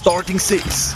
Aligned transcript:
Starting 0.00 0.38
Six. 0.38 0.94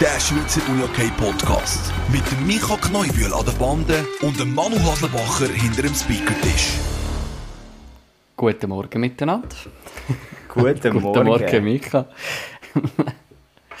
Der 0.00 0.18
Schweizer 0.18 0.60
UniOK 0.68 1.16
Podcast. 1.16 1.92
Mit 2.10 2.28
dem 2.32 2.44
Micha 2.48 2.76
Kneubühl 2.76 3.32
an 3.32 3.44
der 3.46 3.52
Bande 3.52 4.04
und 4.22 4.40
dem 4.40 4.52
Manu 4.52 4.76
Haslebacher 4.80 5.46
hinter 5.46 5.82
dem 5.82 5.94
Speakertisch. 5.94 6.72
Guten 8.36 8.70
Morgen 8.70 9.00
miteinander. 9.00 9.46
Guten 10.48 10.94
Morgen. 10.98 11.00
Guten 11.00 11.26
Morgen, 11.26 11.64
Micha. 11.64 12.06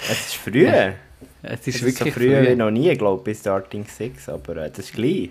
Es 0.08 0.20
ist 0.20 0.34
früh. 0.36 0.68
Es 0.68 0.94
Es 1.42 1.66
ist 1.66 1.66
ist 1.66 1.82
wirklich 1.82 2.14
so 2.14 2.20
früh 2.20 2.30
wie 2.30 2.46
früh. 2.46 2.54
noch 2.54 2.70
nie, 2.70 2.96
glaube 2.96 3.28
ich, 3.28 3.36
bei 3.36 3.40
Starting 3.40 3.86
Six, 3.86 4.28
aber 4.28 4.56
äh, 4.58 4.70
das 4.70 4.86
ist 4.86 4.92
gleich. 4.94 5.30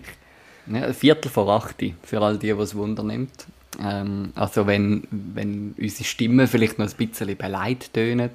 Ja, 0.68 0.88
ein 0.88 0.93
Viertel 0.93 1.32
vor 1.32 1.48
acht, 1.48 1.78
für 2.04 2.21
all 2.21 2.38
die, 2.38 2.54
die 2.54 2.59
es 2.62 2.75
Wunder 2.75 3.04
nimmt. 3.04 3.48
Ähm, 3.80 4.32
also 4.36 4.68
wenn, 4.68 5.08
wenn 5.12 5.76
unsere 5.78 6.04
Stimmen 6.04 6.48
vielleicht 6.48 6.80
noch 6.80 6.88
ein 6.88 7.08
bisschen 7.08 7.38
beleidigt 7.38 7.94
tönen, 7.94 8.30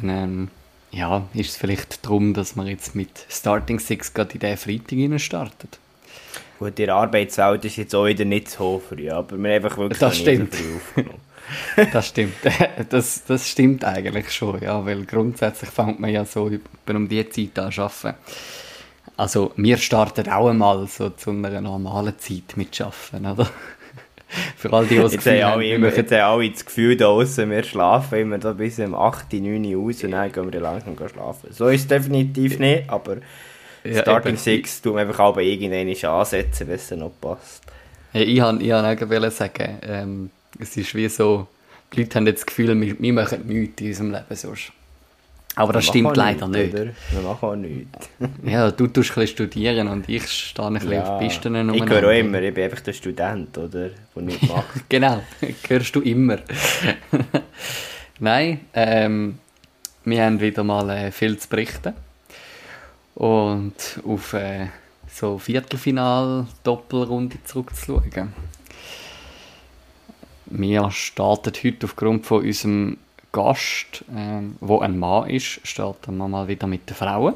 dann 0.00 0.08
ähm, 0.08 0.48
ja, 0.90 1.26
ist 1.34 1.50
es 1.50 1.56
vielleicht 1.56 2.04
darum, 2.04 2.34
dass 2.34 2.56
wir 2.56 2.64
jetzt 2.66 2.94
mit 2.94 3.26
Starting 3.28 3.78
Six 3.78 4.14
gerade 4.14 4.34
in 4.34 4.40
diesen 4.40 4.56
Freitag 4.56 4.98
rein 4.98 5.18
starten. 5.18 5.68
Gut, 6.58 6.78
die 6.78 6.88
Arbeitswelt 6.88 7.64
ist 7.66 7.76
jetzt 7.76 7.94
auch 7.94 8.06
wieder 8.06 8.24
nicht 8.24 8.48
so 8.48 8.82
früh, 8.86 9.10
aber 9.10 9.36
wir 9.36 9.54
einfach 9.56 9.76
wirklich 9.76 9.98
Das 9.98 10.16
stimmt. 10.16 10.54
früh 10.54 10.76
aufgenommen. 10.76 11.20
Das 11.92 12.08
stimmt. 12.08 12.34
Das, 12.88 13.24
das 13.24 13.48
stimmt 13.48 13.84
eigentlich 13.84 14.32
schon, 14.32 14.60
ja, 14.62 14.84
weil 14.84 15.04
grundsätzlich 15.04 15.70
fängt 15.70 16.00
man 16.00 16.10
ja 16.10 16.24
so 16.24 16.50
um 16.88 17.08
die 17.08 17.28
Zeit 17.28 17.58
an 17.58 17.70
zu 17.70 17.82
arbeiten. 17.82 18.18
Also 19.16 19.52
wir 19.56 19.76
starten 19.78 20.28
auch 20.28 20.48
einmal 20.48 20.86
so 20.88 21.10
zu 21.10 21.30
einer 21.30 21.60
normalen 21.60 22.18
Zeit 22.18 22.56
mit 22.56 22.78
Arbeiten, 22.80 23.26
oder? 23.26 23.48
Für 24.56 24.72
all 24.72 24.86
die, 24.86 24.96
die 24.96 25.02
Jetzt 25.02 25.26
haben, 25.26 25.42
alle, 25.42 25.62
wir 25.62 25.74
immer, 25.76 25.94
jetzt 25.94 26.10
haben 26.10 26.20
alle 26.20 26.50
das 26.50 26.64
Gefühl 26.64 26.96
da 26.96 27.04
draussen, 27.06 27.50
wir 27.50 27.62
schlafen 27.62 28.18
immer 28.18 28.38
da 28.38 28.52
bis 28.52 28.78
um 28.78 28.94
8, 28.94 29.32
9 29.32 29.74
Uhr 29.74 29.88
aus 29.88 30.02
und 30.02 30.10
dann 30.10 30.32
gehen 30.32 30.52
wir 30.52 30.60
langsam 30.60 30.96
schlafen. 30.96 31.48
So 31.52 31.68
ist 31.68 31.82
es 31.82 31.86
definitiv 31.86 32.58
nicht, 32.58 32.90
aber 32.90 33.18
Ja, 33.84 34.02
Starting. 34.02 34.36
Six 34.36 34.82
tun 34.82 34.94
wir 34.94 35.02
einfach 35.02 35.20
aber 35.20 35.42
irgendwann 35.42 35.88
ansetzen, 36.10 36.68
wenn 36.68 36.74
es 36.74 36.90
noch 36.90 37.12
passt. 37.20 37.62
Hey, 38.12 38.24
ich 38.24 38.42
wollte 38.42 38.64
ich 38.64 38.72
hab 38.72 39.02
auch 39.02 39.30
sagen, 39.30 39.78
ähm, 39.82 40.30
es 40.58 40.76
ist 40.76 40.94
wie 40.94 41.08
so, 41.08 41.46
die 41.92 42.00
Leute 42.00 42.16
haben 42.16 42.26
jetzt 42.26 42.40
das 42.40 42.46
Gefühl, 42.46 42.80
wir, 42.80 42.96
wir 42.98 43.12
machen 43.12 43.46
nichts 43.46 43.80
in 43.80 43.88
unserem 43.88 44.10
Leben 44.12 44.24
sonst. 44.34 44.72
Aber 45.58 45.72
das 45.72 45.86
stimmt 45.86 46.14
leider 46.18 46.46
nicht. 46.48 46.74
Wir 46.74 46.92
machen 47.22 47.48
auch 47.48 47.56
nichts. 47.56 48.10
Ja, 48.44 48.70
du 48.70 48.88
tust 48.88 49.10
ein 49.10 49.14
bisschen 49.14 49.26
studieren 49.26 49.88
und 49.88 50.06
ich 50.06 50.28
stehe 50.28 50.68
ein 50.68 50.74
bisschen 50.74 51.02
auf 51.02 51.18
Pisten 51.18 51.74
ich 51.74 51.86
höre 51.86 52.08
auch 52.08 52.12
immer, 52.12 52.42
ich 52.42 52.52
bin 52.52 52.64
einfach 52.64 52.80
der 52.80 52.92
Student, 52.92 53.56
oder? 53.56 53.88
Der 53.88 54.22
nichts 54.22 54.46
macht. 54.48 54.86
Genau, 54.88 55.22
hörst 55.66 55.96
du 55.96 56.02
immer. 56.02 56.38
Nein, 58.20 58.60
ähm, 58.74 59.38
wir 60.04 60.24
haben 60.24 60.40
wieder 60.40 60.62
mal 60.62 60.90
äh, 60.90 61.10
viel 61.10 61.38
zu 61.38 61.48
berichten. 61.48 61.94
Und 63.14 64.00
auf 64.06 64.34
äh, 64.34 64.66
so 65.10 65.38
Viertelfinal-Doppelrunde 65.38 67.38
zurückzuschauen. 67.44 68.34
Wir 70.46 70.90
starten 70.90 71.52
heute 71.64 71.86
aufgrund 71.86 72.26
von 72.26 72.44
unserem 72.44 72.98
Gast, 73.36 74.02
ähm, 74.16 74.56
ein 74.80 74.98
Mann 74.98 75.28
ist, 75.28 75.60
starten 75.62 76.16
wir 76.16 76.26
mal 76.26 76.48
wieder 76.48 76.66
mit 76.66 76.88
den 76.88 76.96
Frauen. 76.96 77.34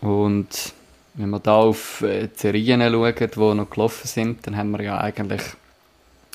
Und 0.00 0.72
wenn 1.14 1.30
wir 1.30 1.40
da 1.40 1.56
auf 1.56 2.02
äh, 2.02 2.28
die 2.28 2.38
Serien 2.38 2.80
schauen, 2.80 3.14
die 3.16 3.54
noch 3.56 3.68
gelaufen 3.68 4.06
sind, 4.06 4.46
dann 4.46 4.56
haben 4.56 4.70
wir 4.70 4.82
ja 4.82 5.00
eigentlich 5.00 5.42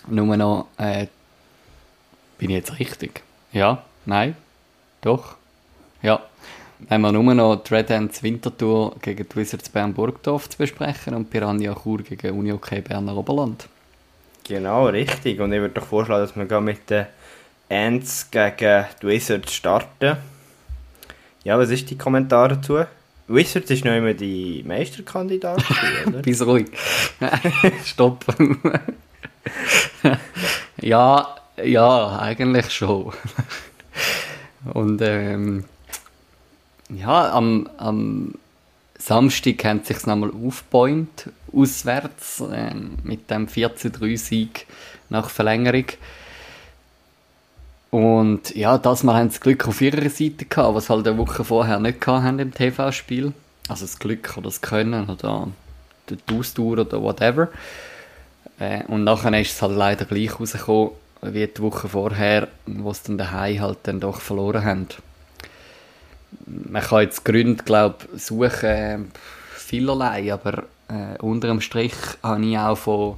nur 0.10 0.36
noch. 0.36 0.68
Äh, 0.78 1.08
bin 2.38 2.50
ich 2.50 2.58
jetzt 2.58 2.80
richtig? 2.80 3.24
Ja? 3.54 3.82
Nein? 4.06 4.36
Doch? 5.00 5.38
Ja. 6.02 6.22
Dann 6.80 6.90
haben 6.90 7.02
wir 7.02 7.12
nur 7.14 7.34
noch 7.34 7.64
Ants 7.72 8.22
Wintertour 8.24 8.98
gegen 9.02 9.26
die 9.26 9.36
Wizards 9.38 9.70
Bern 9.70 9.94
Burgdorf 9.94 10.50
zu 10.50 10.58
besprechen 10.58 11.16
und 11.16 11.30
Piranha 11.30 11.74
Chur 11.82 12.00
gegen 12.00 12.38
Uni 12.38 12.52
OK 12.52 12.84
Berner 12.84 13.16
Oberland. 13.16 13.70
Genau, 14.44 14.88
richtig. 14.88 15.40
Und 15.40 15.54
ich 15.54 15.62
würde 15.62 15.76
doch 15.76 15.86
vorschlagen, 15.86 16.24
dass 16.28 16.36
wir 16.36 16.60
mit 16.60 16.90
den 16.90 17.08
Ants 17.70 18.30
gegen 18.32 18.86
die 19.02 19.08
Wizards 19.08 19.54
starten. 19.54 20.18
Ja, 21.44 21.58
was 21.58 21.70
ist 21.70 21.90
die 21.90 21.98
Kommentar 21.98 22.50
dazu? 22.50 22.86
Wizards 23.28 23.72
ist 23.72 23.86
noch 23.86 23.96
immer 23.96 24.14
die 24.14 24.64
Meisterkandidat, 24.66 25.64
oder? 26.08 26.22
Bis 26.22 26.46
ruhig. 26.46 26.68
Stopp. 27.86 28.26
ja, 30.82 31.36
ja, 31.64 32.20
eigentlich 32.20 32.72
schon. 32.72 33.14
Und 34.74 35.02
ähm, 35.02 35.66
ja, 36.90 37.32
am, 37.32 37.70
am 37.78 38.36
Samstag 38.98 39.64
haben 39.66 39.82
sie 39.84 39.94
sich 39.94 40.06
nochmal 40.06 40.32
aufgebäumt, 40.32 41.30
auswärts, 41.54 42.44
ähm, 42.52 42.98
mit 43.04 43.30
dem 43.30 43.48
14-3-Sieg 43.48 44.66
nach 45.10 45.30
Verlängerung. 45.30 45.86
Und 47.96 48.54
ja, 48.54 48.78
das 48.78 49.04
Mal 49.04 49.16
haben 49.16 49.30
das 49.30 49.40
Glück 49.40 49.70
auf 49.70 49.80
ihrer 49.80 50.10
Seite 50.10 50.44
gehabt, 50.44 50.76
was 50.76 50.90
halt 50.90 51.08
eine 51.08 51.18
Woche 51.18 51.46
vorher 51.46 51.80
nicht 51.80 52.06
haben 52.06 52.40
im 52.40 52.54
TV-Spiel. 52.54 53.32
Also 53.70 53.86
das 53.86 54.00
Glück 54.00 54.34
oder 54.36 54.50
das 54.50 54.60
Können 54.60 55.10
oder 55.10 55.48
die 56.10 56.18
Ausdauer 56.38 56.80
oder 56.80 57.02
whatever. 57.02 57.48
Äh, 58.60 58.84
und 58.90 59.06
nachher 59.06 59.40
ist 59.40 59.54
es 59.54 59.62
halt 59.62 59.78
leider 59.78 60.04
gleich 60.04 60.38
rausgekommen, 60.38 60.92
wie 61.22 61.48
die 61.48 61.62
Woche 61.62 61.88
vorher, 61.88 62.50
wo 62.66 62.92
sie 62.92 63.04
dann 63.06 63.18
daheim 63.18 63.62
halt 63.62 63.78
dann 63.84 64.02
doch 64.02 64.20
verloren 64.20 64.66
haben. 64.66 64.88
Man 66.48 66.82
kann 66.82 67.04
jetzt 67.04 67.24
Gründe, 67.24 67.64
glaube 67.64 68.10
suchen, 68.18 69.10
vielerlei, 69.56 70.34
aber 70.34 70.64
äh, 70.90 71.18
unter 71.22 71.48
dem 71.48 71.62
Strich 71.62 71.96
habe 72.22 72.46
ich 72.46 72.58
auch 72.58 72.78
von, 72.78 73.16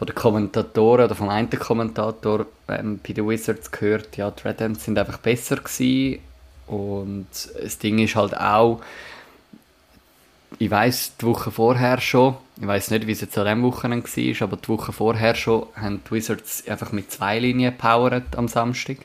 von 0.00 0.06
den 0.06 0.14
Kommentatoren 0.14 1.04
oder 1.04 1.14
vom 1.14 1.28
einen 1.28 1.50
Kommentator 1.50 2.46
ähm, 2.68 3.00
bei 3.06 3.12
den 3.12 3.28
Wizards 3.28 3.70
gehört, 3.70 4.16
ja, 4.16 4.30
die 4.30 4.48
Red 4.48 4.62
Ants 4.62 4.86
sind 4.86 4.98
einfach 4.98 5.18
besser 5.18 5.56
gewesen 5.56 6.20
und 6.68 7.26
das 7.62 7.76
Ding 7.76 7.98
ist 7.98 8.16
halt 8.16 8.34
auch, 8.34 8.80
ich 10.58 10.70
weiß 10.70 11.18
die 11.20 11.26
Woche 11.26 11.50
vorher 11.50 12.00
schon, 12.00 12.38
ich 12.58 12.66
weiß 12.66 12.92
nicht, 12.92 13.06
wie 13.06 13.12
es 13.12 13.20
jetzt 13.20 13.36
an 13.36 13.44
diesem 13.44 13.62
Wochenende 13.62 14.06
war, 14.06 14.42
aber 14.48 14.56
die 14.56 14.68
Woche 14.68 14.92
vorher 14.94 15.34
schon 15.34 15.66
haben 15.76 16.00
die 16.06 16.12
Wizards 16.12 16.66
einfach 16.66 16.92
mit 16.92 17.12
zwei 17.12 17.38
Linien 17.38 17.76
gepowert 17.76 18.38
am 18.38 18.48
Samstag. 18.48 18.96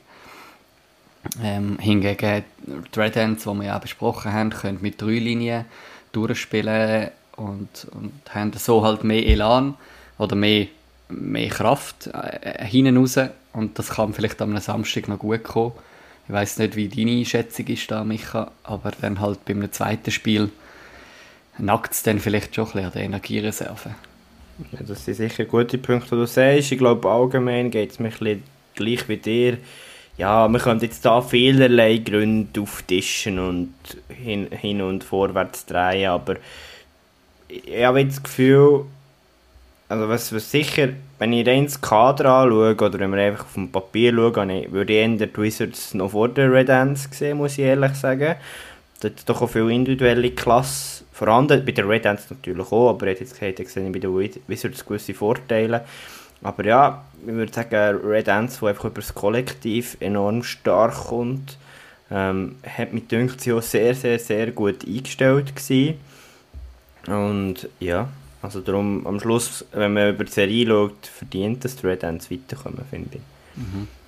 Ähm, 1.42 1.76
hingegen 1.78 2.42
die 2.66 2.98
Red 2.98 3.18
Ants, 3.18 3.44
die 3.44 3.50
wir 3.50 3.64
ja 3.64 3.76
auch 3.76 3.82
besprochen 3.82 4.32
haben, 4.32 4.48
können 4.48 4.78
mit 4.80 5.02
drei 5.02 5.18
Linien 5.18 5.66
durchspielen 6.12 7.10
und, 7.36 7.86
und 7.90 8.12
haben 8.34 8.50
so 8.54 8.82
halt 8.82 9.04
mehr 9.04 9.26
Elan 9.26 9.74
oder 10.16 10.36
mehr, 10.36 10.68
mehr 11.08 11.48
Kraft 11.48 12.08
äh, 12.08 12.64
hinten 12.64 12.96
raus 12.96 13.18
und 13.52 13.78
das 13.78 13.90
kann 13.90 14.12
vielleicht 14.12 14.40
am 14.42 14.56
Samstag 14.58 15.08
noch 15.08 15.18
gut 15.18 15.44
kommen. 15.44 15.72
Ich 16.28 16.32
weiß 16.32 16.58
nicht, 16.58 16.74
wie 16.76 16.88
deine 16.88 17.24
Schätzung 17.24 17.66
ist 17.68 17.90
da, 17.90 18.02
Micha, 18.02 18.50
aber 18.64 18.92
dann 19.00 19.20
halt 19.20 19.44
beim 19.44 19.70
zweiten 19.70 20.10
Spiel 20.10 20.50
nackt 21.58 21.92
es 21.92 22.02
dann 22.02 22.18
vielleicht 22.18 22.54
schon 22.54 22.66
ein 22.66 22.72
bisschen 22.72 22.86
an 22.86 22.92
der 22.92 23.02
Energiereserve. 23.02 23.94
Ja, 24.72 24.78
das 24.86 25.04
sind 25.04 25.14
sicher 25.14 25.44
gute 25.44 25.78
Punkte, 25.78 26.10
die 26.10 26.16
du 26.16 26.26
sagst. 26.26 26.72
Ich 26.72 26.78
glaube, 26.78 27.08
allgemein 27.08 27.70
geht 27.70 27.92
es 27.92 27.98
mir 27.98 28.10
ein 28.20 28.42
gleich 28.74 29.08
wie 29.08 29.16
dir. 29.16 29.58
Ja, 30.18 30.48
wir 30.48 30.58
können 30.58 30.80
jetzt 30.80 31.04
da 31.04 31.20
vielerlei 31.20 31.98
Gründe 31.98 32.60
auftischen 32.62 33.38
und 33.38 33.74
hin, 34.08 34.48
hin 34.50 34.80
und 34.80 35.04
vorwärts 35.04 35.66
drehen, 35.66 36.08
aber 36.08 36.36
ich 37.48 37.84
habe 37.84 38.00
jetzt 38.00 38.16
das 38.16 38.22
Gefühl, 38.22 38.86
also 39.88 40.08
was, 40.08 40.32
was 40.32 40.50
sicher, 40.50 40.88
wenn 41.18 41.32
ich 41.32 41.46
rein 41.46 41.64
das 41.64 41.80
Kader 41.80 42.26
anschaue, 42.30 42.74
oder 42.74 42.98
wenn 42.98 43.12
wir 43.12 43.22
einfach 43.22 43.44
auf 43.44 43.54
dem 43.54 43.70
Papier 43.70 44.12
schauen, 44.12 44.50
ich- 44.50 44.72
würde 44.72 44.92
ich 44.92 44.98
eher 44.98 45.26
die 45.26 45.36
Wizards 45.36 45.94
noch 45.94 46.10
vor 46.10 46.28
der 46.28 46.52
Red 46.52 46.70
Ants 46.70 47.08
sehen, 47.12 47.36
muss 47.38 47.52
ich 47.58 47.64
ehrlich 47.64 47.94
sagen. 47.94 48.34
Da 49.00 49.08
hat 49.08 49.28
doch 49.28 49.42
auch 49.42 49.50
viel 49.50 49.70
individuelle 49.70 50.30
Klasse 50.30 51.04
vorhanden, 51.12 51.64
bei 51.64 51.72
der 51.72 51.88
Red 51.88 52.06
Ants 52.06 52.30
natürlich 52.30 52.72
auch, 52.72 52.90
aber 52.90 53.06
er 53.06 53.12
hat 53.12 53.20
jetzt 53.20 53.38
gesagt, 53.38 53.60
er 53.60 53.66
sehe 53.66 53.90
bei 53.90 53.98
den 53.98 54.10
Wiz- 54.16 54.40
Wizards 54.48 54.84
gewisse 54.84 55.14
Vorteile. 55.14 55.84
Aber 56.42 56.64
ja, 56.64 57.04
ich 57.26 57.32
würde 57.32 57.52
sagen, 57.52 58.00
Red 58.04 58.28
Ants, 58.28 58.58
die 58.60 58.66
einfach 58.66 58.84
über 58.86 59.00
das 59.00 59.14
Kollektiv 59.14 59.96
enorm 60.00 60.42
stark 60.42 60.94
kommt, 60.94 61.58
ähm, 62.10 62.56
hat 62.64 62.92
mich 62.92 63.08
gedacht, 63.08 63.40
sie 63.40 63.52
auch 63.52 63.62
sehr, 63.62 63.94
sehr, 63.94 64.18
sehr 64.18 64.50
gut 64.52 64.86
eingestellt 64.86 65.54
gewesen. 65.56 65.94
Und 67.06 67.68
ja, 67.80 68.08
also 68.46 68.60
darum, 68.60 69.06
am 69.06 69.18
Schluss, 69.18 69.64
wenn 69.72 69.92
man 69.94 70.14
über 70.14 70.24
die 70.24 70.30
Serie 70.30 70.66
schaut, 70.66 71.06
verdient 71.06 71.64
die 71.64 71.86
Red 71.86 72.04
Ants 72.04 72.30
weiterkommen, 72.30 72.82
finde 72.88 73.16
ich. 73.16 73.20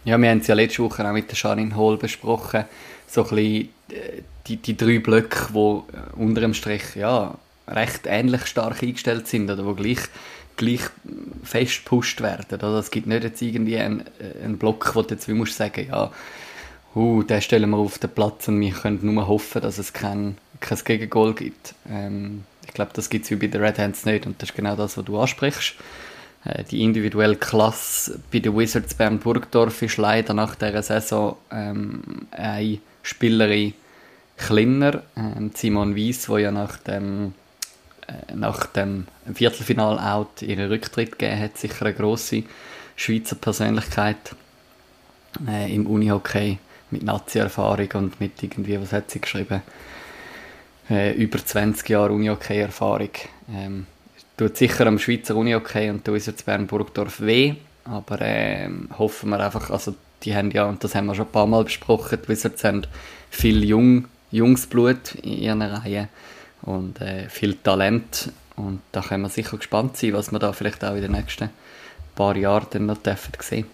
Ja, 0.04 0.16
wir 0.16 0.30
haben 0.30 0.38
es 0.38 0.46
ja 0.46 0.54
letzte 0.54 0.82
Woche 0.84 1.06
auch 1.06 1.12
mit 1.12 1.28
der 1.30 1.36
Sharin 1.36 1.76
Hall 1.76 1.96
besprochen. 1.96 2.64
So 3.06 3.24
ein 3.24 3.28
bisschen 3.28 3.68
äh, 3.90 4.22
die, 4.46 4.56
die 4.56 4.76
drei 4.76 5.00
Blöcke, 5.00 5.48
die 5.52 5.82
unter 6.20 6.40
dem 6.40 6.54
Strich 6.54 6.94
ja, 6.94 7.34
recht 7.66 8.02
ähnlich 8.06 8.46
stark 8.46 8.82
eingestellt 8.82 9.26
sind 9.26 9.50
oder 9.50 9.66
wo 9.66 9.74
gleich 9.74 9.98
gleich 10.56 10.80
fest 11.42 11.84
gepusht 11.84 12.20
werden. 12.20 12.60
Also 12.60 12.78
es 12.78 12.90
gibt 12.90 13.06
nicht 13.06 13.24
jetzt 13.24 13.40
irgendwie 13.40 13.78
einen, 13.78 14.04
einen 14.42 14.58
Block, 14.58 14.94
wo 14.94 15.02
du 15.02 15.14
jetzt 15.14 15.28
wie 15.28 15.32
musst 15.32 15.56
sagen, 15.56 15.86
ja, 15.88 16.10
uh, 16.94 17.22
den 17.22 17.40
stellen 17.40 17.70
wir 17.70 17.78
auf 17.78 17.98
den 17.98 18.10
Platz 18.10 18.48
und 18.48 18.60
wir 18.60 18.72
können 18.72 18.98
nur 19.02 19.26
hoffen, 19.26 19.62
dass 19.62 19.78
es 19.78 19.92
kein, 19.92 20.36
kein 20.60 20.78
Gegengol 20.84 21.34
gibt. 21.34 21.74
Ähm, 21.88 22.44
ich 22.68 22.74
glaube, 22.74 22.92
das 22.94 23.10
gibt 23.10 23.24
es 23.24 23.30
wie 23.30 23.36
bei 23.36 23.46
den 23.48 23.62
Red 23.62 23.78
Hands 23.78 24.04
nicht 24.04 24.26
und 24.26 24.40
das 24.40 24.50
ist 24.50 24.54
genau 24.56 24.76
das, 24.76 24.96
was 24.96 25.04
du 25.04 25.18
ansprichst. 25.18 25.74
Äh, 26.44 26.64
die 26.64 26.82
individuelle 26.82 27.36
Klasse 27.36 28.20
bei 28.30 28.38
den 28.38 28.56
Wizards 28.56 28.94
Bern 28.94 29.18
Burgdorf 29.18 29.82
ist 29.82 29.96
leider 29.96 30.34
nach 30.34 30.54
dieser 30.54 30.82
Saison 30.82 31.36
ähm, 31.50 32.02
eine 32.30 32.78
Spielerin 33.02 33.74
kleiner. 34.36 35.02
Ähm, 35.16 35.50
Simon 35.54 35.96
Weiss, 35.96 36.28
wo 36.28 36.36
ja 36.36 36.50
nach 36.50 36.76
dem, 36.76 37.32
äh, 38.06 38.34
nach 38.34 38.66
dem 38.66 39.06
Viertelfinal-Out 39.32 40.42
ihren 40.42 40.68
Rücktritt 40.68 41.18
gegeben 41.18 41.40
hat, 41.40 41.58
sicher 41.58 41.86
eine 41.86 41.94
grosse 41.94 42.44
Schweizer 42.96 43.36
Persönlichkeit 43.36 44.36
äh, 45.48 45.74
im 45.74 45.86
Unihockey 45.86 46.58
mit 46.90 47.02
Nazi-Erfahrung 47.02 47.88
und 47.94 48.20
mit 48.20 48.42
irgendwie, 48.42 48.80
was 48.80 48.92
hat 48.92 49.10
sie 49.10 49.20
geschrieben? 49.20 49.62
Äh, 50.90 51.12
über 51.12 51.38
20 51.44 51.88
Jahre 51.88 52.12
Unihockey-Erfahrung. 52.12 53.10
Ähm, 53.52 53.86
tut 54.38 54.56
sicher 54.56 54.86
am 54.86 54.98
Schweizer 54.98 55.36
Unihockey 55.36 55.90
und 55.90 56.06
der 56.06 56.14
Wizards 56.14 56.42
Bern 56.42 56.66
Burgdorf 56.66 57.20
weh, 57.20 57.54
aber 57.84 58.20
äh, 58.22 58.70
hoffen 58.98 59.30
wir 59.30 59.40
einfach, 59.40 59.70
also 59.70 59.94
die 60.22 60.34
haben 60.34 60.50
ja, 60.50 60.64
und 60.64 60.82
das 60.82 60.94
haben 60.94 61.06
wir 61.06 61.14
schon 61.14 61.26
ein 61.26 61.32
paar 61.32 61.46
Mal 61.46 61.64
besprochen, 61.64 62.18
die 62.22 62.28
Wizards 62.28 62.64
haben 62.64 62.86
viel 63.30 63.64
Jung, 63.64 64.06
Jungsblut 64.30 65.16
in 65.16 65.38
ihren 65.38 65.62
Reihen 65.62 66.08
und 66.62 67.00
äh, 67.00 67.28
viel 67.28 67.54
Talent 67.54 68.32
und 68.56 68.80
da 68.92 69.02
können 69.02 69.24
wir 69.24 69.28
sicher 69.28 69.56
gespannt 69.56 69.96
sein, 69.96 70.14
was 70.14 70.32
wir 70.32 70.38
da 70.38 70.52
vielleicht 70.52 70.84
auch 70.84 70.94
in 70.94 71.02
den 71.02 71.12
nächsten 71.12 71.50
paar 72.14 72.36
Jahren 72.36 72.66
dann 72.70 72.86
noch 72.86 72.98
dürfen 72.98 73.32
sehen 73.40 73.66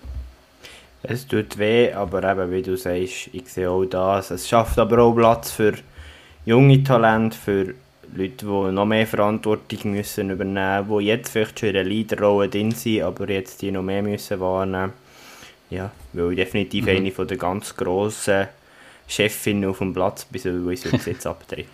es 1.07 1.27
tut 1.27 1.59
weh, 1.59 1.93
aber 1.93 2.25
eben, 2.25 2.51
wie 2.51 2.63
du 2.63 2.79
sagst, 2.79 3.29
ich 3.33 3.47
sehe 3.49 3.71
auch 3.71 3.85
das. 3.85 4.31
Es 4.31 4.49
schafft 4.49 4.79
aber 4.79 5.01
auch 5.01 5.13
Platz 5.13 5.51
für 5.51 5.75
junge 6.45 6.83
Talente, 6.83 7.37
für 7.37 7.75
Leute, 8.15 8.47
die 8.47 8.73
noch 8.73 8.87
mehr 8.87 9.07
Verantwortung 9.07 9.93
müssen 9.93 10.31
übernehmen 10.31 10.87
müssen, 10.87 10.99
die 10.99 11.07
jetzt 11.07 11.31
vielleicht 11.31 11.61
schon 11.61 11.71
in 11.71 11.77
einer 11.77 11.89
Leaderrolle 11.89 12.49
drin 12.49 12.71
sind, 12.71 13.03
aber 13.03 13.29
jetzt 13.29 13.61
die 13.63 13.73
noch 13.73 13.83
mehr 13.83 14.03
müssen 14.03 14.39
wahrnehmen 14.41 14.93
Ja, 15.71 15.91
weil 16.13 16.37
definitiv 16.37 16.85
mhm. 16.85 16.91
eine 16.91 17.11
von 17.11 17.27
der 17.27 17.39
ganz 17.39 17.75
grossen 17.75 18.49
Chefinnen 19.09 19.69
auf 19.69 19.79
dem 19.79 19.93
Platz, 19.93 20.25
bis 20.25 20.45
er 20.45 20.55
jetzt 21.07 21.27
abtritt. 21.27 21.67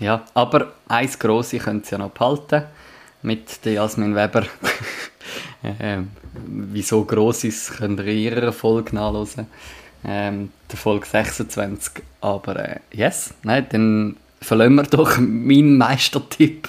Ja, 0.00 0.24
aber 0.34 0.72
eins 0.86 1.18
Grosse 1.18 1.58
können 1.58 1.82
sie 1.82 1.92
ja 1.92 1.98
noch 1.98 2.10
behalten 2.10 2.64
mit 3.22 3.64
der 3.64 3.72
Jasmin 3.72 4.14
Weber. 4.14 4.44
ähm, 5.80 6.10
wieso 6.46 7.04
gross 7.04 7.44
ist, 7.44 7.78
könnt 7.78 7.98
ihr 8.00 8.06
ihrer 8.06 8.52
Folge 8.52 8.94
nachlesen. 8.94 9.48
Ähm, 10.04 10.50
der 10.70 10.78
Folge 10.78 11.06
26. 11.06 12.02
Aber 12.20 12.56
äh, 12.56 12.80
yes, 12.92 13.34
nein, 13.42 13.66
dann 13.70 14.16
verlassen 14.40 14.74
wir 14.76 14.82
doch 14.84 15.18
meinen 15.18 15.78
Meistertipp. 15.78 16.68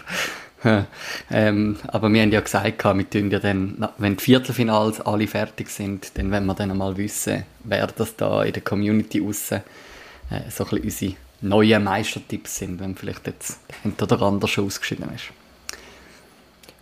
ähm, 1.31 1.77
aber 1.87 2.11
wir 2.11 2.21
haben 2.21 2.31
ja 2.31 2.41
gesagt, 2.41 2.83
wir 2.83 3.09
tun 3.09 3.31
ja 3.31 3.39
dann, 3.39 3.87
wenn 3.97 4.17
die 4.17 4.23
Viertelfinals 4.23 4.99
alle 5.01 5.27
fertig 5.27 5.69
sind, 5.69 6.17
dann 6.17 6.31
werden 6.31 6.45
wir 6.47 6.53
dann 6.53 6.77
mal 6.77 6.97
wissen, 6.97 7.43
wer 7.63 7.87
das 7.87 8.15
da 8.17 8.43
in 8.43 8.53
der 8.53 8.61
Community 8.61 9.19
raus 9.19 9.51
äh, 9.51 9.61
so 10.49 10.65
ein 10.65 10.81
bisschen 10.81 11.15
unsere 11.15 11.15
neuen 11.41 11.83
Meistertipps 11.83 12.57
sind, 12.57 12.79
wenn 12.79 12.95
vielleicht 12.95 13.25
jetzt 13.27 13.59
der 13.83 13.91
ein 13.91 13.93
oder 14.01 14.21
andere 14.21 14.49
schon 14.49 14.65
ausgeschieden 14.65 15.09
ist. 15.15 15.25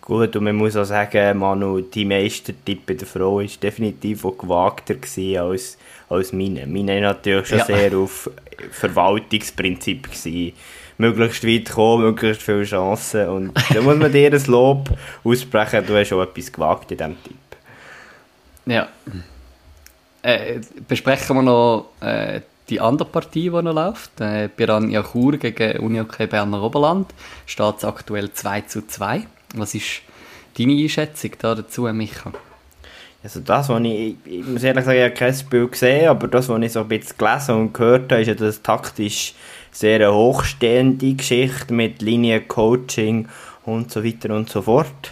Gut, 0.08 0.38
und 0.38 0.46
man 0.46 0.56
muss 0.56 0.78
auch 0.78 0.86
sagen, 0.86 1.38
Manu, 1.38 1.82
die 1.82 2.06
Meistertipp 2.06 2.86
bei 2.86 2.94
der 2.94 3.06
Frau 3.06 3.40
war 3.40 3.44
definitiv 3.44 4.24
auch 4.24 4.38
gewagter 4.38 4.96
als, 5.42 5.78
als 6.08 6.32
meine. 6.32 6.66
Meine 6.66 6.94
war 6.94 7.02
natürlich 7.02 7.48
schon 7.48 7.58
ja. 7.58 7.66
sehr 7.66 7.98
auf 7.98 8.30
Verwaltungsprinzip. 8.72 10.04
Gewesen. 10.04 10.54
Möglichst 10.98 11.46
weit 11.46 11.70
kommen, 11.70 12.06
möglichst 12.06 12.42
viele 12.42 12.64
Chancen. 12.64 13.28
Und 13.28 13.52
da 13.74 13.82
muss 13.82 13.98
man 13.98 14.10
dir 14.10 14.32
ein 14.32 14.46
Lob 14.46 14.90
aussprechen, 15.26 15.84
du 15.86 15.98
hast 15.98 16.08
schon 16.08 16.24
etwas 16.26 16.54
gewagt 16.54 16.90
in 16.90 16.98
diesem 16.98 17.24
Tipp. 17.24 17.36
Ja. 18.66 18.88
Äh, 20.22 20.62
besprechen 20.88 21.36
wir 21.36 21.44
noch 21.44 21.90
äh, 22.00 22.40
die 22.70 22.80
andere 22.80 23.10
Partie, 23.10 23.50
die 23.50 23.62
noch 23.62 23.74
läuft. 23.74 24.22
Äh, 24.22 24.48
Piranha 24.48 25.04
Chur 25.04 25.36
gegen 25.36 25.80
Unihockey 25.80 26.28
Berner 26.28 26.64
Oberland. 26.64 27.14
Steht 27.46 27.76
es 27.80 27.84
aktuell 27.84 28.32
2 28.32 28.62
zu 28.62 28.88
2. 28.88 29.28
Was 29.56 29.76
ist 29.76 30.02
deine 30.58 30.74
Einschätzung 30.74 31.32
da 31.40 31.56
dazu, 31.56 31.84
Micha? 31.84 32.32
Also 33.24 33.40
das, 33.40 33.68
was 33.70 33.82
ich, 33.84 34.16
ich 34.26 34.46
muss 34.46 34.64
ehrlich 34.64 34.86
sagen, 34.86 34.98
ich 34.98 35.04
habe 35.04 35.14
kein 35.14 35.34
Spiel 35.34 35.68
gesehen, 35.68 36.08
aber 36.08 36.28
das, 36.28 36.48
was 36.50 36.62
ich 36.62 36.72
so 36.72 36.82
ein 36.82 36.88
bisschen 36.88 37.18
gelesen 37.18 37.56
und 37.56 37.74
gehört 37.74 38.12
habe, 38.12 38.22
ist 38.22 38.28
ja 38.28 38.34
das 38.36 38.62
taktisch 38.62 39.34
sehr 39.72 40.14
hochstehende 40.14 41.14
Geschichte 41.14 41.74
mit 41.74 42.02
Liniencoaching 42.02 43.28
und 43.66 43.92
so 43.92 44.04
weiter 44.04 44.36
und 44.36 44.50
so 44.50 44.62
fort. 44.62 45.12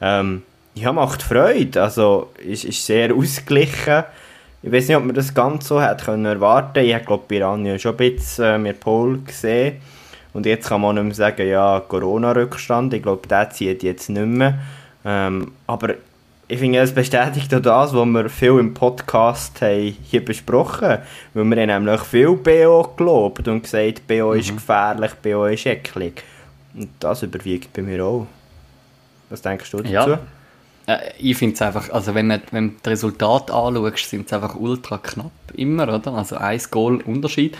Ähm, 0.00 0.42
ja, 0.74 0.92
macht 0.92 1.22
Freude, 1.22 1.82
also 1.82 2.30
ist, 2.44 2.64
ist 2.64 2.84
sehr 2.84 3.14
ausgeglichen. 3.14 4.04
Ich 4.62 4.72
weiß 4.72 4.88
nicht, 4.88 4.96
ob 4.96 5.04
man 5.04 5.14
das 5.14 5.32
ganz 5.32 5.68
so 5.68 5.80
hätte 5.80 6.06
können 6.06 6.24
erwarten. 6.24 6.84
Ich 6.84 6.94
habe 6.94 7.04
glaube 7.04 7.24
Piranha 7.28 7.78
schon 7.78 7.92
ein 7.92 7.96
bisschen 7.96 8.44
äh, 8.44 8.58
mit 8.58 8.80
Paul 8.80 9.20
gesehen 9.22 9.80
und 10.34 10.46
jetzt 10.46 10.68
kann 10.68 10.80
man 10.80 10.96
nicht 10.96 11.04
mehr 11.04 11.14
sagen, 11.14 11.48
ja, 11.48 11.80
Corona-Rückstand, 11.80 12.92
ich 12.92 13.02
glaube, 13.02 13.26
der 13.28 13.50
zieht 13.50 13.82
jetzt 13.84 14.10
nicht 14.10 14.26
mehr. 14.26 14.58
Ähm, 15.04 15.52
aber 15.66 15.94
ich 16.48 16.58
finde, 16.58 16.80
es 16.80 16.92
bestätigt 16.92 17.54
auch 17.54 17.60
das, 17.60 17.94
was 17.94 18.04
wir 18.06 18.28
viel 18.28 18.58
im 18.58 18.74
Podcast 18.74 19.60
haben 19.62 19.96
hier 20.02 20.24
besprochen 20.24 20.88
haben. 20.88 21.02
Weil 21.34 21.44
wir 21.44 21.74
haben 21.74 21.84
nämlich 21.84 22.02
viel 22.02 22.34
BO 22.34 22.94
gelobt 22.96 23.46
und 23.46 23.62
gesagt, 23.62 24.06
BO 24.08 24.32
mhm. 24.32 24.40
ist 24.40 24.54
gefährlich, 24.54 25.12
BO 25.22 25.46
ist 25.46 25.66
eklig. 25.66 26.22
Und 26.74 26.90
das 26.98 27.22
überwiegt 27.22 27.72
bei 27.72 27.82
mir 27.82 28.04
auch. 28.04 28.26
Was 29.30 29.40
denkst 29.40 29.70
du 29.70 29.78
dazu? 29.78 29.92
Ja. 29.92 30.18
Äh, 30.86 30.98
ich 31.18 31.36
finde 31.36 31.54
es 31.54 31.62
einfach, 31.62 31.90
also 31.90 32.12
wenn, 32.14 32.26
man, 32.26 32.42
wenn 32.50 32.70
du 32.70 32.74
das 32.82 32.92
Resultat 32.94 33.52
anschaust, 33.52 34.10
sind 34.10 34.26
es 34.26 34.32
einfach 34.32 34.56
ultra 34.56 34.98
knapp 34.98 35.30
immer, 35.54 35.84
oder? 35.84 36.12
Also 36.12 36.36
ein 36.36 36.60
Goal 36.70 37.00
Unterschied. 37.06 37.56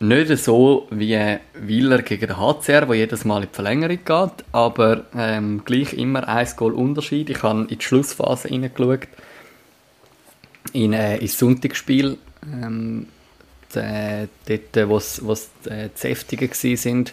Nicht 0.00 0.36
so 0.38 0.88
wie 0.90 1.38
Willer 1.54 2.02
gegen 2.02 2.26
den 2.26 2.36
HCR, 2.36 2.88
wo 2.88 2.94
jedes 2.94 3.24
Mal 3.24 3.42
in 3.42 3.48
die 3.48 3.54
Verlängerung 3.54 3.98
geht, 4.04 4.44
aber 4.52 5.04
ähm, 5.16 5.62
gleich 5.64 5.94
immer 5.94 6.26
ein 6.28 6.48
Goal 6.56 6.74
Unterschied. 6.74 7.30
Ich 7.30 7.42
habe 7.42 7.60
in 7.60 7.78
die 7.78 7.80
Schlussphase 7.80 8.50
reingeschaut, 8.50 9.06
in, 10.72 10.92
äh, 10.92 11.18
ins 11.18 11.38
Sonntagsspiel, 11.38 12.18
ähm, 12.44 13.06
dort, 13.72 14.88
wo 14.88 14.96
es 14.96 15.50
äh, 15.66 15.90
Zäftige 15.94 16.50
sind. 16.52 17.12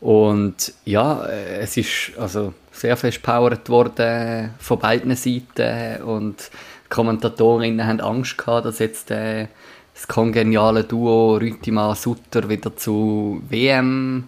Und 0.00 0.72
ja, 0.84 1.24
äh, 1.24 1.60
es 1.60 1.76
ist 1.76 2.12
also 2.18 2.54
sehr 2.72 2.96
fest 2.96 3.22
powered 3.22 3.68
worden 3.68 4.50
von 4.58 4.78
beiden 4.78 5.16
Seiten 5.16 6.02
und 6.02 6.50
die 6.84 6.88
Kommentatorinnen 6.90 7.86
haben 7.86 8.00
Angst 8.00 8.36
gehabt, 8.36 8.66
dass 8.66 8.80
jetzt 8.80 9.10
äh, 9.10 9.46
das 9.94 10.08
kongeniale 10.08 10.84
Duo 10.84 11.36
Rütima-Sutter 11.36 12.48
wieder 12.48 12.76
zu 12.76 13.42
WM 13.48 14.24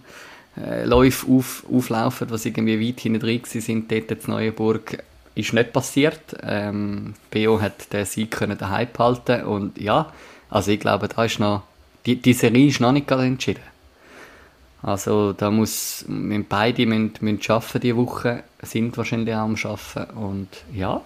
äh, 0.57 0.85
Läufe 0.85 1.27
auf, 1.31 1.65
auflaufen, 1.71 2.31
was 2.31 2.47
irgendwie 2.47 2.81
weit 2.81 3.01
hinten 3.01 3.21
drin 3.21 3.43
sind, 3.45 3.91
dort 3.91 4.11
in 4.11 4.19
Neuenburg, 4.29 5.03
ist 5.35 5.53
nicht 5.53 5.73
passiert. 5.73 6.37
Ähm, 6.43 7.15
BO 7.31 7.61
hat 7.61 7.93
den 7.93 8.07
Sieg 8.07 8.31
können 8.31 8.57
daheim 8.57 8.89
behalten 8.93 9.45
und 9.45 9.79
ja, 9.79 10.13
also 10.49 10.71
ich 10.71 10.81
glaube, 10.81 11.09
da 11.09 11.25
ist 11.25 11.41
noch, 11.41 11.65
die, 12.07 12.17
die 12.17 12.33
Serie 12.33 12.69
ist 12.69 12.81
noch 12.81 12.93
nicht 12.93 13.07
gerade 13.07 13.25
entschieden. 13.25 13.63
Also 14.83 15.33
da 15.33 15.51
muss, 15.51 16.05
müssen 16.07 16.47
beide 16.49 16.87
müssen, 16.87 17.15
müssen 17.21 17.51
arbeiten 17.51 17.81
diese 17.81 17.97
Woche, 17.97 18.45
sind 18.63 18.97
wahrscheinlich 18.97 19.35
auch 19.35 19.41
am 19.41 19.57
Arbeiten 19.57 20.17
und 20.17 20.49
ja, 20.73 21.01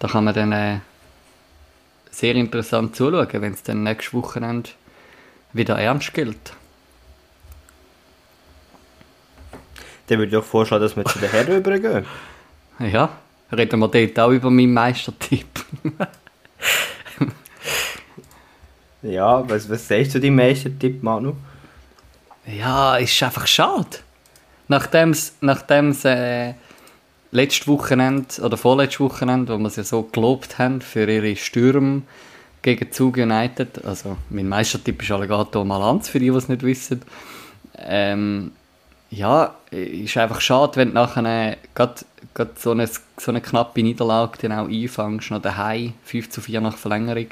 da 0.00 0.08
kann 0.08 0.24
man 0.24 0.34
dann 0.34 0.52
äh, 0.52 0.78
sehr 2.10 2.34
interessant 2.34 2.96
zuschauen, 2.96 3.28
wenn 3.42 3.52
es 3.52 3.62
dann 3.62 3.82
nächstes 3.82 4.14
Wochenende 4.14 4.70
wieder 5.52 5.78
ernst 5.78 6.12
gilt. 6.14 6.52
Dann 10.06 10.18
würde 10.18 10.26
ich 10.26 10.32
doch 10.32 10.44
vorschlagen, 10.44 10.82
dass 10.82 10.96
wir 10.96 11.04
zu 11.04 11.18
den 11.18 11.30
Herren 11.30 11.56
übergehen. 11.58 12.04
Ja, 12.80 13.10
reden 13.52 13.78
wir 13.80 13.88
dort 13.88 14.18
auch 14.18 14.30
über 14.30 14.50
meinen 14.50 14.72
Meistertipp. 14.72 15.46
ja, 19.02 19.48
was, 19.48 19.68
was 19.70 19.86
sagst 19.86 20.14
du 20.14 20.20
deinem 20.20 20.36
Meistertipp, 20.36 21.02
Manu? 21.02 21.34
Ja, 22.46 22.96
ist 22.96 23.22
einfach 23.22 23.46
schade. 23.46 23.98
Nachdem 24.66 25.10
es 25.10 26.04
äh, 26.04 26.54
letztes 27.32 27.68
Wochenende 27.68 28.40
oder 28.42 28.56
vorletztes 28.56 29.00
Wochenende, 29.00 29.54
wo 29.54 29.58
wir 29.58 29.70
sie 29.70 29.84
so 29.84 30.02
gelobt 30.02 30.58
haben 30.58 30.80
für 30.80 31.10
ihre 31.10 31.36
Stürme 31.36 32.02
gegen 32.62 32.92
Zug 32.92 33.16
United, 33.16 33.84
also 33.84 34.16
mein 34.28 34.48
Meistertipp 34.48 35.02
ist 35.02 35.10
Alligator 35.10 35.64
Malanz, 35.64 36.08
für 36.08 36.18
die, 36.18 36.30
die 36.30 36.36
es 36.36 36.48
nicht 36.48 36.62
wissen, 36.62 37.02
ähm, 37.78 38.52
ja, 39.10 39.54
ist 39.70 40.16
einfach 40.16 40.40
schade, 40.40 40.76
wenn 40.76 40.88
du 40.88 40.94
nachher 40.94 41.56
gerade, 41.74 41.94
gerade 42.34 42.50
so, 42.56 42.72
eine, 42.72 42.86
so 42.86 43.30
eine 43.30 43.40
knappe 43.40 43.82
Niederlage 43.82 44.38
dann 44.42 44.52
auch 44.52 44.68
einfangst, 44.68 45.30
noch 45.30 45.42
daheim, 45.42 45.94
5 46.04 46.30
zu 46.30 46.40
4 46.40 46.60
nach 46.60 46.76
Verlängerung. 46.76 47.26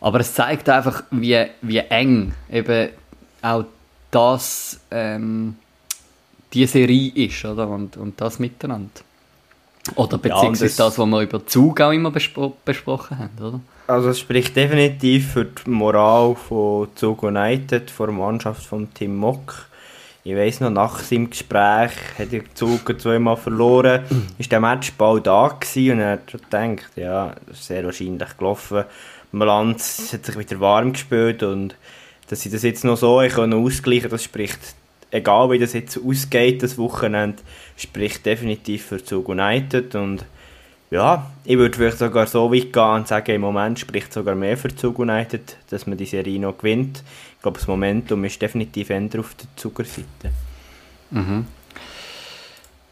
Aber 0.00 0.18
es 0.18 0.34
zeigt 0.34 0.68
einfach, 0.68 1.04
wie, 1.12 1.46
wie 1.60 1.78
eng 1.78 2.34
eben 2.50 2.88
auch 3.42 3.64
das, 4.10 4.80
ähm, 4.90 5.56
die 6.52 6.66
Serie 6.66 7.12
ist, 7.14 7.44
oder? 7.44 7.68
Und, 7.68 7.96
und 7.96 8.20
das 8.20 8.38
miteinander. 8.38 9.00
Oder 9.96 10.18
beziehungsweise 10.18 10.82
ja, 10.82 10.88
das, 10.88 10.98
was 10.98 11.06
wir 11.06 11.20
über 11.22 11.44
Zug 11.46 11.80
auch 11.80 11.90
immer 11.90 12.10
bespro 12.10 12.56
besprochen 12.64 13.18
haben, 13.18 13.44
oder? 13.44 13.60
Also 13.88 14.10
es 14.10 14.20
spricht 14.20 14.54
definitiv 14.54 15.32
für 15.32 15.44
die 15.44 15.68
Moral 15.68 16.36
von 16.36 16.88
Zug 16.94 17.24
United, 17.24 17.90
vor 17.90 18.06
der 18.06 18.14
Mannschaft 18.14 18.64
von 18.64 18.94
Tim 18.94 19.16
Mock. 19.16 19.66
Ich 20.24 20.36
weiss 20.36 20.60
noch, 20.60 20.70
nach 20.70 21.00
seinem 21.00 21.30
Gespräch 21.30 21.90
hat 22.16 22.30
der 22.30 22.42
Zug 22.54 23.00
zweimal 23.00 23.36
verloren, 23.36 24.04
ist 24.38 24.52
der 24.52 24.60
Matchball 24.60 25.20
da 25.20 25.48
gewesen 25.48 25.94
und 25.94 25.98
er 26.00 26.12
hat 26.12 26.26
gedacht, 26.28 26.92
ja, 26.94 27.34
das 27.46 27.66
sehr 27.66 27.84
wahrscheinlich 27.84 28.36
gelaufen. 28.38 28.84
Malanz 29.32 30.12
hat 30.12 30.26
sich 30.26 30.38
wieder 30.38 30.60
warm 30.60 30.92
gespielt 30.92 31.42
und 31.42 31.74
dass 32.28 32.42
sie 32.42 32.50
das 32.50 32.62
jetzt 32.62 32.84
noch 32.84 32.96
so 32.96 33.18
ausgleichen 33.20 34.02
können, 34.02 34.10
das 34.10 34.22
spricht 34.22 34.60
egal 35.12 35.50
wie 35.50 35.58
das 35.58 35.74
jetzt 35.74 35.98
ausgeht, 36.04 36.62
das 36.62 36.78
Wochenende, 36.78 37.42
spricht 37.76 38.26
definitiv 38.26 38.86
für 38.86 39.04
Zug 39.04 39.28
United 39.28 39.94
und 39.94 40.24
ja, 40.90 41.30
ich 41.44 41.56
würde 41.56 41.76
vielleicht 41.76 41.98
sogar 41.98 42.26
so 42.26 42.52
weit 42.52 42.72
gehen 42.72 42.82
und 42.82 43.08
sagen, 43.08 43.34
im 43.34 43.40
Moment 43.40 43.78
spricht 43.78 44.12
sogar 44.12 44.34
mehr 44.34 44.58
für 44.58 44.74
Zug 44.74 44.98
United, 44.98 45.56
dass 45.70 45.86
man 45.86 45.96
die 45.96 46.04
Serie 46.04 46.38
noch 46.38 46.58
gewinnt. 46.58 47.02
Ich 47.36 47.42
glaube, 47.42 47.58
das 47.58 47.66
Momentum 47.66 48.24
ist 48.24 48.42
definitiv 48.42 48.90
eher 48.90 49.08
auf 49.18 49.34
der 49.34 49.46
Zugerseite. 49.56 50.32
Mhm. 51.10 51.46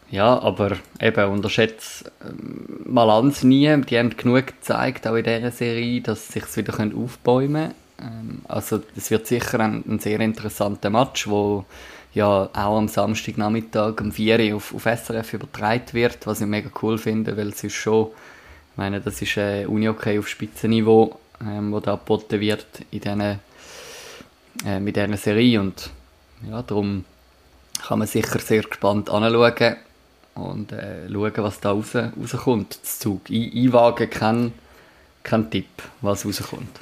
Ja, 0.09 0.39
aber 0.39 0.77
eben 0.99 1.31
unterschätzt 1.31 2.11
ähm, 2.27 2.65
Malanz 2.85 3.43
nie. 3.43 3.81
Die 3.83 3.97
haben 3.97 4.17
genug 4.17 4.47
gezeigt, 4.47 5.07
auch 5.07 5.15
in 5.15 5.23
dieser 5.23 5.51
Serie, 5.51 6.01
dass 6.01 6.27
sie 6.27 6.39
sich 6.39 6.57
wieder 6.57 6.73
aufbäumen 6.73 7.71
können. 7.97 8.21
Ähm, 8.31 8.41
also 8.47 8.81
es 8.95 9.11
wird 9.11 9.27
sicher 9.27 9.59
ein, 9.59 9.83
ein 9.87 9.99
sehr 9.99 10.19
interessanter 10.19 10.89
Match, 10.89 11.27
wo 11.27 11.65
ja 12.13 12.49
auch 12.53 12.77
am 12.77 12.87
Samstagnachmittag 12.87 13.99
um 14.01 14.11
4 14.11 14.39
Uhr 14.39 14.55
auf, 14.57 14.73
auf 14.73 14.83
SRF 14.83 15.33
übertragen 15.33 15.93
wird, 15.93 16.25
was 16.27 16.41
ich 16.41 16.47
mega 16.47 16.69
cool 16.81 16.97
finde, 16.97 17.35
weil 17.37 17.49
es 17.49 17.63
ist 17.63 17.73
schon, 17.73 18.07
ich 18.07 18.77
meine, 18.77 19.01
das 19.01 19.21
ist 19.21 19.37
ein 19.37 19.67
Uni-Okay 19.67 20.19
auf 20.19 20.27
Spitzenniveau, 20.27 21.19
ähm, 21.41 21.71
wo 21.71 21.79
da 21.79 21.95
geboten 21.95 22.39
wird 22.39 22.65
in 22.91 22.99
diesen, 22.99 23.21
äh, 23.21 24.79
mit 24.79 24.95
dieser 24.95 25.17
Serie 25.17 25.61
und 25.61 25.89
ja, 26.49 26.61
darum 26.61 27.05
kann 27.87 27.99
man 27.99 28.07
sicher 28.07 28.39
sehr 28.39 28.63
gespannt 28.63 29.09
anschauen 29.09 29.75
und 30.35 30.71
äh, 30.71 31.09
schauen, 31.11 31.33
was 31.37 31.59
da 31.59 31.71
raus, 31.71 31.95
rauskommt, 31.95 32.79
das 32.81 32.99
Zug. 32.99 33.29
Ich, 33.29 33.55
ich 33.55 33.71
wage 33.73 34.07
keinen 34.07 34.53
kein 35.23 35.49
Tipp, 35.49 35.67
was 36.01 36.25
rauskommt. 36.25 36.79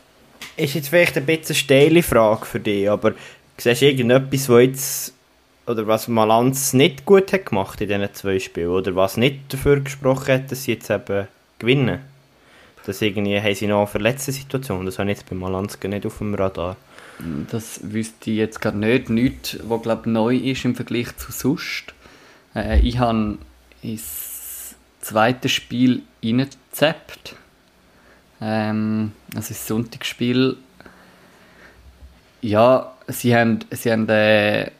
Ist 0.56 0.76
jetzt 0.76 0.90
vielleicht 0.90 1.18
ein 1.18 1.26
bisschen 1.26 1.48
eine 1.50 1.56
steile 1.56 2.04
Frage 2.04 2.46
für 2.46 2.60
dich, 2.60 2.90
aber 2.90 3.14
siehst 3.58 3.82
du 3.82 3.86
irgendetwas, 3.86 4.50
was 4.50 4.62
jetzt 4.62 5.14
oder 5.70 5.86
was 5.86 6.08
Malanz 6.08 6.74
nicht 6.74 7.06
gut 7.06 7.32
hat 7.32 7.46
gemacht 7.46 7.80
in 7.80 7.90
diesen 7.90 8.14
zwei 8.14 8.40
Spielen 8.40 8.70
oder 8.70 8.96
was 8.96 9.18
nicht 9.18 9.54
dafür 9.54 9.80
gesprochen 9.82 10.34
hat, 10.34 10.52
dass 10.52 10.64
sie 10.64 10.74
jetzt 10.74 10.90
eben 10.90 11.28
gewinnen. 11.60 12.00
Das 12.86 13.04
irgendwie 13.04 13.40
haben 13.40 13.54
sie 13.54 13.68
noch 13.68 13.78
eine 13.78 13.88
verletzte 13.88 14.32
Situation, 14.32 14.86
das 14.88 14.98
habe 14.98 15.12
ich 15.12 15.20
jetzt 15.20 15.30
bei 15.30 15.36
Malanz 15.36 15.78
nicht 15.84 16.06
auf 16.08 16.18
dem 16.18 16.34
Radar. 16.34 16.76
Das 17.52 17.82
wüsste 17.84 18.32
ich 18.32 18.38
jetzt 18.38 18.62
gerade 18.62 18.80
nicht. 18.80 19.10
Nichts, 19.10 19.60
was 19.64 19.82
glaube 19.84 20.10
neu 20.10 20.36
ist 20.36 20.66
im 20.66 20.76
Vergleich 20.76 21.16
zu 21.18 21.32
sonst. 21.32 21.94
Äh, 22.56 22.80
ich 22.80 22.98
habe 22.98 23.38
ins 23.84 24.76
zweite 25.02 25.50
Spiel 25.50 26.02
reingezappt. 26.24 27.36
Ähm, 28.42 29.12
also 29.36 29.50
das 29.50 29.68
Sonntagsspiel. 29.68 30.58
Ja, 32.42 32.94
sie 33.08 33.36
haben, 33.36 33.60
sie 33.70 33.92
haben 33.92 34.08
äh, 34.08 34.72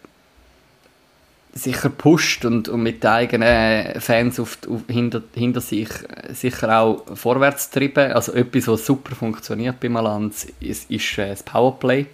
sicher 1.60 1.90
pusht 1.90 2.46
und, 2.46 2.70
und 2.70 2.82
mit 2.82 3.04
den 3.04 3.10
eigenen 3.10 4.00
Fans 4.00 4.40
auf, 4.40 4.58
auf, 4.68 4.82
hinter, 4.88 5.22
hinter 5.34 5.62
sich 5.62 5.90
sicher 6.32 6.80
auch 6.80 7.04
vorwärts 7.16 7.70
treiben. 7.70 8.12
Also 8.12 8.34
etwas, 8.34 8.68
was 8.68 8.86
super 8.86 9.16
funktioniert 9.16 9.80
bei 9.80 9.90
Malanz, 9.90 10.48
ist, 10.60 10.90
ist 10.90 11.18
äh, 11.18 11.30
das 11.30 11.44
Powerplay. 11.44 12.06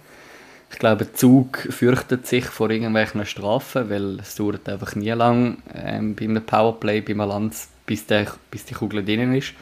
Ich 0.70 0.78
glaube, 0.78 1.12
Zug 1.12 1.58
fürchtet 1.70 2.26
sich 2.26 2.44
vor 2.46 2.70
irgendwelchen 2.70 3.24
Strafen, 3.24 3.88
weil 3.88 4.18
es 4.20 4.34
dauert 4.34 4.68
einfach 4.68 4.94
nie 4.96 5.10
lang 5.10 5.58
ähm, 5.74 6.16
einem 6.20 6.44
Powerplay 6.44 7.00
bei 7.00 7.14
Malanz, 7.14 7.68
bis, 7.86 8.06
der, 8.06 8.26
bis 8.50 8.64
die 8.64 8.74
Kugel 8.74 9.04
drin 9.04 9.34
ist. 9.34 9.52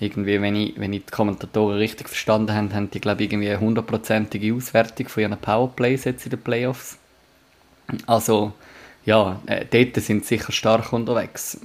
Irgendwie, 0.00 0.40
wenn 0.40 0.54
ich, 0.54 0.78
wenn 0.78 0.92
ich 0.92 1.06
die 1.06 1.10
Kommentatoren 1.10 1.76
richtig 1.76 2.08
verstanden 2.08 2.54
habe, 2.54 2.72
haben 2.72 2.90
die, 2.90 3.00
glaube 3.00 3.24
ich, 3.24 3.32
irgendwie 3.32 3.50
eine 3.50 3.58
hundertprozentige 3.58 4.54
Auswertung 4.54 5.08
von 5.08 5.22
ihren 5.24 5.38
Powerplays 5.38 6.04
jetzt 6.04 6.24
in 6.24 6.30
den 6.30 6.40
Playoffs. 6.40 6.98
Also, 8.06 8.52
ja, 9.08 9.40
äh, 9.46 9.64
dort 9.64 10.04
sind 10.04 10.26
sie 10.26 10.36
sicher 10.36 10.52
stark 10.52 10.92
unterwegs. 10.92 11.58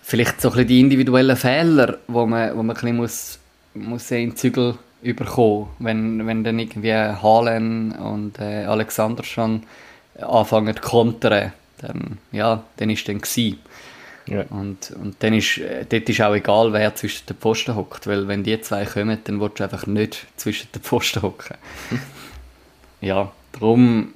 Vielleicht 0.00 0.40
so 0.40 0.48
ein 0.48 0.52
bisschen 0.52 0.68
die 0.68 0.80
individuellen 0.80 1.36
Fehler, 1.36 1.98
wo 2.08 2.24
man, 2.24 2.56
wo 2.56 2.62
man 2.62 2.70
ein 2.70 2.80
bisschen 2.80 2.96
muss, 2.96 3.38
muss 3.74 4.10
in 4.10 4.30
den 4.30 4.36
Zügel 4.36 4.78
überkommen, 5.02 5.68
wenn, 5.80 6.26
wenn 6.26 6.44
dann 6.44 6.58
irgendwie 6.58 6.94
Halen 6.94 7.92
und 7.92 8.38
äh, 8.38 8.64
Alexander 8.64 9.22
schon 9.22 9.64
anfangen 10.18 10.74
zu 10.76 10.80
kontern, 10.80 11.52
dann, 11.76 12.18
ja, 12.32 12.64
dann 12.78 12.88
ist 12.88 13.06
dann 13.06 13.20
gewesen. 13.20 13.58
Ja. 14.26 14.44
Und, 14.48 14.92
und 14.92 15.16
dann 15.22 15.34
ist, 15.34 15.58
äh, 15.58 15.84
dort 15.86 16.08
ist 16.08 16.22
auch 16.22 16.34
egal, 16.34 16.72
wer 16.72 16.94
zwischen 16.94 17.26
den 17.26 17.36
Pfosten 17.36 17.76
hockt, 17.76 18.06
weil 18.06 18.28
wenn 18.28 18.44
die 18.44 18.58
zwei 18.62 18.86
kommen, 18.86 19.18
dann 19.24 19.38
willst 19.42 19.60
du 19.60 19.64
einfach 19.64 19.86
nicht 19.86 20.26
zwischen 20.38 20.72
den 20.72 20.80
Pfosten 20.80 21.20
hocken. 21.20 21.58
ja, 23.02 23.30
darum 23.52 24.14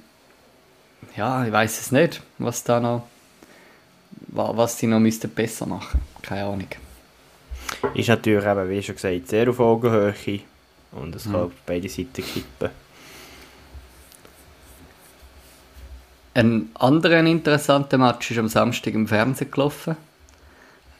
ja, 1.15 1.45
ich 1.45 1.51
weiß 1.51 1.79
es 1.79 1.91
nicht, 1.91 2.21
was 2.37 2.63
da 2.63 2.79
noch, 2.79 3.07
was 4.27 4.77
sie 4.77 4.87
noch 4.87 4.99
müssten 4.99 5.29
besser 5.29 5.65
machen. 5.65 6.01
Keine 6.21 6.45
Ahnung. 6.45 6.67
Ist 7.93 8.09
natürlich 8.09 8.45
eben, 8.45 8.69
wie 8.69 8.83
schon 8.83 8.95
gesagt, 8.95 9.27
sehr 9.27 9.49
auf 9.49 9.59
Augenhöhe 9.59 10.13
und 10.91 11.15
es 11.15 11.25
mhm. 11.25 11.31
kann 11.31 11.41
auf 11.41 11.51
beide 11.65 11.89
Seiten 11.89 12.23
kippen. 12.23 12.69
Ein 16.33 16.69
anderer 16.75 17.19
interessanter 17.19 17.97
Match 17.97 18.31
ist 18.31 18.37
am 18.37 18.47
Samstag 18.47 18.93
im 18.93 19.07
Fernsehen 19.07 19.51
gelaufen. 19.51 19.97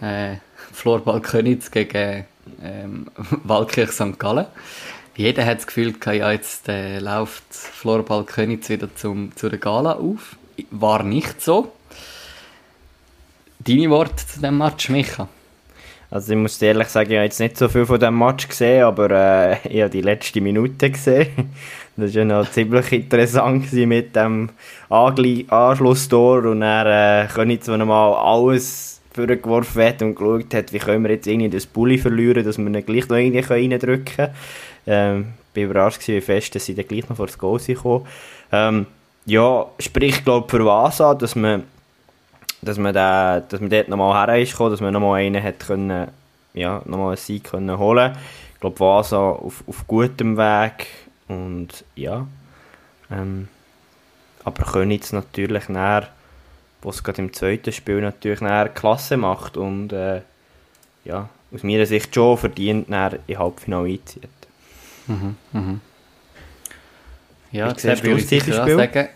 Äh, 0.01 0.37
Florball 0.73 1.21
Königs 1.21 1.71
gegen 1.71 2.25
ähm, 2.61 3.07
Walkirch 3.43 3.91
St. 3.91 4.19
Gallen 4.19 4.47
jeder 5.19 5.45
hat 5.45 5.57
das 5.57 5.67
Gefühl, 5.67 5.93
ja, 6.05 6.31
jetzt 6.31 6.69
äh, 6.69 6.99
läuft 6.99 7.43
Florball 7.49 8.23
Königs 8.23 8.69
wieder 8.69 8.88
zum, 8.95 9.35
zu 9.35 9.49
der 9.49 9.59
Gala 9.59 9.97
auf. 9.97 10.38
War 10.71 11.03
nicht 11.03 11.41
so. 11.41 11.73
Deine 13.59 13.89
Worte 13.89 14.25
zu 14.25 14.39
dem 14.39 14.57
Match, 14.57 14.88
Micha? 14.88 15.27
Also 16.09 16.31
ich 16.31 16.39
muss 16.39 16.61
ehrlich 16.61 16.88
sagen, 16.88 17.11
ich 17.11 17.17
habe 17.17 17.25
jetzt 17.25 17.41
nicht 17.41 17.57
so 17.57 17.67
viel 17.67 17.85
von 17.85 17.99
dem 17.99 18.17
Match 18.17 18.47
gesehen, 18.47 18.85
aber 18.85 19.11
äh, 19.11 19.57
ich 19.67 19.81
habe 19.81 19.89
die 19.89 20.01
letzte 20.01 20.39
Minute 20.39 20.89
gesehen. 20.89 21.27
Das 21.97 22.15
war 22.15 22.19
ja 22.19 22.23
noch 22.23 22.49
ziemlich 22.49 22.89
interessant 22.93 23.73
mit 23.73 24.15
dem 24.15 24.51
Anschlusstor 24.88 26.45
und 26.45 26.61
er 26.61 27.25
äh, 27.25 27.27
Königs, 27.27 27.67
wenn 27.67 27.81
er 27.81 27.85
mal 27.85 28.13
alles 28.13 29.01
vorgeworfen 29.11 29.83
hat 29.83 30.01
und 30.01 30.15
geschaut 30.15 30.53
hat, 30.53 30.71
wie 30.71 30.79
können 30.79 31.03
wir 31.03 31.11
jetzt 31.11 31.27
irgendwie 31.27 31.49
das 31.49 31.65
Bulli 31.65 31.97
verlieren, 31.97 32.45
dass 32.45 32.57
wir 32.57 32.67
ihn 32.67 32.85
gleich 32.85 33.09
noch 33.09 33.17
irgendwie 33.17 33.39
reindrücken 33.39 34.15
können. 34.15 34.33
Ähm, 34.91 35.34
bin 35.53 35.65
überrascht 35.65 36.08
wie 36.08 36.19
fest, 36.19 36.55
dass 36.55 36.65
sie 36.65 36.74
dann 36.74 36.88
gleich 36.88 37.08
noch 37.08 37.17
vor 37.17 37.27
das 37.27 37.38
Goal 37.38 37.60
sind 37.60 37.79
ähm, 38.51 38.88
Ja, 39.25 39.67
spricht 39.77 40.25
glaube 40.25 40.50
für 40.50 40.65
Vasa, 40.65 41.13
dass 41.13 41.36
man 41.36 41.63
dass 42.62 42.77
man, 42.77 42.93
da, 42.93 43.39
dass 43.39 43.62
man 43.62 43.69
dort 43.69 43.88
nochmal 43.88 44.27
her 44.27 44.41
ist 44.41 44.51
gekommen, 44.51 44.72
dass 44.72 44.81
man 44.81 44.93
nochmal 44.93 45.22
einen 45.22 45.41
hat 45.41 45.60
können, 45.60 46.10
ja, 46.53 46.81
nochmal 46.86 47.10
einen 47.10 47.17
Sieg 47.17 47.46
können 47.46 47.77
holen. 47.77 48.17
Ich 48.53 48.60
glaube, 48.60 48.79
Vasa 48.79 49.17
auf, 49.17 49.63
auf 49.65 49.88
gutem 49.88 50.36
Weg 50.36 50.88
und 51.27 51.86
ja, 51.96 52.27
ähm, 53.12 53.48
aber 54.43 54.63
können 54.63 54.91
jetzt 54.91 55.13
natürlich 55.13 55.69
näher, 55.69 56.08
was 56.81 56.96
es 56.96 57.03
gerade 57.03 57.22
im 57.22 57.31
zweiten 57.34 57.72
Spiel 57.72 58.01
natürlich 58.01 58.41
näher 58.41 58.69
Klasse 58.69 59.15
macht 59.15 59.55
und 59.55 59.93
äh, 59.93 60.22
ja, 61.05 61.29
aus 61.53 61.63
meiner 61.63 61.86
Sicht 61.86 62.13
schon 62.13 62.38
verdient 62.38 62.89
näher 62.89 63.19
in 63.27 63.39
Halbfinale 63.39 63.89
einzieht. 63.89 64.38
Mhm, 65.09 65.35
mhm. 65.51 65.81
Ja, 67.51 67.77
Sepp 67.77 68.03
würde 68.03 68.19
ich 68.19 68.27
sicher 68.27 68.63
auch 68.63 68.67
sagen, 68.67 69.09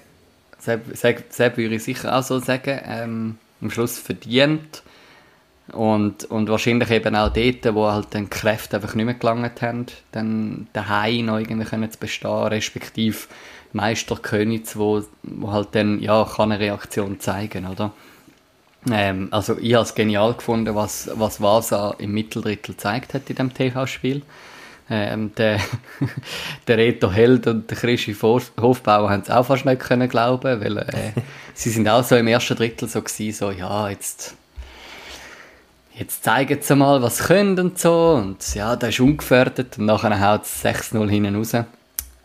Sepp, 0.59 0.97
Sepp, 0.97 1.25
Sepp 1.29 1.57
würde 1.57 1.75
ich 1.75 1.83
sicher 1.83 2.17
auch 2.17 2.23
so 2.23 2.39
sagen, 2.39 2.79
ähm, 2.85 3.37
am 3.61 3.71
Schluss 3.71 3.99
verdient. 3.99 4.83
Und, 5.71 6.25
und 6.25 6.49
wahrscheinlich 6.49 6.91
eben 6.91 7.15
auch 7.15 7.29
dort, 7.29 7.73
wo 7.73 7.89
halt 7.89 8.07
dann 8.11 8.25
die 8.25 8.29
Kräfte 8.29 8.75
einfach 8.75 8.95
nicht 8.95 9.05
mehr 9.05 9.13
gelangt 9.13 9.61
haben, 9.61 9.85
dann 10.11 10.67
daheim 10.73 11.27
noch 11.27 11.39
irgendwie 11.39 11.65
können 11.65 11.89
zu 11.89 11.97
bestehen, 11.97 12.47
respektive 12.47 13.17
Meister 13.71 14.17
Königs, 14.17 14.77
wo, 14.77 15.03
wo 15.23 15.51
halt 15.51 15.69
dann 15.71 15.99
ja 15.99 16.25
kann 16.25 16.51
eine 16.51 16.59
Reaktion 16.59 17.19
zeigen, 17.19 17.65
oder? 17.65 17.93
Ähm, 18.91 19.29
also 19.31 19.57
ich 19.57 19.73
habe 19.73 19.85
es 19.85 19.95
genial 19.95 20.33
gefunden, 20.33 20.75
was, 20.75 21.09
was 21.15 21.41
Vasa 21.41 21.95
im 21.97 22.11
Mitteldrittel 22.11 22.75
gezeigt 22.75 23.13
hat 23.13 23.29
in 23.29 23.37
dem 23.37 23.53
TV-Spiel. 23.53 24.21
Ähm, 24.95 25.33
der, 25.35 25.59
der 26.67 26.77
Reto 26.77 27.11
Held 27.11 27.47
und 27.47 27.67
der 27.67 27.77
Christi 27.77 28.13
Hofbauer 28.13 29.09
haben 29.09 29.21
es 29.21 29.29
auch 29.31 29.43
fast 29.45 29.65
nicht 29.65 29.81
können 29.81 30.07
glauben, 30.07 30.61
weil 30.61 30.77
äh, 30.77 31.13
sie 31.55 31.71
sind 31.71 31.89
auch 31.89 32.03
so 32.03 32.15
im 32.15 32.27
ersten 32.27 32.55
Drittel 32.55 32.87
so 32.87 33.01
gewesen, 33.01 33.33
so 33.33 33.49
ja 33.49 33.89
jetzt 33.89 34.35
jetzt 35.95 36.23
zeigen 36.23 36.59
sie 36.61 36.75
mal, 36.75 37.01
was 37.01 37.17
sie 37.17 37.23
können 37.23 37.59
und 37.59 37.79
so 37.79 38.19
und 38.21 38.53
ja, 38.53 38.75
der 38.75 38.89
ist 38.89 38.99
ungefährdet 38.99 39.79
und 39.79 39.85
nachher 39.85 40.19
haut 40.21 40.43
es 40.43 40.63
6-0 40.63 41.09
hinten 41.09 41.35
raus 41.35 41.53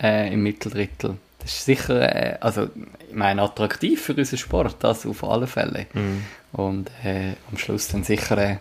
äh, 0.01 0.31
im 0.31 0.43
Mitteldrittel. 0.43 1.17
Das 1.39 1.51
ist 1.51 1.65
sicher, 1.65 2.01
äh, 2.15 2.37
also 2.39 2.67
ich 3.09 3.15
meine, 3.15 3.41
attraktiv 3.41 4.03
für 4.03 4.13
unseren 4.13 4.37
Sport, 4.37 4.75
das 4.81 5.07
auf 5.07 5.23
alle 5.23 5.47
Fälle. 5.47 5.87
Mhm. 5.93 6.23
Und 6.51 6.91
äh, 7.03 7.33
am 7.49 7.57
Schluss 7.57 7.87
dann 7.87 8.03
sicher 8.03 8.37
äh, 8.37 8.57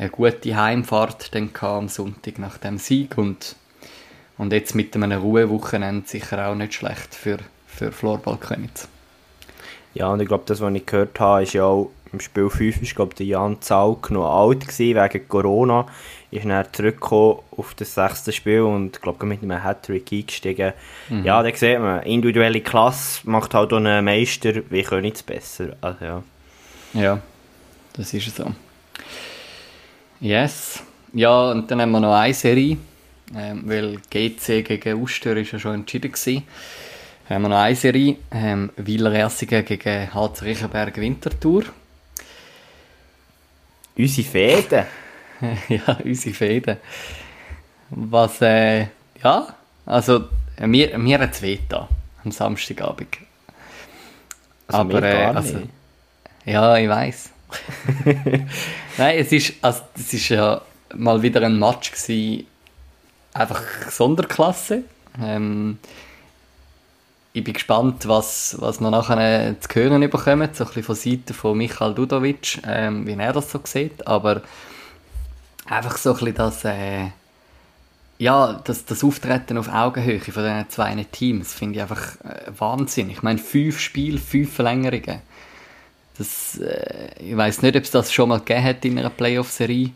eine 0.00 0.08
gute 0.08 0.56
Heimfahrt 0.56 1.34
dann 1.34 1.50
am 1.60 1.88
Sonntag 1.88 2.38
nach 2.38 2.56
dem 2.56 2.78
Sieg 2.78 3.18
und, 3.18 3.54
und 4.38 4.50
jetzt 4.52 4.74
mit 4.74 4.96
einem 4.96 5.20
Ruhewochenende 5.20 6.08
sicher 6.08 6.48
auch 6.48 6.54
nicht 6.54 6.72
schlecht 6.72 7.14
für, 7.14 7.36
für 7.66 7.92
Floorball 7.92 8.38
Königs. 8.38 8.88
Ja, 9.92 10.08
und 10.08 10.20
ich 10.20 10.28
glaube, 10.28 10.44
das, 10.46 10.60
was 10.60 10.72
ich 10.74 10.86
gehört 10.86 11.20
habe, 11.20 11.42
ist 11.42 11.52
ja 11.52 11.64
auch 11.64 11.90
im 12.12 12.20
Spiel 12.20 12.48
5 12.48 12.80
ist, 12.80 12.96
glaube 12.96 13.14
der 13.14 13.26
Jan 13.26 13.60
Zaug 13.60 14.10
noch 14.10 14.24
alt 14.26 14.66
gewesen, 14.66 14.96
wegen 14.96 15.28
Corona. 15.28 15.86
Ist 16.30 16.46
dann 16.46 16.64
zurückgekommen 16.72 17.40
auf 17.56 17.74
das 17.74 17.94
sechste 17.94 18.32
Spiel 18.32 18.62
und 18.62 19.02
glaube 19.02 19.26
mit 19.26 19.42
einem 19.42 19.62
Hattrick 19.62 20.10
eingestiegen. 20.10 20.72
Mhm. 21.10 21.24
Ja, 21.24 21.42
da 21.42 21.54
sieht 21.54 21.78
man, 21.78 22.02
individuelle 22.04 22.62
Klasse 22.62 23.28
macht 23.28 23.52
halt 23.52 23.72
auch 23.72 23.76
einen 23.76 24.04
Meister, 24.04 24.62
wie 24.70 24.82
können 24.82 25.12
es 25.12 25.22
besser. 25.22 25.76
Also, 25.82 26.04
ja. 26.04 26.22
ja, 26.94 27.20
das 27.92 28.14
ist 28.14 28.34
so. 28.34 28.46
Yes. 30.20 30.82
Ja, 31.14 31.50
und 31.50 31.70
dann 31.70 31.80
haben 31.80 31.92
wir 31.92 32.00
noch 32.00 32.14
eine 32.14 32.34
Serie, 32.34 32.76
ähm, 33.34 33.62
weil 33.64 33.98
GC 34.10 34.62
gegen 34.62 35.02
Uster 35.02 35.34
ist 35.36 35.52
ja 35.52 35.58
schon 35.58 35.74
entschieden 35.74 36.12
gewesen. 36.12 36.42
Haben 37.28 37.42
wir 37.42 37.48
noch 37.48 37.58
eine 37.58 37.74
Serie, 37.74 38.16
ähm, 38.30 38.70
Wieler 38.76 39.12
Ersigen 39.12 39.64
gegen 39.64 40.12
HC 40.12 40.42
Riechenberg 40.42 40.96
Winterthur. 40.98 41.64
Unsere 43.96 44.28
Fäden. 44.28 44.84
ja, 45.68 45.98
unsere 46.04 46.34
Fäden. 46.34 46.76
Was, 47.90 48.42
äh, 48.42 48.86
ja, 49.22 49.54
also, 49.86 50.28
mir, 50.60 50.98
mir 50.98 51.18
hat 51.18 51.32
es 51.32 51.42
weh 51.42 51.58
am 52.22 52.30
Samstagabend. 52.30 53.16
Also 54.68 54.80
Aber, 54.80 55.02
äh, 55.02 55.24
also, 55.24 55.62
ja, 56.44 56.76
ich 56.76 56.88
weiß. 56.88 57.30
Nein, 58.98 59.18
es 59.18 59.32
ist, 59.32 59.54
also, 59.62 59.82
es 59.96 60.12
ist 60.12 60.28
ja 60.28 60.60
mal 60.94 61.22
wieder 61.22 61.42
ein 61.42 61.58
Match 61.58 61.92
gewesen, 61.92 62.46
einfach 63.32 63.62
Sonderklasse. 63.90 64.84
Ähm, 65.20 65.78
ich 67.32 67.44
bin 67.44 67.54
gespannt, 67.54 68.08
was, 68.08 68.56
was 68.58 68.80
wir 68.80 68.90
nachher 68.90 69.54
zu 69.60 69.68
hören 69.74 70.00
bekommen, 70.00 70.48
so 70.52 70.64
ein 70.64 70.68
bisschen 70.68 70.82
von 70.82 70.94
Seite 70.96 71.34
von 71.34 71.56
Michael 71.56 71.94
Dudovic, 71.94 72.60
ähm, 72.66 73.06
wie 73.06 73.12
er 73.12 73.32
das 73.32 73.52
so 73.52 73.60
sieht, 73.62 74.06
aber 74.06 74.42
einfach 75.66 75.96
so 75.96 76.10
ein 76.10 76.16
bisschen 76.16 76.34
das, 76.34 76.64
äh, 76.64 77.10
ja, 78.18 78.60
das, 78.64 78.84
das 78.84 79.04
Auftreten 79.04 79.56
auf 79.56 79.72
Augenhöhe 79.72 80.20
von 80.20 80.42
diesen 80.42 80.68
zwei 80.68 81.06
Teams 81.10 81.54
finde 81.54 81.76
ich 81.76 81.82
einfach 81.82 82.16
äh, 82.24 82.50
Wahnsinn. 82.58 83.10
Ich 83.10 83.22
meine, 83.22 83.38
fünf 83.38 83.78
Spiele, 83.78 84.18
fünf 84.18 84.52
Verlängerungen. 84.52 85.20
Das, 86.20 86.58
äh, 86.58 87.08
ich 87.18 87.34
weiß 87.34 87.62
nicht, 87.62 87.74
ob 87.76 87.82
es 87.82 87.90
das 87.90 88.12
schon 88.12 88.28
mal 88.28 88.40
gegeben 88.40 88.62
hat 88.62 88.84
in 88.84 88.98
einer 88.98 89.08
Playoff-Serie. 89.08 89.92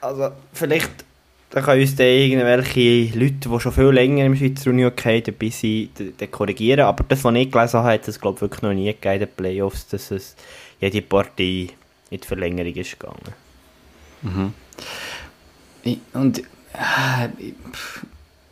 Also, 0.00 0.30
vielleicht 0.52 1.04
da 1.50 1.60
können 1.60 1.80
uns 1.80 1.96
dann 1.96 2.06
irgendwelche 2.06 3.18
Leute, 3.18 3.48
die 3.48 3.60
schon 3.60 3.72
viel 3.72 3.86
länger 3.86 4.26
im 4.26 4.36
Schweizer 4.36 4.70
Unihockey 4.70 5.22
dabei 5.22 5.48
sind, 5.48 5.90
korrigieren. 6.30 6.86
Aber 6.86 7.02
das, 7.08 7.24
was 7.24 7.34
ich 7.34 7.50
gelesen 7.50 7.80
habe, 7.80 7.94
hat 7.94 8.06
es 8.06 8.20
glaube 8.20 8.40
wirklich 8.42 8.62
noch 8.62 8.74
nie 8.74 8.86
gegeben 8.86 9.14
in 9.14 9.20
den 9.20 9.28
Playoffs, 9.36 9.88
dass 9.88 10.12
es 10.12 10.36
jede 10.80 11.02
Partie 11.02 11.72
in 12.10 12.20
die 12.20 12.26
Verlängerung 12.26 12.74
ist 12.74 13.00
gegangen. 13.00 13.34
Mhm. 14.22 14.52
Ich, 15.82 15.98
und 16.12 16.38
äh, 16.38 17.28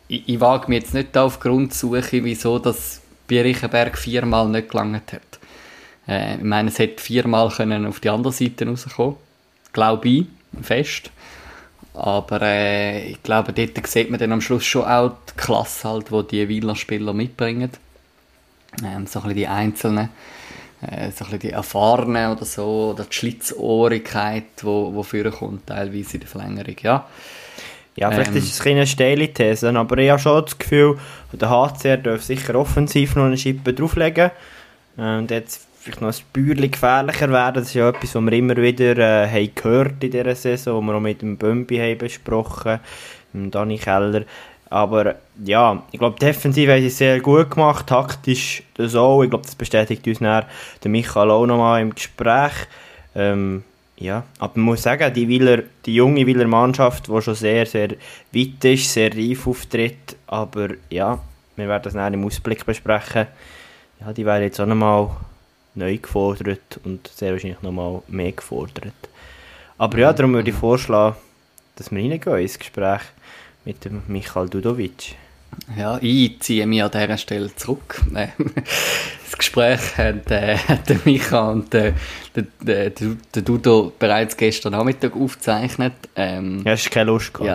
ich, 0.09 0.27
ich, 0.27 0.39
wage 0.41 0.67
mich 0.67 0.83
jetzt 0.83 0.93
nicht 0.93 1.17
auf 1.17 1.39
Grund 1.39 1.73
zu 1.73 1.95
suchen, 1.95 2.25
wieso 2.25 2.59
das 2.59 3.01
bei 3.29 3.41
Riechenberg 3.41 3.97
viermal 3.97 4.49
nicht 4.49 4.69
gelangt 4.69 5.13
hat. 5.13 5.39
Äh, 6.07 6.35
ich 6.35 6.43
meine, 6.43 6.69
es 6.69 6.79
hätte 6.79 7.01
viermal 7.01 7.49
können 7.49 7.85
auf 7.85 7.99
die 7.99 8.09
andere 8.09 8.33
Seite 8.33 8.67
rauskommen 8.67 9.15
Glaube 9.73 10.07
ich, 10.07 10.25
fest. 10.61 11.11
Aber 11.93 12.41
äh, 12.41 13.11
ich 13.11 13.23
glaube, 13.23 13.53
dort 13.53 13.87
sieht 13.87 14.09
man 14.09 14.19
dann 14.19 14.31
am 14.31 14.41
Schluss 14.41 14.65
schon 14.65 14.85
auch 14.85 15.13
die 15.29 15.37
Klasse, 15.37 15.89
halt, 15.89 16.07
die 16.11 16.27
die 16.27 16.49
Wieler 16.49 16.75
Spieler 16.75 17.13
mitbringen. 17.13 17.69
Ähm, 18.83 19.07
so 19.07 19.19
ein 19.19 19.23
bisschen 19.23 19.35
die 19.35 19.47
Einzelnen, 19.47 20.09
äh, 20.81 21.11
so 21.11 21.25
ein 21.25 21.31
bisschen 21.31 21.39
die 21.39 21.51
Erfahrenen 21.51 22.31
oder 22.31 22.45
so, 22.45 22.91
oder 22.93 23.05
die 23.05 23.13
Schlitzohrigkeit, 23.13 24.43
die 24.59 24.65
wo, 24.65 24.93
wo 24.93 25.03
vorkommt, 25.03 25.67
teilweise 25.67 26.15
in 26.15 26.19
der 26.19 26.29
Verlängerung, 26.29 26.75
ja. 26.81 27.07
Ja, 27.97 28.11
vielleicht 28.11 28.31
ähm, 28.31 28.37
ist 28.37 28.53
es 28.53 28.65
eine 28.65 28.85
steile 28.85 29.31
These, 29.31 29.69
aber 29.69 29.97
ich 29.99 30.09
habe 30.09 30.19
schon 30.19 30.43
das 30.43 30.57
Gefühl, 30.57 30.99
der 31.31 31.49
HCR 31.49 31.97
darf 31.97 32.23
sicher 32.23 32.55
offensiv 32.55 33.15
noch 33.15 33.23
eine 33.23 33.37
Schippe 33.37 33.73
drauflegen. 33.73 34.31
Und 34.97 35.31
jetzt 35.31 35.64
vielleicht 35.85 36.01
noch 36.01 36.09
ein 36.09 36.23
Bäuerchen 36.33 36.71
gefährlicher 36.71 37.29
werden. 37.29 37.55
Das 37.55 37.67
ist 37.67 37.75
ja 37.75 37.89
etwas, 37.89 38.15
was 38.15 38.23
wir 38.23 38.33
immer 38.33 38.55
wieder 38.57 38.97
äh, 38.97 39.29
haben 39.29 39.51
gehört 39.53 40.03
in 40.03 40.11
dieser 40.11 40.35
Saison, 40.35 40.77
wo 40.77 40.81
wir 40.81 40.95
auch 40.95 41.01
mit 41.01 41.21
dem 41.21 41.37
Bömbi 41.37 41.77
haben 41.77 41.99
besprochen, 41.99 42.79
mit 43.33 43.53
Dani 43.53 43.77
Keller. 43.77 44.23
Aber 44.71 45.15
ja, 45.43 45.83
ich 45.91 45.99
glaube, 45.99 46.19
defensiv 46.19 46.69
haben 46.69 46.81
sie 46.81 46.87
es 46.87 46.97
sehr 46.97 47.19
gut 47.19 47.51
gemacht, 47.51 47.85
taktisch 47.85 48.63
das 48.73 48.95
auch. 48.95 49.21
Ich 49.21 49.29
glaube, 49.29 49.45
das 49.45 49.53
bestätigt 49.53 50.07
uns 50.07 50.21
nachher 50.21 50.47
der 50.83 50.89
Michael 50.89 51.29
auch 51.29 51.45
nochmal 51.45 51.81
im 51.81 51.93
Gespräch. 51.93 52.53
Ähm, 53.13 53.63
ja, 53.97 54.23
aber 54.39 54.53
man 54.55 54.65
muss 54.65 54.81
sagen, 54.81 55.13
die, 55.13 55.27
Wieler, 55.27 55.61
die 55.85 55.95
junge 55.95 56.25
Wieler 56.25 56.47
Mannschaft, 56.47 57.07
die 57.07 57.21
schon 57.21 57.35
sehr, 57.35 57.67
sehr 57.67 57.89
weit 58.33 58.65
ist, 58.65 58.91
sehr 58.91 59.15
reif 59.15 59.47
auftritt, 59.47 60.17
aber 60.27 60.69
ja, 60.89 61.19
wir 61.55 61.67
werden 61.67 61.83
das 61.83 61.93
nachher 61.93 62.13
im 62.13 62.25
Ausblick 62.25 62.65
besprechen. 62.65 63.27
Ja, 64.01 64.11
die 64.11 64.25
werden 64.25 64.43
jetzt 64.43 64.59
auch 64.59 64.65
nochmal 64.65 65.11
neu 65.75 65.97
gefordert 65.97 66.79
und 66.83 67.07
sehr 67.07 67.33
wahrscheinlich 67.33 67.61
nochmal 67.61 68.01
mehr 68.07 68.31
gefordert. 68.31 68.93
Aber 69.77 69.97
ja, 69.97 70.13
darum 70.13 70.33
würde 70.33 70.49
ich 70.49 70.55
vorschlagen, 70.55 71.15
dass 71.75 71.91
wir 71.91 71.99
reingehen 71.99 72.37
ins 72.37 72.57
Gespräch 72.57 73.01
mit 73.65 73.83
dem 73.83 74.03
Michael 74.07 74.49
Dudovic. 74.49 75.15
Ja, 75.77 75.97
ich 76.01 76.39
ziehe 76.41 76.65
mich 76.67 76.83
an 76.83 76.91
dieser 76.91 77.17
Stelle 77.17 77.55
zurück. 77.55 78.01
Das 79.25 79.39
Gespräch 79.39 79.97
hat, 79.97 80.31
äh, 80.31 80.57
der 80.87 80.99
Micha 81.03 81.49
und 81.51 81.73
äh, 81.73 81.93
der, 82.35 82.43
der, 82.61 82.89
der, 82.91 83.41
Dudo 83.41 83.91
bereits 83.97 84.37
gestern 84.37 84.73
Nachmittag 84.73 85.15
aufgezeichnet. 85.15 85.93
Ähm, 86.15 86.63
Hast 86.65 86.85
du 86.85 86.89
keine 86.91 87.11
Lust 87.11 87.33
gehabt? 87.33 87.47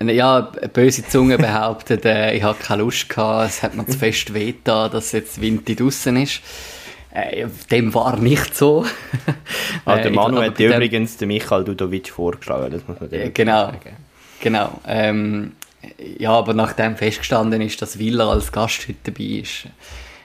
Ja, 0.00 0.10
ja, 0.10 0.40
böse 0.72 1.06
Zunge 1.06 1.36
behauptet, 1.38 2.04
äh, 2.04 2.34
ich 2.34 2.42
habe 2.42 2.58
keine 2.58 2.82
Lust 2.82 3.08
gehabt, 3.08 3.50
es 3.50 3.62
hat 3.62 3.74
mir 3.74 3.86
zu 3.86 3.98
fest 3.98 4.32
weh 4.32 4.54
dass 4.64 5.12
jetzt 5.12 5.40
Winter 5.40 5.74
draußen 5.74 6.16
ist. 6.16 6.40
Äh, 7.14 7.46
dem 7.70 7.92
war 7.94 8.16
nicht 8.16 8.56
so. 8.56 8.86
ah, 9.84 9.96
der 9.96 10.06
äh, 10.06 10.10
Manu 10.10 10.40
hat 10.40 10.58
übrigens 10.58 11.18
den 11.18 11.28
Michael 11.28 11.64
Dudovic 11.64 12.10
vorgeschlagen, 12.10 12.72
das 12.72 12.88
muss 12.88 13.00
man 13.00 13.12
äh, 13.12 13.30
Genau, 13.30 13.66
sagen. 13.66 13.96
genau. 14.40 14.80
Ähm, 14.86 15.52
ja, 16.18 16.30
aber 16.30 16.54
nachdem 16.54 16.96
festgestanden 16.96 17.60
ist, 17.60 17.82
dass 17.82 17.98
Willer 17.98 18.28
als 18.28 18.50
Gast 18.50 18.88
heute 18.88 19.12
dabei 19.12 19.24
ist, 19.24 19.66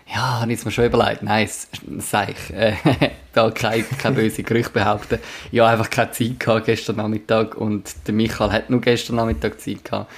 ja, 0.09 0.39
habe 0.39 0.53
ich 0.53 0.63
mir 0.63 0.71
schon 0.71 0.85
überlegt, 0.85 1.23
nein, 1.23 1.49
sag 1.97 2.29
ich, 2.29 2.55
äh, 2.55 2.73
da 3.33 3.51
kein, 3.51 3.83
kein 3.97 4.15
böse 4.15 4.43
Gerücht 4.43 4.71
behaupten. 4.71 5.19
Ich 5.51 5.59
habe 5.59 5.71
einfach 5.71 5.89
keine 5.89 6.11
Zeit 6.11 6.39
gehabt 6.39 6.67
gestern 6.67 6.95
Nachmittag 6.97 7.55
und 7.55 7.93
der 8.07 8.13
Michael 8.13 8.51
hat 8.51 8.69
nur 8.69 8.79
gestern 8.79 9.17
Nachmittag 9.17 9.59
Zeit 9.59 9.83
gehabt. 9.83 10.09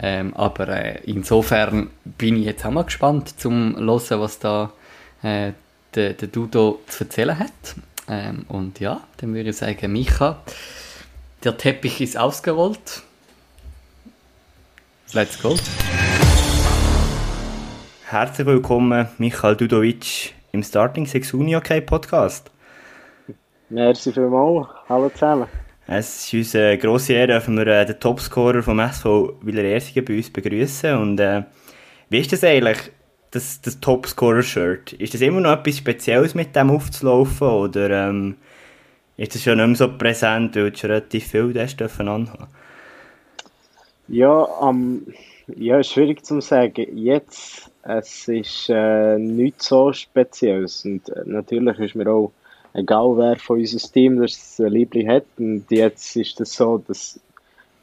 Ähm, 0.00 0.34
aber 0.34 0.68
äh, 0.68 1.00
insofern 1.04 1.90
bin 2.04 2.36
ich 2.38 2.46
jetzt 2.46 2.64
auch 2.64 2.70
mal 2.70 2.84
gespannt, 2.84 3.38
zum 3.38 3.74
zu 3.74 4.10
hören, 4.10 4.20
was 4.20 4.38
da 4.38 4.72
äh, 5.22 5.52
der, 5.96 6.12
der 6.12 6.28
Dudo 6.28 6.80
zu 6.86 7.04
erzählen 7.04 7.38
hat. 7.38 7.50
Ähm, 8.08 8.44
und 8.48 8.78
ja, 8.78 9.00
dann 9.16 9.34
würde 9.34 9.50
ich 9.50 9.56
sagen, 9.56 9.92
Micha, 9.92 10.40
der 11.42 11.56
Teppich 11.56 12.00
ist 12.00 12.16
ausgerollt. 12.16 13.02
Let's 15.12 15.40
go. 15.40 15.56
Herzlich 18.08 18.46
willkommen, 18.46 19.08
Michael 19.18 19.56
Dudovic, 19.56 20.34
im 20.52 20.62
Starting 20.62 21.06
Six 21.06 21.34
Uni 21.34 21.56
OK 21.56 21.84
Podcast. 21.84 22.50
Merci 23.68 24.12
vielmals. 24.12 24.68
Hallo 24.88 25.08
zusammen. 25.08 25.48
Es 25.88 26.26
ist 26.26 26.34
uns 26.34 26.56
eine 26.56 26.78
grosse 26.78 27.14
Ehre, 27.14 27.28
dürfen 27.28 27.56
wir 27.56 27.66
äh, 27.68 27.86
den 27.86 27.98
Topscorer 27.98 28.62
vom 28.62 28.78
SV 28.80 29.38
Willer-Ersigen 29.40 30.04
bei 30.04 30.16
uns 30.16 30.30
begrüßen. 30.30 30.96
Und 30.96 31.20
äh, 31.20 31.44
wie 32.10 32.18
ist 32.18 32.32
das 32.32 32.42
eigentlich, 32.44 32.78
das, 33.36 33.60
das 33.60 33.80
Topscorer-Shirt? 33.80 34.94
Ist 34.94 35.14
das 35.14 35.20
immer 35.20 35.40
noch 35.40 35.52
etwas 35.52 35.78
Spezielles 35.78 36.34
mit 36.34 36.56
dem 36.56 36.70
aufzulaufen 36.70 37.48
oder 37.48 38.08
ähm, 38.08 38.36
ist 39.16 39.34
das 39.34 39.42
schon 39.42 39.58
nicht 39.58 39.66
mehr 39.66 39.76
so 39.76 39.96
präsent, 39.96 40.56
weil 40.56 40.70
du 40.70 40.76
schon 40.76 40.90
relativ 40.90 41.26
viel 41.28 41.52
das 41.52 41.78
anhaben? 42.00 42.48
Ja, 44.08 44.30
um, 44.30 45.06
ja, 45.56 45.82
schwierig 45.82 46.24
zu 46.24 46.40
sagen. 46.40 46.86
Jetzt, 46.96 47.70
es 47.82 48.28
ist 48.28 48.68
äh, 48.68 49.18
nichts 49.18 49.66
so 49.66 49.92
Spezielles 49.92 50.84
und 50.84 51.08
äh, 51.08 51.22
natürlich 51.24 51.78
ist 51.78 51.94
mir 51.94 52.08
auch 52.08 52.32
egal 52.76 53.16
wer 53.16 53.36
von 53.36 53.58
unserem 53.58 53.92
Team 53.92 54.20
das 54.20 54.58
Liebli 54.58 55.04
hat. 55.04 55.24
Und 55.38 55.64
jetzt 55.70 56.14
ist 56.16 56.30
es 56.30 56.34
das 56.34 56.52
so, 56.52 56.78
dass 56.86 57.18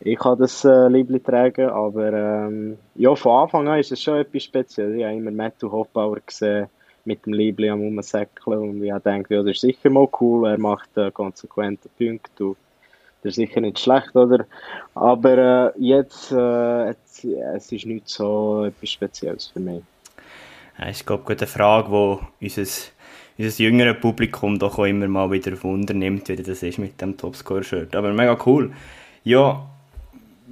ich 0.05 0.19
das 0.19 0.65
äh, 0.65 0.87
Liebli 0.87 1.19
tragen 1.19 1.69
aber 1.69 2.13
ähm, 2.13 2.77
ja, 2.95 3.15
von 3.15 3.43
Anfang 3.43 3.67
an 3.67 3.79
ist 3.79 3.91
es 3.91 4.01
schon 4.01 4.17
etwas 4.17 4.43
Spezielles. 4.43 4.95
Ich 4.97 5.03
habe 5.03 5.15
immer 5.15 5.31
Matthew 5.31 5.71
Hofbauer 5.71 6.19
gesehen 6.25 6.67
mit 7.05 7.25
dem 7.25 7.33
Liebli 7.33 7.69
am 7.69 7.81
Umsäckeln 7.81 8.59
und 8.59 8.83
ich 8.83 8.91
habe 8.91 9.01
gedacht, 9.01 9.31
ja, 9.31 9.41
das 9.41 9.51
ist 9.51 9.61
sicher 9.61 9.89
mal 9.89 10.07
cool, 10.19 10.49
er 10.49 10.57
macht 10.57 10.97
äh, 10.97 11.11
konsequente 11.11 11.89
Punkte 11.97 12.47
und 12.47 12.57
das 13.21 13.31
ist 13.31 13.35
sicher 13.35 13.61
nicht 13.61 13.79
schlecht, 13.79 14.13
oder? 14.15 14.45
Aber 14.95 15.73
äh, 15.75 15.79
jetzt, 15.79 16.31
äh, 16.31 16.87
jetzt, 16.87 17.23
es 17.23 17.71
ist 17.71 17.85
nicht 17.85 18.09
so 18.09 18.65
etwas 18.65 18.89
Spezielles 18.89 19.47
für 19.47 19.61
mich. 19.61 19.81
Ja, 20.77 20.87
ist, 20.87 21.05
glaube 21.05 21.33
ich, 21.33 21.39
eine 21.39 21.47
Frage, 21.47 22.19
die 22.39 22.45
unser 22.45 22.91
unser 23.37 23.63
jüngeres 23.63 23.99
Publikum 23.99 24.59
doch 24.59 24.77
auch 24.77 24.85
immer 24.85 25.07
mal 25.07 25.31
wieder 25.31 25.53
auf 25.53 25.63
Wunder 25.63 25.93
nimmt, 25.93 26.29
wie 26.29 26.35
das 26.35 26.61
ist 26.61 26.77
mit 26.77 27.01
dem 27.01 27.17
Topscore-Shirt. 27.17 27.95
Aber 27.95 28.13
mega 28.13 28.37
cool. 28.45 28.71
Ja, 29.23 29.65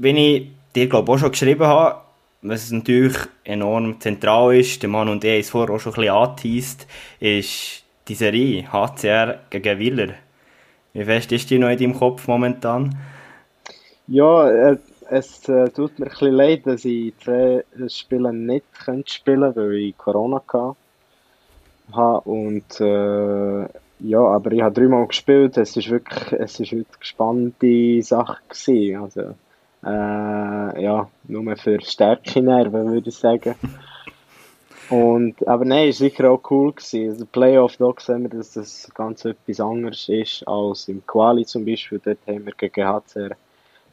wenn 0.02 0.18
ich 0.18 0.48
dir 0.76 0.88
glaube 0.88 1.12
auch 1.12 1.18
schon 1.18 1.32
geschrieben 1.32 1.66
habe, 1.66 2.02
was 2.42 2.72
natürlich 2.72 3.18
enorm 3.44 4.00
zentral 4.00 4.56
ist, 4.56 4.82
der 4.82 4.90
Mann 4.90 5.10
und 5.10 5.24
ich 5.24 5.32
haben 5.32 5.40
es 5.40 5.50
vorher 5.52 5.76
auch 5.76 5.80
schon 5.80 5.94
ein 5.94 6.02
bisschen 6.02 6.16
angeteased, 6.16 6.88
ist 7.20 7.84
die 8.08 8.16
Serie 8.16 8.72
HCR 8.72 9.42
gegen 9.52 9.80
Willer. 9.80 10.14
Wie 10.94 11.06
fest 11.06 11.32
ist 11.32 11.50
die 11.50 11.60
noch 11.60 11.70
in 11.70 11.78
deinem 11.78 11.94
Kopf 11.94 12.28
momentan? 12.28 12.98
Ja, 14.08 14.50
äh, 14.50 14.78
es 15.10 15.48
äh, 15.48 15.70
tut 15.70 16.00
mir 16.00 16.08
ein 16.08 16.10
bisschen 16.10 16.34
leid, 16.34 16.66
dass 16.66 16.84
ich 16.84 17.14
zwei 17.20 17.64
Spiele 17.88 18.34
nicht 18.34 18.66
spielen 19.06 19.42
konnte, 19.42 19.62
weil 19.62 19.74
ich 19.74 19.98
Corona 19.98 20.42
hatte. 21.92 22.30
Und 22.30 22.82
äh, 22.82 23.68
ja, 24.00 24.20
aber 24.20 24.52
ich 24.52 24.62
habe 24.62 24.74
dreimal 24.74 25.06
gespielt. 25.06 25.58
Es 25.58 25.78
ist 25.78 25.90
wirklich, 25.90 26.32
es 26.34 26.60
ist 26.60 26.74
eine 26.74 26.86
spannende 27.02 28.02
Sache 28.02 28.38
gewesen. 28.50 29.04
Also 29.04 29.36
äh, 29.84 30.84
ja, 30.84 31.10
nur 31.28 31.58
für 31.58 31.82
starke 31.82 32.42
Nerven 32.42 32.92
würde 32.92 33.10
ich 33.10 33.18
sagen. 33.18 33.56
Und, 34.90 35.48
aber 35.48 35.64
nein, 35.64 35.88
es 35.88 36.02
war 36.02 36.10
sicher 36.10 36.32
auch 36.32 36.52
cool 36.52 36.74
gewesen. 36.74 37.12
Also 37.12 37.26
Playoff, 37.26 37.78
da 37.78 37.94
sehen 37.98 38.24
wir, 38.24 38.30
dass 38.30 38.54
das 38.54 38.90
ganz 38.94 39.24
etwas 39.24 39.60
anderes 39.62 40.10
ist 40.10 40.46
als 40.46 40.90
im 40.90 41.06
Quali 41.08 41.46
zum 41.46 41.64
Beispiel. 41.66 42.02
Dort 42.04 42.20
haben 42.28 42.46
wir 42.46 42.54
gegen 42.54 42.86
HCR 42.86 43.32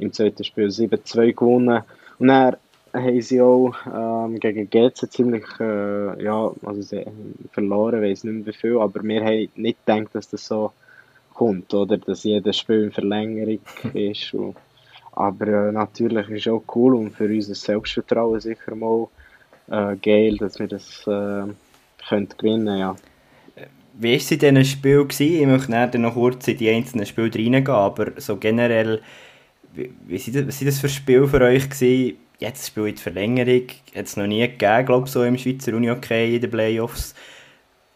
im 0.00 0.12
zweiten 0.12 0.42
Spiel 0.42 0.66
7-2 0.66 1.34
gewonnen. 1.34 1.82
Und 2.18 2.28
dann 2.28 2.56
haben 2.92 3.20
sie 3.20 3.40
auch 3.40 3.74
ähm, 3.86 4.40
gegen 4.40 4.68
GC 4.68 5.10
ziemlich 5.10 5.44
äh, 5.60 6.22
ja, 6.22 6.50
also 6.64 6.82
sie 6.82 7.04
verloren, 7.52 8.02
weiß 8.02 8.24
nicht 8.24 8.34
mehr 8.34 8.46
wie 8.46 8.52
viel, 8.52 8.78
aber 8.78 9.02
wir 9.04 9.24
haben 9.24 9.48
nicht 9.54 9.86
gedacht, 9.86 10.14
dass 10.14 10.28
das 10.28 10.46
so 10.46 10.72
kommt, 11.32 11.72
oder 11.74 11.98
dass 11.98 12.24
jedes 12.24 12.58
Spiel 12.58 12.84
in 12.84 12.92
Verlängerung 12.92 13.60
ist. 13.94 14.34
Und, 14.34 14.56
aber 15.18 15.46
äh, 15.48 15.72
natürlich 15.72 16.28
ist 16.28 16.46
es 16.46 16.52
auch 16.52 16.62
cool 16.74 16.94
und 16.94 17.10
für 17.10 17.24
unser 17.24 17.54
Selbstvertrauen 17.54 18.40
sicher 18.40 18.74
mal 18.74 19.08
äh, 19.68 19.96
geil, 19.96 20.36
dass 20.36 20.58
wir 20.58 20.68
das 20.68 21.06
äh, 21.06 21.52
können 22.08 22.28
gewinnen 22.38 22.78
ja. 22.78 22.96
Wie 23.94 24.10
war 24.10 24.16
es 24.16 24.30
in 24.30 24.38
diesen 24.38 24.64
Spielen? 24.64 25.08
Ich 25.08 25.46
möchte 25.46 25.98
noch 25.98 26.14
kurz 26.14 26.46
in 26.46 26.56
die 26.56 26.70
einzelnen 26.70 27.04
Spiele 27.04 27.34
reingehen, 27.34 27.68
aber 27.68 28.12
so 28.20 28.36
generell, 28.36 29.00
wie, 29.74 29.92
wie 30.06 30.18
sind 30.18 30.46
das, 30.46 30.60
das 30.60 30.78
für 30.78 30.88
Spiele 30.88 31.26
für 31.26 31.40
euch 31.40 31.68
gewesen? 31.68 32.18
jetzt 32.38 32.68
spielt 32.68 32.98
die 32.98 33.02
Verlängerung, 33.02 33.66
hat 33.94 34.06
es 34.06 34.16
noch 34.16 34.26
nie 34.26 34.40
gegeben, 34.40 34.86
glaube 34.86 35.06
ich, 35.06 35.12
so 35.12 35.24
im 35.24 35.36
Schweizer 35.36 35.74
Uni-Hockey 35.74 36.36
in 36.36 36.40
den 36.40 36.50
Playoffs. 36.50 37.14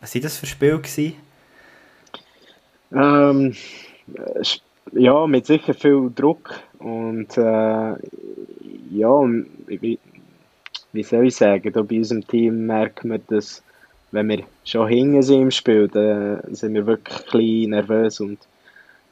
Was 0.00 0.14
waren 0.14 0.22
das 0.22 0.37
für 0.37 0.46
Spiele? 0.46 0.78
Gewesen? 0.78 1.14
Ähm, 2.92 3.54
ja, 4.92 5.26
mit 5.26 5.46
sicher 5.46 5.74
viel 5.74 6.11
Druck 6.14 6.61
und 6.82 7.36
äh, 7.38 7.94
ja, 8.90 9.22
wie, 9.66 9.98
wie 10.92 11.02
soll 11.02 11.26
ich 11.26 11.36
sagen, 11.36 11.72
da 11.72 11.82
bei 11.82 11.96
unserem 11.96 12.26
Team 12.26 12.66
merkt 12.66 13.04
man, 13.04 13.22
dass 13.28 13.62
wenn 14.10 14.28
wir 14.28 14.44
schon 14.64 14.88
hingen 14.88 15.22
sind 15.22 15.42
im 15.42 15.50
Spiel, 15.50 15.88
dann 15.88 16.42
sind 16.54 16.74
wir 16.74 16.86
wirklich 16.86 17.18
ein 17.18 17.24
bisschen 17.24 17.70
nervös 17.70 18.20
und 18.20 18.38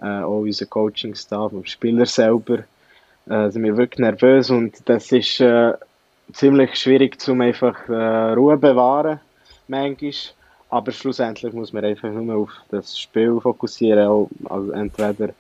äh, 0.01 0.21
auch 0.23 0.41
unser 0.41 0.67
Coaching-Staff 0.67 1.53
und 1.53 1.69
Spieler 1.69 2.07
selber 2.07 2.65
äh, 3.29 3.51
sind 3.51 3.65
wir 3.65 3.77
wirklich 3.77 4.01
nervös 4.01 4.51
und 4.51 4.77
das 4.89 5.11
ist 5.13 5.41
äh, 5.41 5.73
ziemlich 6.33 6.75
schwierig 6.77 7.21
zum 7.21 7.41
einfach 7.41 7.89
äh, 7.89 8.33
Ruhe 8.33 8.57
bewahren, 8.57 9.21
manchmal. 9.69 10.13
Aber 10.69 10.93
schlussendlich 10.93 11.53
muss 11.53 11.73
man 11.73 11.85
einfach 11.85 12.13
nur 12.13 12.37
auf 12.37 12.51
das 12.71 12.97
Spiel 12.97 13.41
fokussieren. 13.41 14.29
Also 14.45 14.71
entweder, 14.71 15.35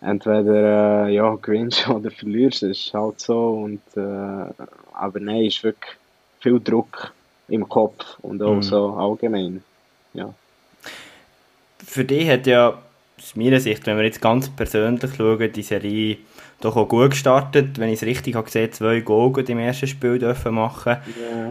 entweder 0.00 1.06
äh, 1.06 1.14
ja, 1.14 1.34
gewinnst 1.36 1.88
oder 1.90 2.10
verlierst, 2.10 2.62
das 2.62 2.70
ist 2.70 2.94
halt 2.94 3.20
so. 3.20 3.62
Und, 3.64 3.80
äh, 3.96 4.52
aber 4.92 5.20
nein, 5.20 5.44
ist 5.44 5.62
wirklich 5.62 5.96
viel 6.40 6.60
Druck 6.60 7.12
im 7.48 7.68
Kopf 7.68 8.18
und 8.22 8.42
auch 8.42 8.56
mhm. 8.56 8.62
so 8.62 8.90
allgemein. 8.94 9.62
Ja. 10.14 10.32
Für 11.84 12.04
dich 12.04 12.28
hat 12.28 12.46
ja 12.46 12.78
aus 13.18 13.36
meiner 13.36 13.60
Sicht, 13.60 13.86
wenn 13.86 13.96
wir 13.96 14.04
jetzt 14.04 14.20
ganz 14.20 14.48
persönlich 14.50 15.14
schauen, 15.16 15.52
die 15.52 15.62
Serie 15.62 16.18
doch 16.60 16.76
auch 16.76 16.88
gut 16.88 17.10
gestartet. 17.10 17.78
Wenn 17.78 17.88
ich 17.88 18.00
es 18.00 18.06
richtig 18.06 18.34
habe 18.34 18.46
gesehen, 18.46 18.72
zwei 18.72 19.00
Goal 19.00 19.32
im 19.48 19.58
ersten 19.58 19.86
Spiel 19.86 20.18
dürfen 20.18 20.54
machen. 20.54 20.96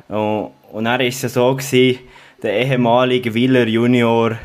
Yeah. 0.09 0.17
Und, 0.17 0.51
und 0.71 0.85
dann 0.85 0.99
war 0.99 1.05
es 1.05 1.21
so, 1.21 1.55
gewesen, 1.55 1.99
der 2.41 2.53
ehemalige 2.53 3.33
Wieler 3.33 3.67
Junior, 3.67 4.37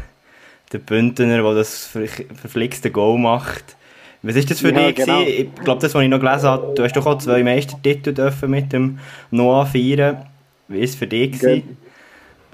der 0.73 0.79
Bündner, 0.79 1.43
der 1.43 1.55
das 1.55 1.87
verflixte 1.87 2.91
Goal 2.91 3.19
macht. 3.19 3.77
Was 4.23 4.37
ist 4.37 4.51
das 4.51 4.61
für 4.61 4.73
ja, 4.73 4.89
dich? 4.89 4.97
Genau. 4.97 5.23
Ich 5.23 5.55
glaube, 5.65 5.81
das, 5.81 5.95
was 5.95 6.03
ich 6.03 6.09
noch 6.09 6.21
gelesen 6.21 6.49
habe, 6.49 6.75
du 6.75 6.83
hast 6.83 6.95
doch 6.95 7.07
auch 7.07 7.19
zwei 7.19 7.43
Meistertitel 7.43 8.13
dürfen 8.13 8.51
mit 8.51 8.73
dem 8.73 8.99
Noah 9.31 9.67
feiern. 9.67 10.27
Wie 10.69 10.79
war 10.79 10.85
es 10.85 10.95
für 10.95 11.07
dich? 11.07 11.39
Ge 11.39 11.63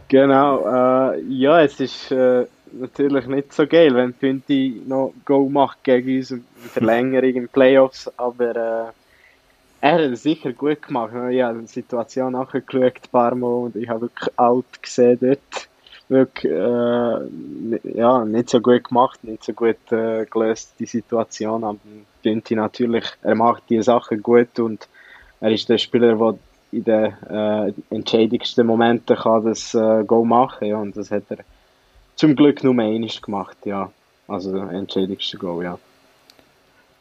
genau, 0.09 1.13
äh, 1.13 1.21
ja, 1.29 1.63
es 1.63 1.81
ist... 1.81 2.11
Äh 2.13 2.47
natürlich 2.81 3.27
nicht 3.27 3.53
so 3.53 3.67
geil, 3.67 3.95
wenn 3.95 4.13
Pünti 4.13 4.83
noch 4.87 5.13
Go 5.25 5.49
macht 5.49 5.83
gegen 5.85 6.19
uns 6.19 6.31
in 6.31 6.45
Verlängerung 6.73 7.35
in 7.35 7.49
Playoffs, 7.49 8.11
aber 8.17 8.51
äh, 8.57 8.93
er 9.81 9.93
hat 9.93 10.01
es 10.01 10.23
sicher 10.23 10.53
gut 10.53 10.83
gemacht. 10.83 11.13
Ich 11.31 11.43
habe 11.43 11.61
die 11.61 11.67
Situation 11.67 12.33
nachgeschaut 12.33 12.95
ein 12.97 13.11
paar 13.13 13.35
Mal 13.35 13.47
und 13.47 13.77
ich 13.77 13.89
habe 13.89 14.03
wirklich 14.03 14.29
alt 14.37 14.83
gesehen 14.83 15.19
dort. 15.21 15.69
Wirklich, 16.09 16.53
äh, 16.53 17.99
ja, 17.99 18.25
nicht 18.25 18.51
so 18.51 18.61
gut 18.61 18.85
gemacht, 18.85 19.25
nicht 19.25 19.43
so 19.43 19.53
gut 19.53 19.91
äh, 19.91 20.25
gelöst, 20.27 20.75
die 20.79 20.87
Situation, 20.87 21.65
aber 21.65 21.79
Pünti 22.23 22.55
natürlich, 22.55 23.05
er 23.23 23.35
macht 23.35 23.65
die 23.69 23.83
Sachen 23.83 24.23
gut 24.23 24.59
und 24.61 24.89
er 25.41 25.51
ist 25.51 25.69
der 25.69 25.79
Spieler, 25.79 26.17
der 26.17 26.39
in 26.73 26.85
den 26.85 27.13
äh, 27.29 27.73
entscheidendsten 27.91 28.67
Momenten 28.67 29.17
kann 29.17 29.45
das 29.45 29.75
äh, 29.75 30.05
Go 30.05 30.25
machen 30.25 30.69
ja, 30.69 30.77
und 30.77 30.97
das 30.97 31.11
hat 31.11 31.25
er 31.31 31.39
zum 32.15 32.35
Glück 32.35 32.63
nur 32.65 32.73
einmal 32.73 33.09
gemacht, 33.23 33.57
ja. 33.65 33.91
Also 34.29 34.53
der 34.53 34.71
entscheidendste 34.71 35.39
Goal, 35.39 35.65
ja. 35.65 35.79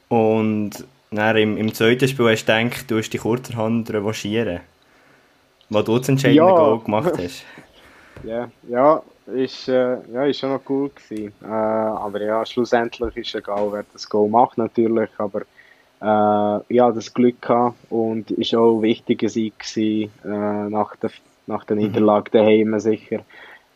Und 0.10 0.72
dann 1.12 1.38
im, 1.38 1.58
im 1.58 1.74
zweiten 1.74 2.08
Spiel 2.08 2.30
hast 2.30 2.46
du 2.46 2.54
gedacht, 2.54 2.92
du 2.92 2.98
hast 2.98 3.10
die 3.10 3.18
kurzerhand 3.18 3.92
revanchieren, 3.92 4.60
weil 5.70 5.84
du 5.84 5.98
das 5.98 6.10
entscheidende 6.10 6.44
ja. 6.44 6.56
Goal 6.56 6.80
gemacht 6.80 7.14
hast. 7.18 7.44
ja, 8.24 8.50
ja, 8.70 9.04
ist, 9.28 9.68
äh, 9.68 9.98
ja, 10.14 10.26
ist 10.26 10.40
schon 10.40 10.52
noch 10.52 10.62
cool 10.70 10.90
gewesen. 10.90 11.34
Äh, 11.44 11.48
aber 11.48 12.22
ja, 12.22 12.46
schlussendlich 12.46 13.16
ist 13.18 13.30
es 13.30 13.36
egal, 13.36 13.72
wer 13.72 13.86
das 13.92 14.10
Goal 14.10 14.30
macht 14.30 14.58
natürlich, 14.58 15.10
aber 15.18 15.42
äh, 16.02 16.74
ja, 16.74 16.92
das 16.92 17.14
Glück 17.14 17.42
gehabt 17.42 17.76
und 17.90 18.32
ist 18.32 18.54
auch 18.56 18.78
ein 18.78 18.82
wichtiger 18.82 19.30
Sieg 19.30 19.58
gewesen, 19.60 20.12
äh, 20.24 20.70
nach 20.70 20.96
der, 20.98 21.12
nach 21.48 21.64
der 21.64 21.76
mhm. 21.76 21.84
Niederlage 21.84 22.32
daheim 22.32 22.80
sicher. 22.80 23.22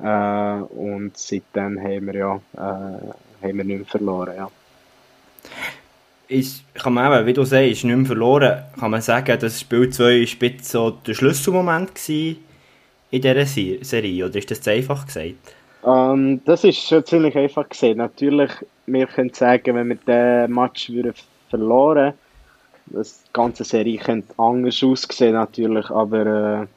Äh, 0.01 0.61
und 0.73 1.17
seitdem 1.17 1.79
haben 1.79 2.05
wir 2.07 2.15
ja 2.15 2.41
äh, 2.55 3.13
haben 3.41 3.57
wir 3.57 3.63
nicht 3.63 3.77
mehr 3.77 3.85
verloren. 3.85 4.33
Ja. 4.35 4.49
Ist, 6.27 6.63
kann 6.75 6.93
man 6.93 7.11
eben, 7.11 7.25
wie 7.25 7.33
du 7.33 7.43
sagst, 7.43 7.83
nicht 7.83 7.85
mehr 7.85 8.05
verloren, 8.05 8.63
kann 8.79 8.91
man 8.91 9.01
sagen, 9.01 9.39
dass 9.39 9.59
Spiel 9.59 9.89
2 9.89 10.27
so 10.61 10.91
der 10.91 11.13
Schlüsselmoment 11.15 11.89
war 11.89 12.35
in 13.11 13.21
dieser 13.21 13.45
Serie, 13.45 14.25
oder 14.25 14.35
ist 14.35 14.51
das 14.51 14.61
zu 14.61 14.71
einfach 14.71 15.05
gesagt? 15.05 15.55
Ähm, 15.85 16.41
das 16.45 16.63
ist 16.63 16.87
schon 16.87 17.05
ziemlich 17.05 17.35
einfach 17.37 17.67
gesehen. 17.67 17.97
Natürlich, 17.97 18.51
wir 18.85 19.07
können 19.07 19.33
sagen, 19.33 19.75
wenn 19.75 19.89
wir 19.89 19.95
den 19.95 20.53
Match 20.53 20.89
würden 20.89 21.13
verloren 21.49 22.13
das 22.91 23.23
ganze 23.33 23.63
Serie 23.63 23.97
könnte 23.97 24.33
anders 24.37 24.83
aussehen 24.83 25.33
natürlich, 25.33 25.89
aber 25.89 26.25
äh, 26.61 26.67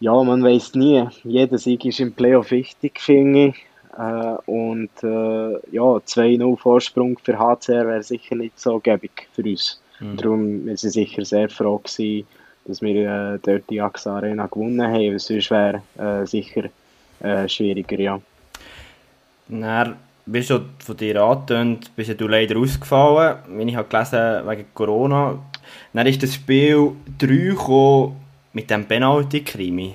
ja, 0.00 0.22
man 0.22 0.42
weiß 0.42 0.74
nie. 0.74 1.06
Jeder 1.24 1.58
Sieg 1.58 1.84
ist 1.84 2.00
im 2.00 2.12
Playoff 2.12 2.50
wichtig, 2.50 3.00
finde 3.00 3.48
ich. 3.48 3.66
Äh, 3.98 4.50
und 4.50 4.90
äh, 5.02 5.52
ja, 5.72 5.82
2-0 5.82 6.56
Vorsprung 6.56 7.18
für 7.18 7.38
HCR 7.38 7.86
wäre 7.86 8.02
sicher 8.02 8.34
nicht 8.34 8.58
so 8.58 8.80
gäbig 8.80 9.28
für 9.32 9.42
uns. 9.42 9.80
Mhm. 10.00 10.16
Darum 10.16 10.64
sind 10.64 10.78
sie 10.78 10.90
sicher 10.90 11.24
sehr 11.24 11.50
froh 11.50 11.78
gewesen, 11.78 12.26
dass 12.64 12.82
wir 12.82 13.34
äh, 13.34 13.38
dort 13.42 13.68
die 13.70 13.80
AXA 13.80 14.16
Arena 14.16 14.46
gewonnen 14.46 14.82
haben. 14.82 15.18
Sonst 15.18 15.50
wäre 15.50 15.82
äh, 15.98 16.26
sicher 16.26 16.64
äh, 17.20 17.48
schwieriger, 17.48 17.98
ja. 17.98 18.20
Dann 19.48 19.96
bist 20.26 20.50
du 20.50 20.60
von 20.78 20.96
dir 20.96 21.22
angetönt, 21.22 21.90
bist 21.96 22.20
du 22.20 22.28
leider 22.28 22.56
ausgefallen, 22.58 23.38
wie 23.48 23.70
ich 23.70 23.76
habe 23.76 23.88
gelesen 23.88 24.48
wegen 24.48 24.66
Corona. 24.74 25.38
Dann 25.92 26.06
ist 26.06 26.22
das 26.22 26.34
Spiel 26.34 26.92
3 27.18 27.26
gekommen 27.26 28.16
mit 28.52 28.70
dem 28.70 28.84
Penalty-Krimi. 28.84 29.94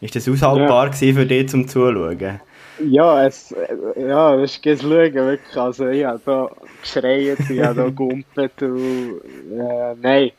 Ist 0.00 0.16
das 0.16 0.28
aushaltbar 0.28 0.86
ja. 0.86 0.92
für 0.92 1.26
dich 1.26 1.48
zum 1.48 1.68
Zuschauen? 1.68 2.40
Ja, 2.88 3.26
es, 3.26 3.54
ja, 3.96 4.36
das 4.36 4.56
ist 4.56 4.82
Schauen, 4.82 5.14
wirklich. 5.14 5.56
Also, 5.56 5.88
ich 5.88 6.04
habe 6.04 6.20
da 6.24 6.50
geschreit, 6.80 7.38
ich 7.50 7.62
habe 7.62 7.74
da 7.74 7.84
gegumpelt 7.84 8.62
und, 8.62 9.20
äh, 9.52 9.94
nein. 10.00 10.32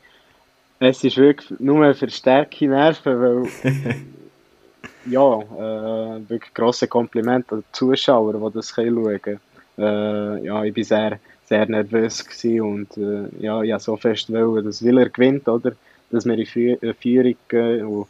Es 0.84 1.04
ist 1.04 1.16
wirklich 1.16 1.60
nur 1.60 1.94
für 1.94 2.10
starke 2.10 2.66
Nerven, 2.66 3.20
weil 3.20 3.48
ja, 5.06 5.38
äh, 5.38 6.28
wirklich 6.28 6.52
grosse 6.52 6.88
Kompliment 6.88 7.52
an 7.52 7.60
die 7.60 7.72
Zuschauer, 7.72 8.32
die 8.32 8.54
das 8.54 8.70
schauen 8.70 9.22
können. 9.22 9.40
Äh, 9.78 10.44
ja, 10.44 10.64
ich 10.64 10.76
war 10.76 10.82
sehr, 10.82 11.20
sehr 11.44 11.66
nervös 11.66 12.26
und 12.44 12.96
äh, 12.96 13.28
ja, 13.38 13.62
ich 13.62 13.78
so 13.78 13.96
fest 13.96 14.32
wollen, 14.32 14.64
dass 14.64 14.82
Willer 14.82 15.08
gewinnt, 15.08 15.46
oder? 15.46 15.70
Dass 16.10 16.24
wir 16.24 16.36
in 16.36 16.46
Fü 16.46 16.76
Führung 17.00 17.36
gehen. 17.46 18.04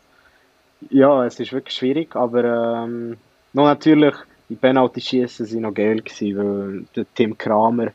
ja, 0.89 1.27
es 1.27 1.39
ist 1.39 1.53
wirklich 1.53 1.77
schwierig, 1.77 2.17
aber 2.17 2.85
ähm, 2.85 3.19
noch 3.53 3.67
natürlich, 3.67 4.15
die 4.49 4.57
Penalty-Schießen 4.57 5.47
waren 5.53 5.61
noch 5.61 5.75
geil, 5.75 6.01
gewesen, 6.01 6.39
weil 6.39 6.85
der 6.97 7.05
Tim 7.15 7.37
Kramer, 7.37 7.89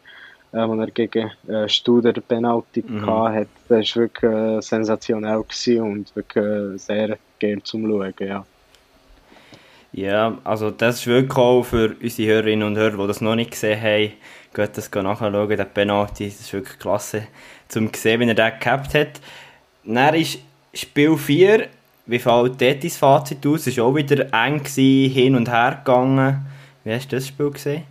äh, 0.57 0.61
als 0.61 0.79
er 0.79 0.91
gegen 0.91 1.31
äh, 1.47 1.69
Studer 1.69 2.13
Penalty 2.13 2.83
mhm. 2.87 3.05
hatte, 3.05 3.47
das 3.69 3.95
war 3.95 4.03
wirklich 4.03 4.31
äh, 4.31 4.61
sensationell 4.61 5.37
und 5.37 6.15
wirklich 6.15 6.43
äh, 6.43 6.77
sehr 6.77 7.17
geil 7.39 7.61
zum 7.63 7.87
Schauen, 7.89 8.13
ja. 8.19 8.45
Ja, 9.93 10.37
also 10.43 10.69
das 10.69 10.99
ist 10.99 11.07
wirklich 11.07 11.37
auch 11.37 11.63
für 11.63 11.95
unsere 12.01 12.33
Hörerinnen 12.33 12.67
und 12.67 12.77
Hörer, 12.77 12.97
die 12.97 13.07
das 13.07 13.21
noch 13.21 13.35
nicht 13.35 13.51
gesehen 13.51 13.81
haben, 13.81 14.11
geht 14.53 14.77
das 14.77 14.91
nachschauen, 14.91 15.49
der 15.49 15.65
Penalty, 15.65 16.25
das 16.25 16.41
ist 16.41 16.53
wirklich 16.53 16.77
klasse, 16.77 17.23
zum 17.67 17.91
sehen, 17.93 18.19
wie 18.19 18.27
er 18.27 18.35
den 18.35 18.59
gehabt 18.59 18.93
hat. 18.93 19.21
Dann 19.85 20.13
ist 20.15 20.39
Spiel 20.73 21.17
4, 21.17 21.67
wie 22.05 22.19
fällt 22.19 22.61
dort 22.61 22.83
dein 22.83 22.89
Fazit 22.89 23.45
aus? 23.45 23.67
Es 23.67 23.77
war 23.77 23.85
auch 23.85 23.95
wieder 23.95 24.31
eng, 24.33 24.59
gewesen, 24.59 25.11
hin 25.11 25.35
und 25.35 25.49
her 25.49 25.81
gegangen. 25.83 26.45
Wie 26.83 26.93
hast 26.93 27.11
du 27.11 27.15
das 27.15 27.27
Spiel 27.27 27.51
gesehen? 27.51 27.83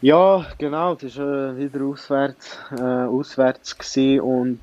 Ja, 0.00 0.46
genau, 0.58 0.94
das 0.94 1.18
war 1.18 1.50
äh, 1.50 1.56
wieder 1.58 1.84
auswärts, 1.84 2.56
äh, 2.70 2.82
auswärts 2.82 3.76
gewesen 3.76 4.20
und 4.20 4.60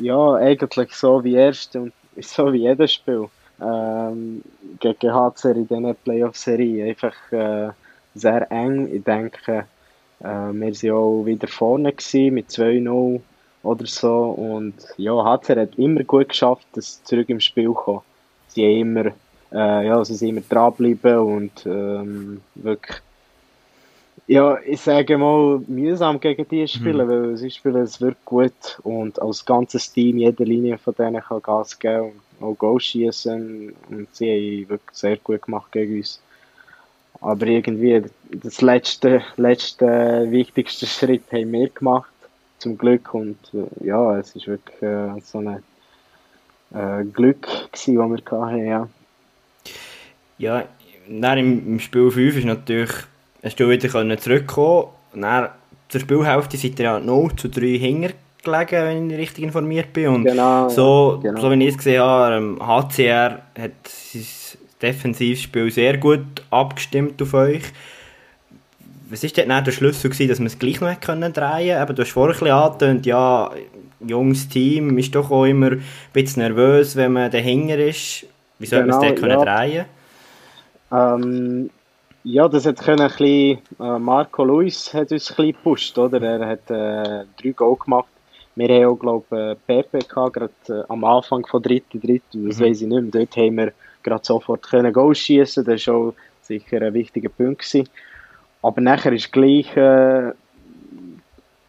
ja, 0.00 0.34
eigentlich 0.34 0.94
so 0.94 1.24
wie 1.24 1.34
erste 1.34 1.80
und 1.80 1.92
so 2.20 2.52
wie 2.52 2.58
jedes 2.58 2.92
Spiel 2.92 3.28
ähm, 3.60 4.42
gegen 4.78 5.12
HCR 5.12 5.56
in 5.56 5.66
dieser 5.66 5.94
Playoff-Serie 5.94 6.84
einfach 6.84 7.32
äh, 7.32 7.70
sehr 8.14 8.52
eng. 8.52 8.88
Ich 8.94 9.02
denke, 9.02 9.66
äh, 10.20 10.24
wir 10.24 10.72
waren 10.72 10.92
auch 10.92 11.26
wieder 11.26 11.48
vorne 11.48 11.92
gewesen, 11.92 12.34
mit 12.34 12.50
2-0 12.50 13.20
oder 13.64 13.86
so 13.86 14.36
und 14.38 14.74
ja, 14.98 15.14
HCR 15.14 15.62
hat 15.62 15.78
immer 15.78 16.04
gut 16.04 16.28
geschafft, 16.28 16.68
dass 16.74 16.98
sie 16.98 17.04
zurück 17.04 17.28
im 17.28 17.40
Spiel 17.40 17.72
kommen. 17.72 18.02
Sie 18.46 18.80
immer, 18.80 19.06
äh, 19.52 19.86
ja, 19.86 20.04
sie 20.04 20.14
sind 20.14 20.28
immer 20.28 20.42
dranbleiben 20.48 21.18
und 21.18 21.66
ähm, 21.66 22.40
wirklich 22.54 22.98
ja, 24.28 24.58
ich 24.64 24.80
sage 24.80 25.18
mal, 25.18 25.60
mühsam 25.68 26.18
gegen 26.18 26.48
die 26.48 26.66
spielen, 26.66 27.06
mhm. 27.06 27.10
weil 27.10 27.36
sie 27.36 27.50
spielen 27.50 27.82
es 27.82 28.00
wirklich 28.00 28.24
gut 28.24 28.78
und 28.82 29.20
als 29.22 29.44
ganzes 29.44 29.92
Team, 29.92 30.18
jede 30.18 30.44
Linie 30.44 30.78
von 30.78 30.94
denen 30.94 31.22
kann 31.22 31.42
Gas 31.42 31.78
geben 31.78 32.20
und 32.40 32.46
auch 32.46 32.58
Goal 32.58 32.80
schießen 32.80 33.74
und 33.88 34.08
sie 34.12 34.64
haben 34.64 34.68
wirklich 34.68 34.96
sehr 34.96 35.16
gut 35.18 35.42
gemacht 35.42 35.70
gegen 35.70 35.98
uns. 35.98 36.20
Aber 37.20 37.46
irgendwie, 37.46 38.02
das 38.30 38.60
letzte, 38.60 39.22
letzte 39.36 40.26
wichtigste 40.30 40.86
Schritt 40.86 41.22
haben 41.32 41.52
wir 41.52 41.68
gemacht, 41.68 42.10
zum 42.58 42.76
Glück 42.76 43.14
und 43.14 43.38
äh, 43.54 43.86
ja, 43.86 44.18
es 44.18 44.34
ist 44.34 44.48
wirklich 44.48 44.82
äh, 44.82 45.20
so 45.22 45.38
ein 45.38 45.62
äh, 46.74 47.04
Glück 47.04 47.42
gewesen, 47.72 47.98
das 47.98 48.32
wir 48.32 48.40
hatten, 48.40 48.66
ja. 48.66 48.88
Ja, 50.38 50.64
dann 51.08 51.38
im, 51.38 51.66
im 51.66 51.80
Spiel 51.80 52.10
5 52.10 52.38
ist 52.38 52.44
natürlich 52.44 52.92
hast 53.46 53.56
du 53.56 53.68
wieder 53.68 53.88
können 53.88 54.18
zurückkommen 54.18 54.88
und 55.12 55.22
dann 55.22 55.48
zur 55.88 56.00
Spielhälfte 56.00 56.56
seid 56.56 56.78
ihr 56.78 56.84
ja 56.84 57.00
0 57.00 57.36
zu 57.36 57.48
3 57.48 57.78
hinger 57.78 58.10
gelegen, 58.42 58.70
wenn 58.70 59.10
ich 59.10 59.18
richtig 59.18 59.44
informiert 59.44 59.92
bin. 59.92 60.08
Und 60.08 60.24
genau, 60.24 60.68
so, 60.68 61.20
genau. 61.22 61.40
so 61.40 61.50
wie 61.50 61.64
ich 61.64 61.70
es 61.70 61.78
gesehen 61.78 62.02
habe, 62.02 62.56
HCR 62.60 63.42
ähm, 63.54 63.62
hat 63.62 63.72
sein 63.84 64.24
Defensivspiel 64.82 65.70
sehr 65.70 65.96
gut 65.96 66.42
abgestimmt 66.50 67.20
auf 67.22 67.34
euch. 67.34 67.62
Was 69.08 69.22
war 69.22 69.30
denn 69.30 69.64
der 69.64 69.72
Schlüssel, 69.72 70.10
gewesen, 70.10 70.28
dass 70.28 70.38
man 70.40 70.48
es 70.48 70.58
gleich 70.58 70.80
noch 70.80 71.00
können 71.00 71.32
drehen 71.32 71.78
konnte? 71.78 71.94
Du 71.94 72.02
hast 72.02 72.10
vorher 72.10 72.42
ein 72.42 72.50
angetönt, 72.50 73.06
ja, 73.06 73.50
junges 74.04 74.48
Team 74.48 74.98
ist 74.98 75.14
doch 75.14 75.30
auch 75.30 75.44
immer 75.44 75.72
ein 75.72 75.84
bisschen 76.12 76.42
nervös, 76.42 76.96
wenn 76.96 77.12
man 77.12 77.30
dahinter 77.30 77.78
ist. 77.78 78.26
Wie 78.58 78.66
soll 78.66 78.82
genau, 78.82 78.98
man 78.98 79.14
es 79.14 79.20
dort 79.20 79.30
ja. 79.30 79.44
drehen 79.44 79.84
ähm, 80.92 81.70
ja, 82.26 82.48
das 82.48 82.66
hat 82.66 82.80
können 82.80 83.02
ein 83.02 83.08
bisschen, 83.08 83.58
äh, 83.78 83.98
Marco 84.00 84.42
Luis 84.42 84.92
hat 84.92 85.12
uns 85.12 85.30
ein 85.30 85.36
bisschen 85.36 85.52
gepusht, 85.52 85.96
oder? 85.96 86.20
Er 86.20 86.44
hat 86.44 86.70
äh, 86.72 87.24
drei 87.40 87.50
Goal 87.54 87.76
gemacht. 87.76 88.08
Wir 88.56 88.68
haben 88.68 88.86
auch, 88.86 88.96
glaube 88.96 89.24
ich, 89.30 89.72
äh, 89.72 89.82
PPK 89.82 90.28
gerade 90.30 90.52
äh, 90.68 90.82
am 90.88 91.04
Anfang 91.04 91.46
von 91.46 91.62
dritten, 91.62 92.00
dritten, 92.00 92.48
das 92.48 92.58
mhm. 92.58 92.64
weiß 92.64 92.80
ich 92.80 92.88
nicht 92.88 93.14
mehr. 93.14 93.24
Dort 93.24 93.36
haben 93.36 93.56
wir 93.58 93.72
gerade 94.02 94.24
sofort 94.24 94.68
können 94.68 94.92
Goal 94.92 95.14
schießen. 95.14 95.64
Das 95.64 95.86
war 95.86 95.94
auch 95.94 96.14
sicher 96.42 96.82
ein 96.82 96.94
wichtiger 96.94 97.28
Punkt 97.28 97.60
gewesen. 97.60 97.88
Aber 98.60 98.80
nachher 98.80 99.12
ist 99.12 99.30
gleich 99.30 99.76
äh, 99.76 100.32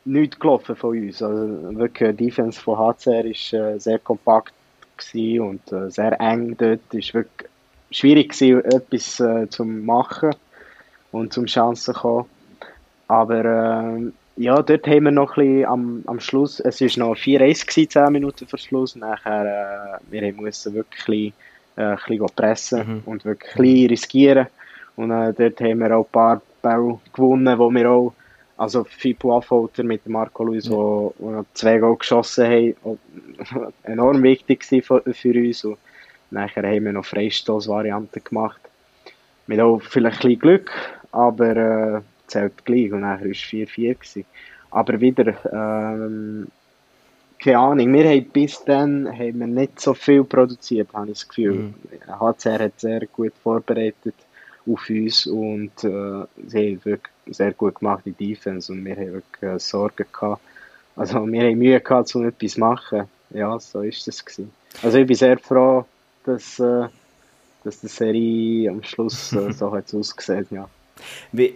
nichts 0.06 0.40
gelaufen 0.40 0.76
von 0.76 0.98
uns. 0.98 1.22
Also 1.22 1.78
wirklich, 1.78 2.18
die 2.18 2.26
Defense 2.26 2.60
von 2.60 2.80
HCR 2.80 3.26
ist 3.26 3.54
äh, 3.54 3.78
sehr 3.78 4.00
kompakt 4.00 4.54
und 5.14 5.72
äh, 5.72 5.92
sehr 5.92 6.20
eng 6.20 6.58
dort. 6.58 6.80
Es 6.94 7.14
war 7.14 7.22
wirklich 7.22 7.50
schwierig 7.92 8.32
gewesen, 8.32 8.66
etwas 8.66 9.20
äh, 9.20 9.48
zu 9.50 9.64
machen 9.64 10.32
und 11.18 11.34
zum 11.34 11.46
Chancen 11.46 11.94
kommen. 11.94 12.26
Aber 13.08 13.46
äh, 13.46 14.12
ja, 14.38 14.62
dort 14.62 14.88
haben 14.88 15.06
wir 15.06 15.12
noch 15.12 15.36
ein 15.38 15.44
bisschen 15.44 15.66
am, 15.66 16.04
am 16.06 16.20
Schluss, 16.20 16.60
es 16.60 16.80
war 16.82 17.10
noch 17.10 17.16
4-1 17.16 17.90
10 17.90 18.12
Minuten 18.12 18.48
vor 18.48 18.60
Schluss, 18.60 18.96
nachher 18.96 20.00
äh, 20.00 20.12
wir 20.12 20.34
mussten 20.34 20.74
wirklich 20.74 21.08
ein 21.08 21.12
bisschen, 21.12 21.34
äh, 21.78 21.92
ein 21.92 21.98
bisschen 22.08 22.36
pressen 22.36 22.88
mhm. 22.88 23.02
und 23.06 23.26
wirklich 23.26 23.56
ein 23.56 23.62
bisschen 23.64 23.90
riskieren. 23.90 24.48
Und 24.96 25.12
äh, 25.12 25.34
dort 25.34 25.62
haben 25.62 25.80
wir 25.80 25.98
auch 25.98 26.06
ein 26.06 26.12
paar 26.12 26.42
Bälle 26.62 27.00
gewonnen, 27.14 27.58
wo 27.58 27.70
wir 27.72 27.90
auch, 27.90 28.14
also 28.58 28.84
Fipo 28.84 29.38
Affolter 29.38 29.84
mit 29.84 30.08
Marco 30.08 30.44
Luis, 30.44 30.66
ja. 30.66 30.72
wo, 30.72 31.14
wo 31.18 31.46
zwei 31.54 31.78
Goal 31.78 31.98
geschossen 31.98 32.46
haben, 32.46 33.00
enorm 33.84 34.24
wichtig 34.24 34.66
für, 34.66 35.02
für 35.02 35.34
uns. 35.34 35.64
Und 35.64 35.78
nachher 36.32 36.64
haben 36.64 36.86
wir 36.86 36.94
noch 36.94 37.06
Freistoßvarianten 37.06 38.24
gemacht. 38.24 38.62
Mit 39.48 39.60
auch 39.62 39.80
vielleicht 39.82 40.18
ein 40.18 40.30
bisschen 40.30 40.40
Glück, 40.40 40.72
aber 41.12 41.56
äh, 41.98 42.02
zählt 42.28 42.66
gleich 42.66 42.92
und 42.92 43.02
nachher 43.02 43.26
war 43.26 43.32
es 43.32 43.38
4-4. 43.38 44.26
Aber 44.72 45.00
wieder, 45.00 45.34
ähm, 45.52 46.48
keine 47.40 47.60
Ahnung, 47.60 47.94
wir 47.94 48.10
haben 48.10 48.26
bis 48.26 48.64
dann 48.66 49.08
haben 49.08 49.40
wir 49.40 49.48
nicht 49.48 49.80
so 49.80 49.94
viel 49.94 50.24
produziert, 50.24 50.90
habe 50.94 51.12
ich 51.12 51.20
das 51.20 51.28
Gefühl. 51.28 51.54
Mhm. 51.54 51.74
HCR 52.20 52.60
hat 52.60 52.80
sehr 52.80 53.06
gut 53.08 53.34
vorbereitet 53.42 54.16
auf 54.70 54.90
uns 54.90 55.26
und 55.28 55.72
äh, 55.84 56.26
sie 56.48 56.58
haben 56.58 56.86
wirklich 56.86 57.14
sehr 57.28 57.54
gut 57.54 57.76
gemacht 57.76 58.06
in 58.06 58.18
Defense 58.18 58.72
und 58.72 58.84
wir 58.84 58.96
haben 58.96 59.14
wirklich 59.14 59.44
äh, 59.44 59.60
Sorgen 59.60 60.06
gehabt. 60.12 60.42
Also 60.96 61.26
wir 61.28 61.44
haben 61.44 61.58
Mühe 61.58 61.80
gehabt, 61.80 62.14
um 62.16 62.28
etwas 62.28 62.54
zu 62.54 62.60
machen. 62.60 63.04
Ja, 63.30 63.60
so 63.60 63.82
ist 63.82 64.08
es 64.08 64.24
gewesen. 64.24 64.52
Also 64.82 64.98
ich 64.98 65.08
bin 65.08 65.16
sehr 65.16 65.38
froh, 65.38 65.86
dass, 66.24 66.60
äh, 66.60 66.88
dass 67.64 67.80
die 67.82 67.88
Serie 67.88 68.72
am 68.72 68.84
Schluss 68.84 69.34
äh, 69.34 69.52
so 69.54 69.72
hat 69.72 69.94
ausgesehen, 69.94 70.48
ja. 70.50 70.68
Wie, 71.32 71.56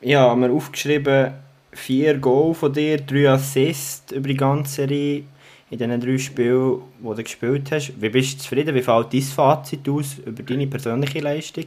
ja, 0.00 0.30
haben 0.30 0.42
wir 0.42 0.52
aufgeschrieben, 0.52 1.32
vier 1.72 2.18
Goal 2.18 2.54
von 2.54 2.72
dir, 2.72 2.98
drei 2.98 3.30
Assists 3.30 4.12
über 4.12 4.28
die 4.28 4.36
ganze 4.36 4.74
Serie 4.86 5.24
in 5.70 5.78
diesen 5.78 6.00
drei 6.00 6.18
Spielen, 6.18 6.82
die 6.98 7.04
du 7.04 7.22
gespielt 7.22 7.70
hast. 7.70 7.92
Wie 8.00 8.08
bist 8.08 8.38
du 8.38 8.42
zufrieden? 8.42 8.74
Wie 8.74 8.82
fällt 8.82 9.12
dein 9.12 9.22
Fazit 9.22 9.88
aus 9.88 10.18
über 10.18 10.42
deine 10.42 10.66
persönliche 10.66 11.20
Leistung? 11.20 11.64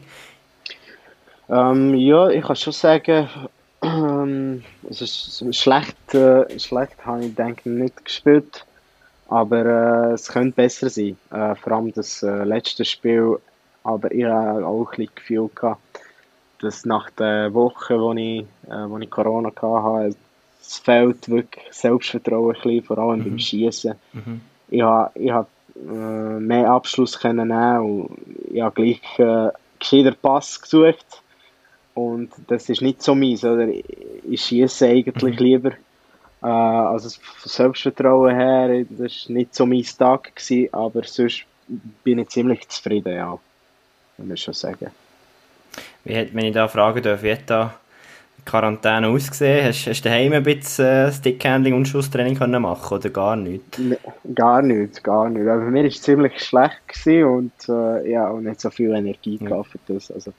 Ähm, 1.50 1.94
ja, 1.96 2.30
ich 2.30 2.44
kann 2.44 2.56
schon 2.56 2.74
sagen, 2.74 3.30
ähm, 3.82 4.64
ist 4.90 5.46
schlecht, 5.52 6.14
äh, 6.14 6.60
schlecht 6.60 7.06
habe 7.06 7.26
ich 7.26 7.36
denke 7.36 7.70
nicht 7.70 8.06
gespielt, 8.06 8.66
aber 9.28 9.66
äh, 9.66 10.14
es 10.14 10.28
könnte 10.28 10.56
besser 10.56 10.90
sein. 10.90 11.18
Äh, 11.32 11.56
vor 11.56 11.74
allem 11.74 11.94
das 11.94 12.24
äh, 12.24 12.44
letzte 12.44 12.86
Spiel, 12.86 13.38
aber 13.84 14.12
ich 14.12 14.24
habe 14.24 14.66
auch 14.66 14.92
ein 14.92 14.98
bisschen 14.98 15.16
Gefühl 15.16 15.50
gehabt, 15.54 15.93
dass 16.64 16.86
nach 16.86 17.10
der 17.12 17.54
Woche, 17.54 18.00
wo 18.00 18.14
ich, 18.14 18.46
äh, 18.68 18.90
wo 18.90 18.98
ich 18.98 19.10
Corona 19.10 19.50
hatte, 19.50 20.16
es 20.62 20.78
fehlt 20.78 21.28
wirklich 21.30 21.66
Selbstvertrauen 21.72 22.56
ein 22.56 22.62
bisschen, 22.62 22.84
vor 22.84 22.98
allem 22.98 23.20
mhm. 23.20 23.24
beim 23.26 23.40
Schießen. 23.40 23.96
Mhm. 24.14 24.42
Ich 24.70 24.82
habe, 24.82 25.12
ich 25.20 25.32
äh, 25.32 26.40
mehr 26.40 26.70
Abschluss 26.70 27.20
können 27.20 27.50
nehmen 27.50 27.80
und 27.80 28.18
ich 28.52 28.62
habe 28.62 28.76
gleich 28.76 29.20
äh, 29.20 29.50
gescheiter 29.80 30.16
Pass 30.20 30.62
gesucht 30.62 31.22
und 31.94 32.32
das 32.48 32.70
ist 32.70 32.82
nicht 32.82 33.04
so 33.04 33.14
meins, 33.14 33.44
oder? 33.44 33.68
Ich 33.68 34.42
schieße 34.42 34.88
eigentlich 34.88 35.40
mhm. 35.40 35.46
lieber. 35.46 35.72
Äh, 36.42 36.48
also 36.48 37.10
von 37.10 37.50
Selbstvertrauen 37.50 38.36
her, 38.36 38.86
das 38.90 39.28
war 39.28 39.36
nicht 39.36 39.54
so 39.54 39.66
mein 39.66 39.84
Tag, 39.84 40.36
gewesen, 40.36 40.74
aber 40.74 41.04
sonst 41.04 41.46
bin 42.04 42.20
ich 42.20 42.30
ziemlich 42.30 42.68
zufrieden, 42.70 43.16
ja. 43.16 43.38
Muss 44.18 44.30
ich 44.34 44.42
schon 44.42 44.54
sagen. 44.54 44.92
Wie 46.04 46.18
hat, 46.18 46.34
wenn 46.34 46.46
ich 46.46 46.54
da 46.54 46.68
fragen 46.68 47.02
darf, 47.02 47.24
wie 47.24 47.32
hat 47.32 47.42
da 47.48 47.74
Quarantäne 48.46 49.08
ausgesehen? 49.08 49.68
Hast, 49.68 49.88
hast 49.88 50.04
du 50.04 50.10
daheim 50.10 50.34
ein 50.34 50.44
bisschen 50.44 50.86
äh, 50.86 51.12
Stickhandling 51.12 51.74
und 51.74 51.88
Schusstraining 51.88 52.36
können 52.36 52.62
machen 52.62 52.98
oder 52.98 53.10
gar 53.10 53.36
nicht? 53.36 53.80
Nee, 53.80 53.98
gar 54.36 54.62
nicht, 54.62 55.04
gar 55.04 55.30
nicht. 55.30 55.48
Aber 55.48 55.62
mir 55.62 55.84
war 55.84 55.88
es 55.88 56.02
ziemlich 56.02 56.40
schlecht 56.44 57.08
und 57.08 57.54
äh, 57.70 58.12
ja, 58.12 58.28
und 58.28 58.44
nicht 58.44 58.60
so 58.60 58.70
viel 58.70 58.94
Energie 58.94 59.40
ja. 59.42 59.64
für 59.64 59.80
das. 59.88 60.12
Also, 60.12 60.34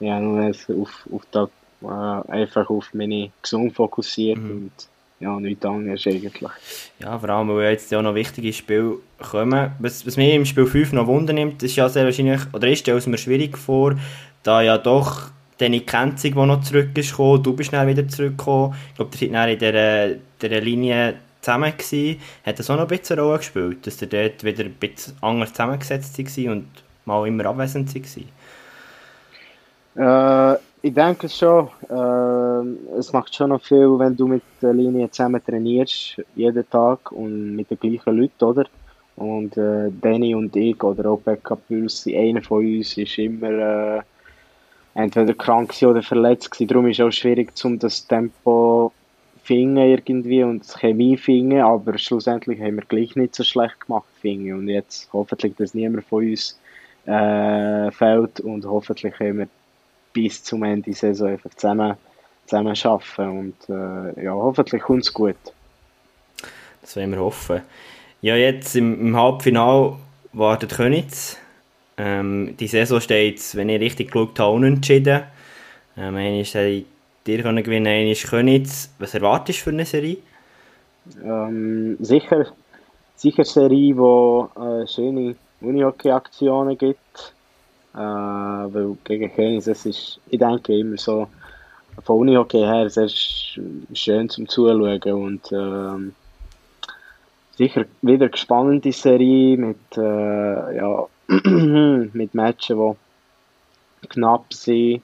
ja, 0.00 0.18
nur 0.18 0.50
auf, 0.50 1.06
auf 1.12 1.22
das, 1.30 1.48
äh, 1.82 2.32
einfach 2.32 2.70
auf 2.70 2.94
meine 2.94 3.30
Gesundheit 3.42 3.76
fokussiert 3.76 4.38
mhm. 4.38 4.50
und 4.50 4.89
ja, 5.20 5.38
nichts 5.38 5.64
anderes 5.66 6.06
eigentlich. 6.06 6.50
Ja, 6.98 7.18
vor 7.18 7.28
allem, 7.28 7.48
weil 7.50 7.72
jetzt 7.72 7.90
ja 7.90 8.00
noch 8.00 8.14
wichtige 8.14 8.52
Spiele 8.52 8.96
kommen. 9.18 9.72
Was, 9.78 10.06
was 10.06 10.16
mich 10.16 10.34
im 10.34 10.46
Spiel 10.46 10.66
5 10.66 10.92
noch 10.92 11.06
Wunder 11.06 11.34
nimmt, 11.34 11.62
ist 11.62 11.76
ja 11.76 11.88
sehr 11.90 12.04
wahrscheinlich, 12.04 12.40
oder 12.54 12.68
ist 12.68 12.86
ja 12.86 12.94
mir 12.94 13.18
schwierig 13.18 13.58
vor, 13.58 13.96
da 14.42 14.62
ja 14.62 14.78
doch 14.78 15.30
Danny 15.58 15.80
Kenzig, 15.80 16.34
der 16.34 16.46
noch 16.46 16.62
zurück 16.62 16.96
ist 16.96 17.10
gekommen, 17.10 17.42
du 17.42 17.54
bist 17.54 17.68
schnell 17.68 17.86
wieder 17.86 18.08
zurückgekommen. 18.08 18.74
Ich 18.88 18.94
glaube, 18.94 19.10
ihr 19.20 19.30
seid 19.30 19.50
in 19.50 19.58
dieser, 19.58 20.14
dieser 20.40 20.60
Linie 20.62 21.16
zusammen 21.42 21.72
gewesen. 21.76 22.18
Hat 22.46 22.58
das 22.58 22.70
auch 22.70 22.76
noch 22.76 22.82
ein 22.82 22.88
bisschen 22.88 23.18
eine 23.18 23.26
Rolle 23.26 23.38
gespielt, 23.38 23.86
dass 23.86 24.00
ihr 24.00 24.08
dort 24.08 24.42
wieder 24.42 24.64
ein 24.64 24.72
bisschen 24.72 25.16
anders 25.20 25.52
zusammengesetzt 25.52 26.18
war 26.18 26.52
und 26.52 26.66
mal 27.04 27.26
immer 27.28 27.44
abwesend 27.44 27.94
war? 29.94 30.54
Äh, 30.54 30.58
ich 30.82 30.94
denke 30.94 31.28
schon. 31.28 31.68
Äh, 31.88 32.98
es 32.98 33.12
macht 33.12 33.34
schon 33.34 33.50
noch 33.50 33.62
viel, 33.62 33.98
wenn 33.98 34.16
du 34.16 34.26
mit 34.26 34.42
der 34.62 34.72
Linie 34.72 35.10
zusammen 35.10 35.42
trainierst, 35.44 36.22
jeden 36.34 36.68
Tag 36.70 37.12
und 37.12 37.56
mit 37.56 37.70
den 37.70 37.78
gleichen 37.78 38.16
Leuten, 38.16 38.44
oder? 38.44 38.64
Und 39.16 39.56
äh, 39.56 39.90
Danny 40.00 40.34
und 40.34 40.56
ich 40.56 40.82
oder 40.82 41.10
auch 41.10 41.20
Becca 41.20 41.54
Puls, 41.54 42.06
einer 42.06 42.42
von 42.42 42.64
uns 42.64 42.96
ist 42.96 43.18
immer 43.18 43.50
äh, 43.50 44.00
entweder 44.94 45.34
krank 45.34 45.74
oder 45.82 46.02
verletzt 46.02 46.50
gewesen. 46.50 46.68
Darum 46.68 46.86
ist 46.86 46.98
es 46.98 47.06
auch 47.06 47.10
schwierig, 47.10 47.52
um 47.64 47.78
das 47.78 48.06
Tempo 48.06 48.92
finden 49.42 49.76
irgendwie 49.76 50.42
und 50.42 50.64
die 50.64 50.78
Chemie 50.78 51.16
finden, 51.16 51.60
aber 51.60 51.98
schlussendlich 51.98 52.60
haben 52.60 52.76
wir 52.76 52.84
gleich 52.84 53.16
nicht 53.16 53.34
so 53.34 53.42
schlecht 53.42 53.86
gemacht 53.86 54.06
finden 54.20 54.54
und 54.54 54.68
jetzt 54.68 55.08
hoffentlich, 55.12 55.54
dass 55.56 55.74
niemand 55.74 56.04
von 56.06 56.24
uns 56.24 56.58
äh, 57.06 57.90
fällt 57.90 58.40
und 58.40 58.64
hoffentlich 58.64 59.14
können 59.14 59.38
wir 59.38 59.48
bis 60.12 60.42
zum 60.42 60.62
Ende 60.62 60.90
der 60.90 60.94
Saison 60.94 61.28
einfach 61.28 61.50
zusammen, 61.54 61.96
zusammen 62.46 62.76
arbeiten 62.82 63.38
und 63.38 63.54
äh, 63.68 64.24
ja, 64.24 64.32
hoffentlich 64.32 64.82
kommt 64.82 65.02
es 65.02 65.12
gut. 65.12 65.36
Das 66.80 66.96
wollen 66.96 67.12
wir 67.12 67.20
hoffen. 67.20 67.62
Ja, 68.22 68.36
jetzt 68.36 68.74
im, 68.76 69.00
im 69.00 69.16
Halbfinale 69.16 69.96
wartet 70.32 70.74
Königs 70.74 71.38
ähm, 72.00 72.56
die 72.58 72.66
Saison 72.66 73.00
steht, 73.00 73.54
wenn 73.54 73.68
ich 73.68 73.80
richtig 73.80 74.10
geschaut 74.10 74.38
habe, 74.38 74.52
unentschieden. 74.52 75.22
Ähm, 75.96 76.16
einmal 76.16 76.40
ist 76.40 76.54
dir 76.54 77.42
können 77.42 77.62
gewinnen, 77.62 77.86
einmal 77.86 78.14
Königs. 78.14 78.90
Was 78.98 79.14
erwartest 79.14 79.60
du 79.60 79.64
für 79.64 79.70
eine 79.70 79.84
Serie? 79.84 80.16
Ähm, 81.22 81.96
sicher, 82.00 82.46
sicher 83.16 83.40
eine 83.40 83.44
Serie, 83.44 83.94
die 83.94 84.60
äh, 84.60 84.86
schöne 84.86 85.36
Unihockey-Aktionen 85.60 86.78
gibt. 86.78 87.34
Äh, 87.94 87.98
weil 87.98 88.96
gegen 89.04 89.34
Königs, 89.34 89.64
das 89.64 89.84
ist, 89.86 90.20
ich 90.28 90.38
denke, 90.38 90.78
immer 90.78 90.96
so 90.96 91.26
von 92.04 92.18
Unihockey 92.18 92.58
her 92.58 92.88
sehr 92.88 93.08
schön 93.08 94.28
zum 94.28 94.48
Zuschauen 94.48 95.02
und 95.02 95.52
ähm, 95.52 96.14
sicher 97.56 97.84
wieder 98.00 98.26
eine 98.26 98.36
spannende 98.36 98.92
Serie 98.92 99.56
mit 99.56 99.96
äh, 99.96 100.76
ja, 100.76 101.06
mit 102.12 102.34
Matchen, 102.34 102.96
die 104.02 104.08
knapp 104.08 104.52
sind. 104.54 105.02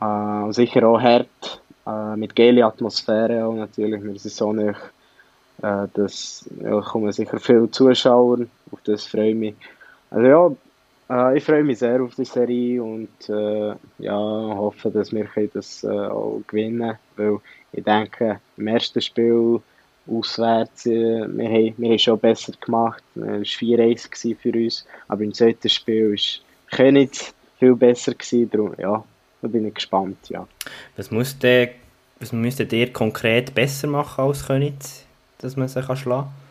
Äh, 0.00 0.52
sicher 0.52 0.86
auch 0.86 1.00
hart, 1.00 1.60
äh, 1.86 2.16
mit 2.16 2.36
geile 2.36 2.64
Atmosphäre 2.64 3.44
auch 3.44 3.54
natürlich. 3.54 4.02
Wir 4.02 4.18
sind 4.18 4.34
so 4.34 4.52
nicht, 4.52 4.78
äh, 5.62 5.86
dass 5.94 6.48
ja, 6.62 6.80
kommen 6.80 7.12
sicher 7.12 7.40
viele 7.40 7.70
Zuschauer, 7.70 8.46
auf 8.70 8.80
das 8.84 9.06
freue 9.06 9.30
ich 9.30 9.36
mich. 9.36 9.54
Also 10.10 10.26
ja, 10.26 10.50
äh, 11.10 11.36
ich 11.36 11.44
freue 11.44 11.64
mich 11.64 11.78
sehr 11.78 12.02
auf 12.02 12.14
die 12.14 12.24
Serie 12.24 12.82
und 12.82 13.28
äh, 13.28 13.74
ja, 13.98 14.16
hoffe, 14.16 14.90
dass 14.90 15.12
wir 15.12 15.28
das 15.52 15.84
äh, 15.84 15.88
auch 15.88 16.42
gewinnen 16.46 16.98
weil 17.16 17.38
ich 17.72 17.84
denke, 17.84 18.40
im 18.56 18.66
ersten 18.66 19.00
Spiel 19.00 19.60
auswärts. 20.08 20.86
Äh, 20.86 21.26
wir, 21.28 21.48
haben, 21.48 21.74
wir 21.76 21.90
haben 21.90 21.98
schon 21.98 22.18
besser 22.18 22.52
gemacht. 22.60 23.02
Es 23.14 23.22
war 23.22 23.38
4-1 23.38 24.36
für 24.36 24.52
uns. 24.52 24.86
Aber 25.08 25.22
im 25.22 25.34
zweiten 25.34 25.68
Spiel 25.68 26.10
war 26.10 26.76
Königs 26.76 27.34
viel 27.58 27.74
besser. 27.74 28.14
Gewesen, 28.14 28.50
darum, 28.50 28.74
ja, 28.78 29.04
da 29.42 29.48
bin 29.48 29.66
ich 29.66 29.74
gespannt. 29.74 30.28
Ja. 30.28 30.46
Was, 30.96 31.10
muss 31.10 31.38
der, 31.38 31.70
was 32.20 32.32
müsste 32.32 32.64
ihr 32.64 32.92
konkret 32.92 33.54
besser 33.54 33.86
machen 33.88 34.24
als 34.24 34.46
Königs, 34.46 35.04
dass 35.38 35.56
man 35.56 35.68
sich 35.68 35.84
schlagen 35.84 36.04
kann? 36.04 36.45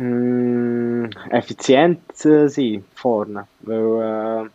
Mm, 0.00 1.10
effizient 1.30 2.00
sein 2.14 2.84
vorne. 2.94 3.46
Weil, 3.60 3.76
äh, 3.76 4.48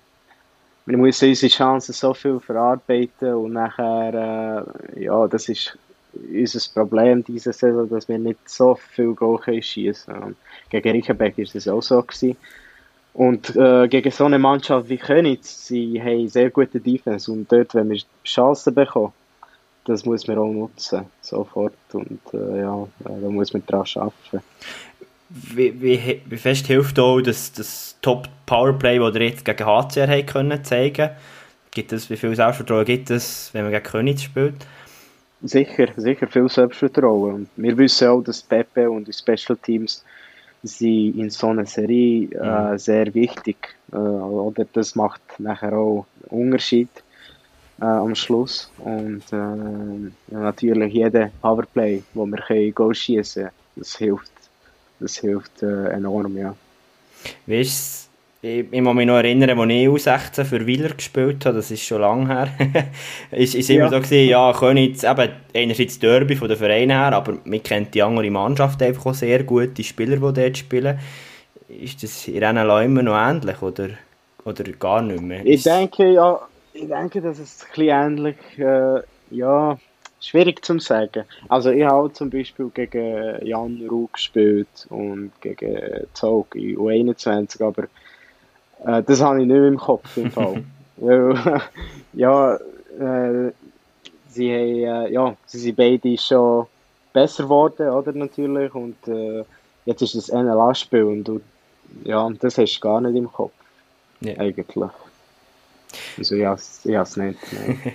wir 0.87 0.97
müssen 0.97 1.29
unsere 1.29 1.51
Chancen 1.51 1.93
so 1.93 2.15
viel 2.15 2.39
verarbeiten 2.39 3.35
und 3.35 3.53
nachher, 3.53 4.65
äh, 4.95 5.03
ja, 5.03 5.27
das 5.27 5.47
ist 5.47 5.77
unser 6.13 6.59
Problem 6.73 7.23
diese 7.23 7.53
Saison, 7.53 7.87
dass 7.87 8.09
wir 8.09 8.17
nicht 8.17 8.39
so 8.49 8.73
viel 8.73 9.13
Goal 9.13 9.39
schießen. 9.61 10.35
Gegen 10.69 10.91
Riechenberg 10.91 11.37
war 11.37 11.45
es 11.45 11.67
auch 11.67 11.83
so. 11.83 12.01
Gewesen. 12.01 12.37
Und 13.13 13.55
äh, 13.55 13.87
gegen 13.87 14.11
so 14.11 14.25
eine 14.25 14.39
Mannschaft 14.39 14.89
wie 14.89 14.97
Königs, 14.97 15.67
sie 15.67 16.01
haben 16.01 16.27
sehr 16.27 16.49
gute 16.49 16.79
Defense 16.79 17.31
und 17.31 17.51
dort, 17.51 17.75
wenn 17.75 17.91
wir 17.91 18.01
Chancen 18.23 18.73
bekommen, 18.73 19.13
das 19.85 20.05
muss 20.05 20.27
man 20.27 20.39
auch 20.39 20.51
nutzen, 20.51 21.05
sofort. 21.21 21.75
Und 21.93 22.19
äh, 22.33 22.61
ja, 22.61 22.87
da 22.99 23.29
muss 23.29 23.53
man 23.53 23.63
dran 23.67 23.85
arbeiten. 23.95 24.43
Wie, 25.29 25.81
wie, 25.81 26.21
wie 26.25 26.37
fest 26.37 26.67
hilft 26.67 26.99
auch 26.99 27.19
das, 27.19 27.51
das 27.51 27.97
Top-Powerplay, 28.01 28.99
das 28.99 29.15
ihr 29.15 29.29
jetzt 29.29 29.45
gegen 29.45 29.65
HCR 29.65 30.07
haben 30.07 30.25
können 30.25 30.63
zeigen 30.63 31.09
Gibt 31.71 31.91
es, 31.91 32.09
wie 32.09 32.15
viel 32.15 32.33
Selbstvertrauen 32.33 32.85
gibt 32.85 33.09
es, 33.09 33.49
wenn 33.53 33.63
man 33.63 33.73
gegen 33.73 33.83
Königs 33.83 34.23
spielt? 34.23 34.55
Sicher, 35.41 35.87
sicher 35.97 36.25
viel 36.27 36.47
Selbstvertrauen. 36.47 37.49
Wir 37.57 37.77
wissen 37.77 38.07
auch, 38.07 38.21
dass 38.21 38.41
Pepe 38.41 38.89
und 38.89 39.07
die 39.07 39.13
Special 39.13 39.57
Teams 39.61 40.03
sind 40.63 41.19
in 41.19 41.29
so 41.29 41.47
einer 41.47 41.65
Serie 41.65 42.29
äh, 42.31 42.71
mhm. 42.71 42.77
sehr 42.77 43.13
wichtig. 43.13 43.75
Äh, 43.91 43.97
oder 43.97 44.65
das 44.71 44.95
macht 44.95 45.21
nachher 45.37 45.73
auch 45.73 46.05
Unterschied 46.29 46.89
äh, 47.81 47.85
am 47.85 48.15
Schluss. 48.15 48.71
Und 48.79 49.23
äh, 49.31 50.33
natürlich 50.33 50.93
jeder 50.93 51.29
Powerplay, 51.41 52.01
wo 52.13 52.25
wir 52.25 52.37
können 52.37 52.73
Goal 52.73 52.95
schießen, 52.95 53.49
das 53.75 53.97
hilft, 53.97 54.31
das 54.99 55.17
hilft 55.17 55.63
äh, 55.63 55.89
enorm, 55.89 56.37
ja. 56.37 56.55
Wie 57.45 57.61
ist 57.61 58.05
ich, 58.45 58.65
ich 58.71 58.81
muss 58.81 58.93
mich 58.93 59.07
noch 59.07 59.15
erinnern, 59.15 59.59
als 59.59 59.71
ich 59.71 59.87
U16 59.87 60.43
für 60.43 60.67
Wieler 60.67 60.89
gespielt 60.89 61.43
habe, 61.45 61.55
das 61.55 61.71
ist 61.71 61.81
schon 61.81 62.01
lange 62.01 62.27
her, 62.27 62.47
ist, 63.31 63.55
ist 63.55 63.69
immer 63.71 63.85
ja. 63.85 63.89
so 63.89 63.99
gewesen, 63.99 64.29
ja, 64.29 64.53
Königs, 64.53 65.03
eben 65.03 65.29
einerseits 65.53 65.97
Derby 65.97 66.35
von 66.35 66.47
den 66.47 66.57
Vereinen 66.57 66.91
her, 66.91 67.13
aber 67.13 67.37
man 67.43 67.63
kennt 67.63 67.95
die 67.95 68.03
andere 68.03 68.29
Mannschaft 68.29 68.83
einfach 68.83 69.07
auch 69.07 69.13
sehr 69.15 69.43
gut, 69.43 69.77
die 69.77 69.83
Spieler, 69.83 70.17
die 70.17 70.41
dort 70.41 70.57
spielen. 70.57 70.99
Ist 71.67 72.03
das 72.03 72.27
in 72.27 72.43
Renala 72.43 72.83
immer 72.83 73.01
noch 73.01 73.17
ähnlich 73.17 73.61
oder, 73.63 73.89
oder 74.43 74.63
gar 74.73 75.01
nicht 75.01 75.21
mehr? 75.21 75.43
Ich 75.43 75.63
denke, 75.63 76.11
ja, 76.11 76.39
ich 76.73 76.87
denke, 76.87 77.21
dass 77.21 77.39
es 77.39 77.63
ein 77.63 77.67
bisschen 77.69 77.89
ähnlich, 77.89 78.59
äh, 78.59 79.01
ja, 79.31 79.75
schwierig 80.25 80.63
zu 80.65 80.79
sagen. 80.79 81.25
Also 81.49 81.69
ich 81.69 81.83
habe 81.83 82.11
zum 82.13 82.29
Beispiel 82.29 82.69
gegen 82.73 83.45
Jan 83.45 83.85
Ruh 83.89 84.07
gespielt 84.11 84.87
und 84.89 85.31
gegen 85.41 86.07
Zog 86.13 86.55
in 86.55 86.77
U21, 86.77 87.63
aber 87.63 87.83
äh, 88.85 89.03
das 89.03 89.21
habe 89.21 89.41
ich 89.41 89.47
nicht 89.47 89.57
im 89.57 89.77
Kopf 89.77 90.17
im 90.17 90.31
Fall. 90.31 90.63
Weil, 90.97 91.61
ja, 92.13 92.55
äh, 92.55 93.51
sie, 94.29 94.53
haben, 94.53 95.05
äh, 95.07 95.11
ja, 95.11 95.35
sie 95.45 95.59
sind 95.59 95.75
beide 95.75 96.17
schon 96.17 96.67
besser 97.13 97.43
geworden, 97.43 97.89
oder, 97.89 98.11
natürlich, 98.13 98.73
und 98.73 98.95
äh, 99.07 99.43
jetzt 99.85 100.01
ist 100.01 100.15
das 100.15 100.29
NLA-Spiel 100.29 101.03
und 101.03 101.23
du, 101.25 101.41
ja, 102.03 102.29
das 102.39 102.57
hast 102.57 102.75
du 102.75 102.79
gar 102.81 103.01
nicht 103.01 103.15
im 103.15 103.31
Kopf, 103.31 103.53
ja. 104.21 104.37
eigentlich. 104.37 104.91
Also 106.17 106.35
ja, 106.35 106.55
ich 106.55 106.95
habe 106.95 107.03
es 107.03 107.17
nicht. 107.17 107.39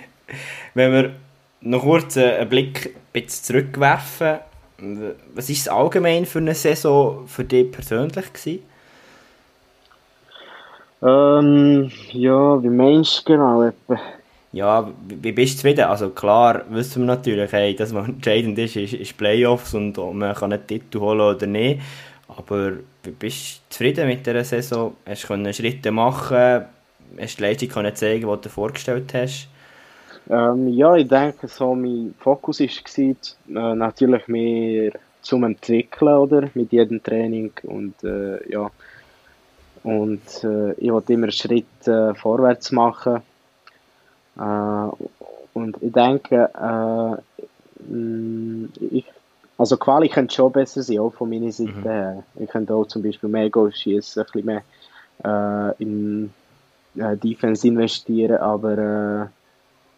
Wenn 0.73 0.91
wir 0.91 1.15
noch 1.61 1.81
kurz 1.81 2.17
einen 2.17 2.49
Blick 2.49 2.95
ein 3.13 3.27
zurückwerfen, 3.27 4.39
was 5.35 5.49
ist 5.49 5.59
es 5.59 5.67
allgemein 5.67 6.25
für 6.25 6.39
eine 6.39 6.55
Saison 6.55 7.27
für 7.27 7.43
dich 7.43 7.71
persönlich 7.71 8.33
gewesen? 8.33 8.63
Ähm, 11.03 11.91
ja, 12.11 12.61
wie 12.61 12.69
meinst 12.69 13.19
du 13.19 13.33
genau 13.33 13.63
etwa? 13.63 13.99
Ja, 14.51 14.91
wie 15.07 15.31
bist 15.31 15.53
du 15.53 15.57
zufrieden? 15.57 15.85
Also 15.85 16.09
klar 16.09 16.63
wissen 16.69 17.03
wir 17.03 17.15
natürlich, 17.15 17.51
hey, 17.51 17.75
dass 17.75 17.93
was 17.93 18.07
entscheidend 18.09 18.57
ist, 18.59 18.75
ist, 18.75 18.93
ist 18.93 19.17
Playoffs 19.17 19.73
und 19.73 19.97
man 19.97 20.35
kann 20.35 20.51
einen 20.51 20.65
Titel 20.67 20.99
holen 20.99 21.21
oder 21.21 21.47
nicht. 21.47 21.81
Aber 22.27 22.73
wie 23.03 23.11
bist 23.11 23.57
du 23.57 23.61
zufrieden 23.69 24.07
mit 24.07 24.25
dieser 24.25 24.43
Saison? 24.43 24.95
Hast 25.05 25.29
du 25.29 25.53
Schritte 25.53 25.91
machen 25.91 26.65
Hast 27.19 27.39
du 27.39 27.43
die 27.43 27.43
Leistung 27.43 27.95
zeigen, 27.95 28.21
die 28.21 28.25
du 28.25 28.35
dir 28.37 28.49
vorgestellt 28.49 29.13
hast? 29.13 29.47
Ähm, 30.29 30.67
ja, 30.69 30.95
ich 30.95 31.07
denke, 31.07 31.47
so 31.47 31.75
mein 31.75 32.13
Fokus 32.19 32.59
war 32.59 32.67
äh, 32.67 33.75
natürlich 33.75 34.27
mehr 34.27 34.91
zum 35.21 35.43
Entwickeln, 35.43 36.17
oder? 36.17 36.49
Mit 36.53 36.71
jedem 36.71 37.01
Training 37.01 37.51
und 37.63 38.03
äh, 38.03 38.51
ja. 38.51 38.69
Und 39.83 40.43
äh, 40.43 40.73
ich 40.73 40.91
wollte 40.91 41.13
immer 41.13 41.23
einen 41.23 41.31
Schritt 41.31 41.87
äh, 41.87 42.13
vorwärts 42.13 42.71
machen. 42.71 43.21
Äh, 44.37 44.87
und 45.53 45.77
ich 45.81 45.91
denke, 45.91 46.49
äh, 46.55 47.91
mm, 47.91 48.69
ich, 48.91 49.05
also 49.57 49.77
Quali 49.77 50.07
könnte 50.07 50.35
schon 50.35 50.51
besser 50.51 50.83
sein, 50.83 50.99
auch 50.99 51.13
von 51.13 51.29
meiner 51.29 51.51
Seite 51.51 51.71
mhm. 51.71 51.83
her. 51.83 52.23
Ich 52.35 52.49
könnte 52.49 52.73
auch 52.73 52.85
zum 52.85 53.03
Beispiel 53.03 53.29
mehr 53.29 53.49
Goals 53.49 53.79
schießen, 53.79 54.21
ein 54.21 54.25
bisschen 54.31 54.45
mehr 54.45 55.75
in 55.77 56.33
Defense 56.95 57.67
investieren, 57.67 58.37
aber 58.37 59.29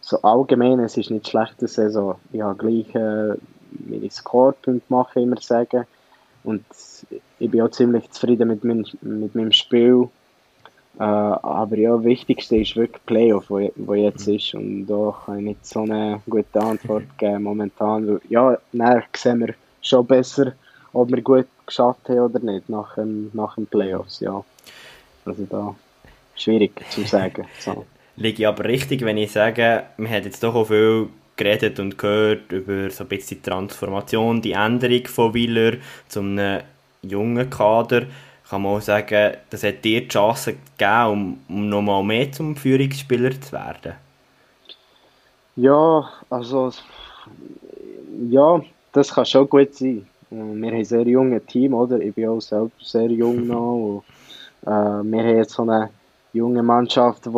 so 0.04 0.20
allgemein, 0.22 0.80
es 0.80 0.96
ist 0.96 1.10
nicht 1.10 1.28
schlechte 1.28 1.66
Saison. 1.66 2.16
Ich 2.32 2.42
habe 2.42 2.56
gleich 2.56 2.94
äh, 2.94 3.36
meine 3.70 4.10
Scorepunkte 4.10 4.92
machen, 4.92 5.22
immer 5.22 5.40
sagen. 5.40 5.86
Und 6.42 6.64
ich 7.38 7.50
bin 7.50 7.62
auch 7.62 7.70
ziemlich 7.70 8.10
zufrieden 8.10 8.48
mit, 8.48 8.64
mein, 8.64 8.86
mit 9.00 9.34
meinem 9.34 9.52
Spiel. 9.52 10.08
Äh, 10.98 11.02
aber 11.02 11.76
ja, 11.78 11.96
das 11.96 12.04
Wichtigste 12.04 12.58
ist 12.58 12.76
wirklich 12.76 13.04
Playoff, 13.06 13.48
wo, 13.48 13.70
wo 13.76 13.94
jetzt 13.94 14.28
mhm. 14.28 14.34
ist. 14.34 14.54
Und 14.54 14.86
da 14.86 15.14
kann 15.24 15.38
ich 15.38 15.44
nicht 15.44 15.66
so 15.66 15.80
eine 15.80 16.20
gute 16.28 16.60
Antwort 16.60 17.04
geben 17.18 17.42
momentan. 17.44 18.20
Ja, 18.28 18.58
dann 18.72 19.02
sehen 19.16 19.40
wir 19.40 19.54
schon 19.80 20.06
besser, 20.06 20.52
ob 20.92 21.10
wir 21.10 21.22
gut 21.22 21.46
geschafft 21.64 22.10
haben 22.10 22.20
oder 22.20 22.40
nicht 22.40 22.68
nach 22.68 22.94
dem, 22.96 23.30
nach 23.32 23.54
dem 23.54 23.66
Playoffs. 23.66 24.20
Ja. 24.20 24.44
Also 25.24 25.46
da 25.48 25.74
schwierig 26.36 26.72
zu 26.90 27.02
sagen. 27.04 27.46
So. 27.58 27.86
Liege 28.16 28.48
aber 28.48 28.64
richtig, 28.64 29.02
wenn 29.04 29.18
ich 29.18 29.32
sage, 29.32 29.84
man 29.96 30.10
hat 30.10 30.24
jetzt 30.24 30.42
doch 30.42 30.54
auch 30.54 30.66
viel 30.66 31.08
geredet 31.36 31.80
und 31.80 31.98
gehört 31.98 32.52
über 32.52 32.90
so 32.90 33.04
ein 33.04 33.08
bisschen 33.08 33.38
die 33.42 33.50
Transformation, 33.50 34.40
die 34.40 34.52
Änderung 34.52 35.06
von 35.06 35.34
Willer 35.34 35.78
zu 36.08 36.20
einem 36.20 36.62
jungen 37.02 37.50
Kader. 37.50 38.02
Kann 38.48 38.62
man 38.62 38.76
auch 38.76 38.80
sagen, 38.80 39.36
das 39.50 39.64
hat 39.64 39.84
dir 39.84 40.02
die 40.02 40.08
Chance 40.08 40.54
gegeben, 40.76 41.38
um, 41.48 41.56
um 41.56 41.68
nochmal 41.68 42.04
mehr 42.04 42.30
zum 42.30 42.54
Führungsspieler 42.54 43.40
zu 43.40 43.52
werden? 43.52 43.94
Ja, 45.56 46.08
also 46.30 46.70
ja, 48.30 48.60
das 48.92 49.12
kann 49.12 49.26
schon 49.26 49.48
gut 49.48 49.74
sein. 49.74 50.06
Wir 50.30 50.40
haben 50.40 50.64
ein 50.64 50.84
sehr 50.84 51.06
junges 51.06 51.44
Team, 51.46 51.74
oder? 51.74 52.00
Ich 52.00 52.14
bin 52.14 52.28
auch 52.28 52.40
selbst 52.40 52.90
sehr 52.90 53.10
jung 53.10 53.46
noch. 53.46 54.02
Und, 54.62 54.68
äh, 54.68 55.02
wir 55.10 55.22
haben 55.22 55.36
jetzt 55.36 55.52
so 55.52 55.62
eine 55.62 55.90
junge 56.32 56.62
Mannschaft, 56.62 57.26
die 57.26 57.30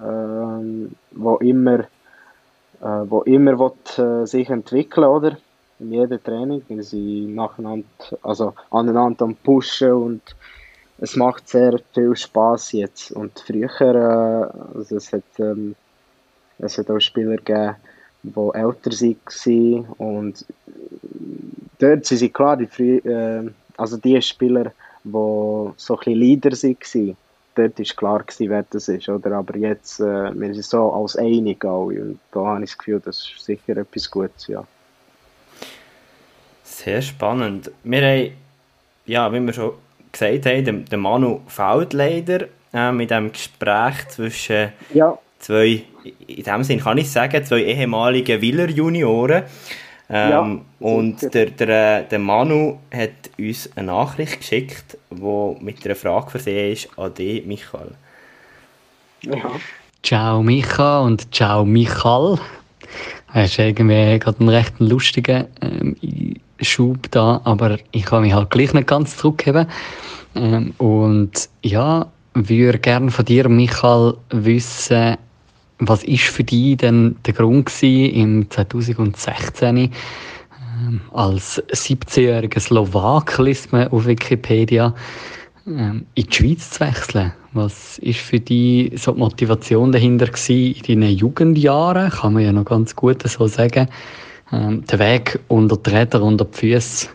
ähm, 0.00 0.92
wo 1.12 1.36
immer, 1.36 1.80
äh, 1.80 3.04
wo 3.08 3.22
immer 3.22 3.58
will, 3.58 4.22
äh, 4.22 4.26
sich 4.26 4.48
entwickeln 4.48 5.06
oder? 5.06 5.36
In 5.80 5.92
jedem 5.92 6.22
Training, 6.22 6.62
weil 6.68 6.82
sie 6.82 7.26
nacheinander, 7.26 7.86
also 8.22 8.54
aneinander 8.70 9.24
am 9.24 9.36
pushen 9.36 9.92
und 9.92 10.22
es 10.98 11.14
macht 11.14 11.48
sehr 11.48 11.78
viel 11.94 12.16
Spaß 12.16 12.72
jetzt. 12.72 13.12
Und 13.12 13.38
früher, 13.46 13.80
äh, 13.80 14.76
also 14.76 14.96
es 14.96 15.12
hat, 15.12 15.22
ähm, 15.38 15.76
es 16.58 16.76
hat 16.78 16.90
auch 16.90 16.98
Spieler 16.98 17.36
gegeben, 17.36 17.76
die 18.24 18.30
älter 18.54 18.90
waren 18.90 19.86
und 19.98 20.44
dort 21.78 22.04
sind 22.04 22.18
sie 22.18 22.28
klar, 22.28 22.56
die 22.56 22.98
äh, 22.98 23.48
also 23.76 23.96
die 23.96 24.20
Spieler, 24.20 24.72
die 25.04 25.10
so 25.12 25.72
ein 25.94 25.98
bisschen 25.98 26.18
Leader 26.18 26.50
waren, 26.50 27.16
dort 27.58 27.78
war 27.78 27.96
klar 27.96 28.22
gewesen, 28.22 28.50
wer 28.50 28.64
das 28.70 28.88
ist, 28.88 29.08
oder? 29.08 29.32
Aber 29.32 29.56
jetzt, 29.56 30.00
äh, 30.00 30.38
wir 30.38 30.54
sind 30.54 30.64
so 30.64 30.92
als 30.92 31.16
einig 31.16 31.64
alle 31.64 32.02
und 32.02 32.18
da 32.32 32.40
habe 32.40 32.64
ich 32.64 32.70
das 32.70 32.78
Gefühl, 32.78 33.00
das 33.04 33.18
ist 33.18 33.44
sicher 33.44 33.76
etwas 33.76 34.10
Gutes, 34.10 34.46
ja. 34.46 34.64
Sehr 36.62 37.02
spannend. 37.02 37.70
Wir 37.82 38.02
haben, 38.02 38.32
ja, 39.06 39.32
wie 39.32 39.40
wir 39.40 39.52
schon 39.52 39.72
gesagt 40.12 40.46
haben, 40.46 40.84
der, 40.84 40.98
Manu 40.98 41.40
fällt 41.48 41.92
leider 41.92 42.46
äh, 42.72 42.92
mit 42.92 43.10
dem 43.10 43.32
Gespräch 43.32 44.08
zwischen 44.08 44.72
ja. 44.94 45.18
zwei, 45.38 45.84
in 46.26 46.42
dem 46.44 46.62
Sinn 46.64 46.80
kann 46.80 46.98
ich 46.98 47.10
sagen, 47.10 47.44
zwei 47.44 47.64
ehemaligen 47.64 48.40
Willer 48.40 48.68
Junioren. 48.68 49.42
Ähm, 50.10 50.30
ja, 50.80 50.86
und 50.86 51.34
der, 51.34 51.46
der, 51.46 52.02
der 52.02 52.18
Manu 52.18 52.78
hat 52.92 53.10
uns 53.38 53.68
eine 53.76 53.88
Nachricht 53.88 54.38
geschickt, 54.38 54.96
die 55.10 55.56
mit 55.60 55.84
einer 55.84 55.94
Frage 55.94 56.30
versehen 56.30 56.72
ist 56.72 56.88
an 56.98 57.12
dich, 57.14 57.44
Michael. 57.44 57.90
Ja. 59.22 59.36
Ciao 60.02 60.42
Micha 60.42 61.00
und 61.00 61.34
ciao 61.34 61.64
Michael. 61.64 62.38
Das 63.34 63.50
ist 63.50 63.58
irgendwie 63.58 64.18
gerade 64.18 64.40
einen 64.40 64.48
recht 64.48 64.72
lustigen 64.78 65.46
ähm, 65.60 65.96
Schub 66.60 67.10
da, 67.10 67.40
aber 67.44 67.78
ich 67.92 68.04
kann 68.04 68.22
mich 68.22 68.32
halt 68.32 68.50
gleich 68.50 68.72
nicht 68.72 68.86
ganz 68.86 69.16
zurückheben. 69.16 69.66
Ähm, 70.34 70.72
und 70.78 71.50
ja, 71.62 72.06
würde 72.34 72.78
gerne 72.78 73.10
von 73.10 73.24
dir, 73.24 73.48
Michael, 73.48 74.14
wissen, 74.30 75.16
was 75.78 76.04
ist 76.04 76.24
für 76.24 76.44
dich 76.44 76.76
denn 76.76 77.16
der 77.26 77.34
Grund 77.34 77.66
gewesen, 77.66 78.14
im 78.14 78.50
2016 78.50 79.76
ähm, 79.76 81.00
als 81.12 81.62
17-jähriger 81.72 82.60
Slowak 82.60 83.38
liest 83.38 83.72
man 83.72 83.88
auf 83.88 84.06
Wikipedia 84.06 84.94
ähm, 85.66 86.06
in 86.14 86.24
die 86.24 86.32
Schweiz 86.32 86.70
zu 86.70 86.80
wechseln? 86.80 87.32
Was 87.52 87.98
ist 87.98 88.20
für 88.20 88.40
dich 88.40 89.00
so 89.00 89.12
die 89.12 89.18
Motivation 89.18 89.92
dahinter 89.92 90.26
gewesen 90.26 90.74
in 90.86 91.00
deinen 91.00 91.16
Jugendjahren? 91.16 92.10
Kann 92.10 92.34
man 92.34 92.42
ja 92.42 92.52
noch 92.52 92.64
ganz 92.64 92.94
gut 92.94 93.22
so 93.22 93.46
sagen. 93.46 93.88
Ähm, 94.52 94.84
den 94.84 94.98
Weg 94.98 95.38
unter 95.48 95.76
die 95.76 95.90
Räder, 95.90 96.22
unter 96.22 96.44
die 96.44 96.56
Füße 96.56 97.08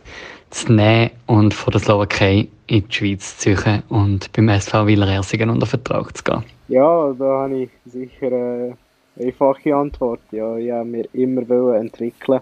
zu 0.49 0.71
nehmen 0.71 1.11
und 1.25 1.53
von 1.53 1.71
der 1.71 1.81
Slowakei 1.81 2.47
in 2.67 2.87
die 2.87 2.93
Schweiz 2.93 3.37
zu 3.37 3.55
suchen 3.55 3.83
und 3.89 4.31
beim 4.33 4.49
SV 4.49 4.87
Wieler 4.87 5.07
Ersingen 5.07 5.49
unter 5.49 5.65
Vertrag 5.65 6.15
zu 6.15 6.23
gehen. 6.23 6.43
Ja, 6.67 7.13
da 7.13 7.43
habe 7.43 7.55
ich 7.63 7.69
sicher 7.85 8.27
eine 8.27 8.77
einfache 9.19 9.75
Antwort. 9.75 10.21
Ja, 10.31 10.55
ich 10.57 10.71
habe 10.71 10.85
mir 10.85 11.07
immer 11.13 11.75
entwickeln 11.75 12.41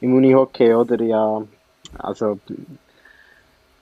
im 0.00 0.14
Unihockey, 0.14 0.74
oder? 0.74 1.00
Ja, 1.02 1.42
also, 1.98 2.38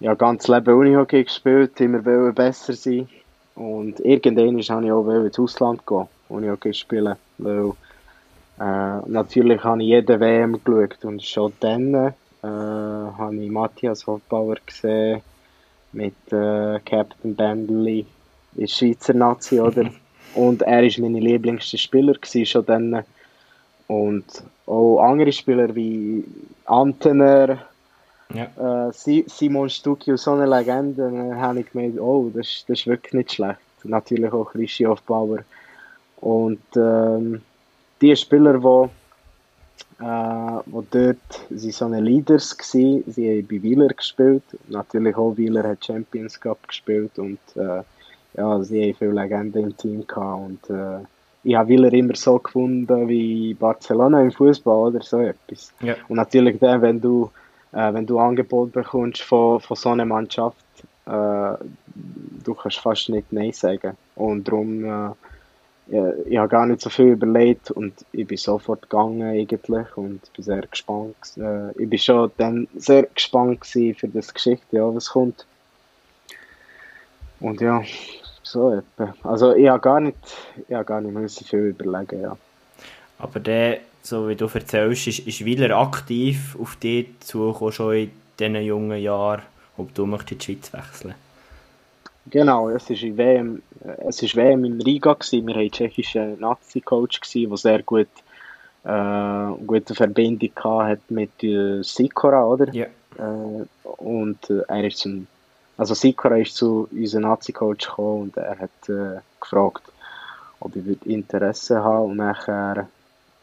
ja, 0.01 0.15
ganz 0.15 0.49
Leben 0.49 0.75
Unihockey 0.75 1.25
gespielt, 1.25 1.81
immer 1.81 2.33
besser 2.33 2.75
sein. 2.75 3.09
Und 3.55 4.01
irgendwann 4.01 4.61
habe 4.69 4.85
ich 4.85 4.93
auch 4.93 5.09
ins 5.09 5.39
Ausland 5.39 5.87
gehen, 5.87 6.07
Unihockey 6.29 6.75
spielen, 6.75 7.17
weil 7.39 7.73
äh, 8.61 9.01
natürlich 9.07 9.65
habe 9.65 9.83
ich 9.83 9.89
jede 9.89 10.21
WM 10.21 10.61
geschaut 10.63 11.05
und 11.05 11.23
schon 11.23 11.53
dann 11.61 11.95
äh, 11.95 12.13
habe 12.43 13.37
ich 13.37 13.51
Matthias 13.51 14.07
Hoffbauer 14.07 14.57
gesehen 14.67 15.23
mit 15.97 16.15
äh, 16.31 16.79
Captain 16.85 17.35
Bandley 17.35 18.05
ist 18.57 18.77
Schweizer 18.77 19.15
Nazi, 19.15 19.61
oder? 19.61 19.91
Und 20.35 20.63
er 20.63 20.83
war 20.83 20.91
mein 21.01 21.15
lieblingsster 21.15 21.79
Spieler 21.79 22.15
schon 22.23 22.67
dann. 22.67 23.03
Und 23.89 24.43
auch 24.67 25.01
andere 25.01 25.33
Spieler 25.33 25.75
wie 25.75 26.25
Antener, 26.67 27.59
ja. 28.35 28.89
äh, 28.89 28.93
Simon 28.93 29.71
Stucchi 29.71 30.17
so 30.19 30.33
eine 30.33 30.47
Legende, 30.47 31.03
dann 31.03 31.41
habe 31.41 31.61
ich 31.61 31.73
gemeint, 31.73 31.99
oh, 31.99 32.31
das, 32.35 32.65
das 32.69 32.81
ist 32.81 32.87
wirklich 32.87 33.15
nicht 33.15 33.33
schlecht. 33.33 33.61
Natürlich 33.85 34.33
auch 34.33 34.51
Christoph 34.53 35.03
Bauer. 35.03 35.39
Und 36.21 36.61
ähm, 36.77 37.41
die 38.01 38.17
Spieler, 38.17 38.59
die 38.59 38.91
äh, 40.01 40.05
wo 40.67 40.85
dort 40.91 41.17
sie 41.51 41.71
so 41.71 41.87
eine 41.87 42.01
Leaders 42.01 42.57
gsi, 42.57 43.05
sie 43.07 43.29
haben 43.31 43.47
bei 43.47 43.63
Wieler 43.63 43.89
gespielt, 43.89 44.45
natürlich 44.69 45.17
auch 45.17 45.37
Wieler 45.37 45.63
hat 45.63 45.85
Champions 45.85 46.41
Cup 46.41 46.67
gespielt 46.69 47.19
und 47.19 47.39
äh, 47.55 47.83
ja, 48.37 48.63
sie 48.63 48.83
haben 48.83 48.95
viele 48.95 49.13
Legenden 49.13 49.65
im 49.65 49.77
Team 49.77 50.07
gehabt 50.07 50.47
und 50.47 50.71
äh, 50.71 51.05
ich 51.47 51.55
habe 51.55 51.69
Willer 51.69 51.93
immer 51.93 52.17
so 52.17 52.41
gefunden 52.41 53.09
wie 53.09 53.55
Barcelona 53.55 54.21
im 54.21 54.33
Fußball 54.33 54.89
oder 54.89 55.01
so 55.01 55.21
etwas. 55.21 55.73
Ja. 55.81 55.95
Und 56.09 56.17
natürlich 56.17 56.59
dann, 56.59 56.83
wenn 56.83 57.01
du, 57.01 57.31
äh, 57.73 57.95
wenn 57.95 58.05
du 58.05 58.19
Angebot 58.19 58.73
bekommst 58.73 59.23
von, 59.23 59.61
von 59.61 59.77
so 59.77 59.91
einer 59.91 60.05
Mannschaft, 60.05 60.57
äh, 61.07 61.11
du 62.45 62.55
kannst 62.61 62.81
fast 62.81 63.09
nicht 63.11 63.33
Nein 63.33 63.53
sagen. 63.53 63.97
Und 64.17 64.49
darum, 64.49 64.85
äh, 64.85 65.11
ja, 65.89 66.13
ich 66.27 66.37
habe 66.37 66.49
gar 66.49 66.67
nicht 66.67 66.81
so 66.81 66.91
viel 66.91 67.13
überlegt 67.13 67.71
und 67.71 67.95
ich 68.13 68.27
bin 68.27 68.37
sofort 68.37 68.83
gegangen 68.83 69.23
eigentlich 69.23 69.97
und 69.97 70.21
bin 70.33 70.45
sehr 70.45 70.63
gespannt. 70.63 71.17
Äh, 71.37 71.71
ich 71.81 71.89
bin 71.89 71.99
schon 71.99 72.31
dann 72.39 72.67
sehr 72.75 73.05
gespannt 73.05 73.65
für 73.67 74.09
das 74.09 74.35
Geschichte, 74.35 74.77
ja, 74.77 74.95
was 74.95 75.11
kommt. 75.11 75.47
Und 77.39 77.61
ja, 77.61 77.83
so 78.43 78.73
etwa. 78.73 79.15
Also 79.23 79.55
ich 79.55 79.69
habe 79.69 79.81
gar 79.81 80.01
nicht, 80.01 80.17
ich 80.69 80.75
habe 80.75 80.85
gar 80.85 81.01
nicht 81.01 81.15
müssen 81.15 81.47
viel 81.47 81.75
überlegen, 81.77 82.21
ja. 82.21 82.37
Aber 83.19 83.41
der, 83.41 83.79
so 84.03 84.29
wie 84.29 84.35
du 84.35 84.47
erzählst, 84.47 85.07
ist, 85.07 85.21
ist 85.21 85.45
Wieler 85.45 85.77
aktiv 85.77 86.57
auf 86.61 86.77
dich 86.77 87.09
zugekommen, 87.21 87.73
schon 87.73 87.95
in 87.95 88.11
diesen 88.39 88.57
jungen 88.57 89.01
Jahren, 89.01 89.43
ob 89.77 89.95
du 89.95 90.05
möchtest 90.05 90.33
in 90.33 90.39
die 90.39 90.45
Schweiz 90.45 90.73
wechseln 90.73 91.15
Genau, 92.31 92.71
es 92.71 92.91
war 92.91 93.03
in 93.03 93.17
WM, 93.17 93.63
es 93.99 94.23
ist 94.23 94.35
WM 94.35 94.65
in 94.65 94.81
Riga 94.81 95.13
gewesen. 95.13 95.47
Wir 95.47 95.55
hatten 95.55 95.61
einen 95.61 95.71
tschechischen 95.71 96.41
Nazi-Coach 96.41 97.21
der 97.21 97.57
sehr 97.57 97.83
gut, 97.83 98.09
äh, 98.85 99.65
gute 99.65 99.95
Verbindung 99.95 100.51
hat 100.85 101.09
mit 101.09 101.43
äh, 101.45 101.83
Sikora, 101.83 102.45
oder? 102.45 102.73
Ja. 102.75 102.87
Äh, 103.19 103.65
und 103.99 104.51
äh, 104.51 104.63
er 104.67 104.85
ist 104.85 104.99
zum, 104.99 105.29
also 105.79 105.95
Sikora 105.95 106.39
ist 106.39 106.57
zu 106.57 106.89
unserem 106.91 107.23
Nazi-Coach 107.23 107.87
gekommen 107.87 108.23
und 108.23 108.37
er 108.37 108.59
hat 108.59 108.89
äh, 108.89 109.21
gefragt, 109.41 109.83
ob 110.59 110.75
ich 110.75 111.07
Interesse 111.07 111.83
haben 111.83 112.11
und 112.11 112.17
nachher, 112.17 112.89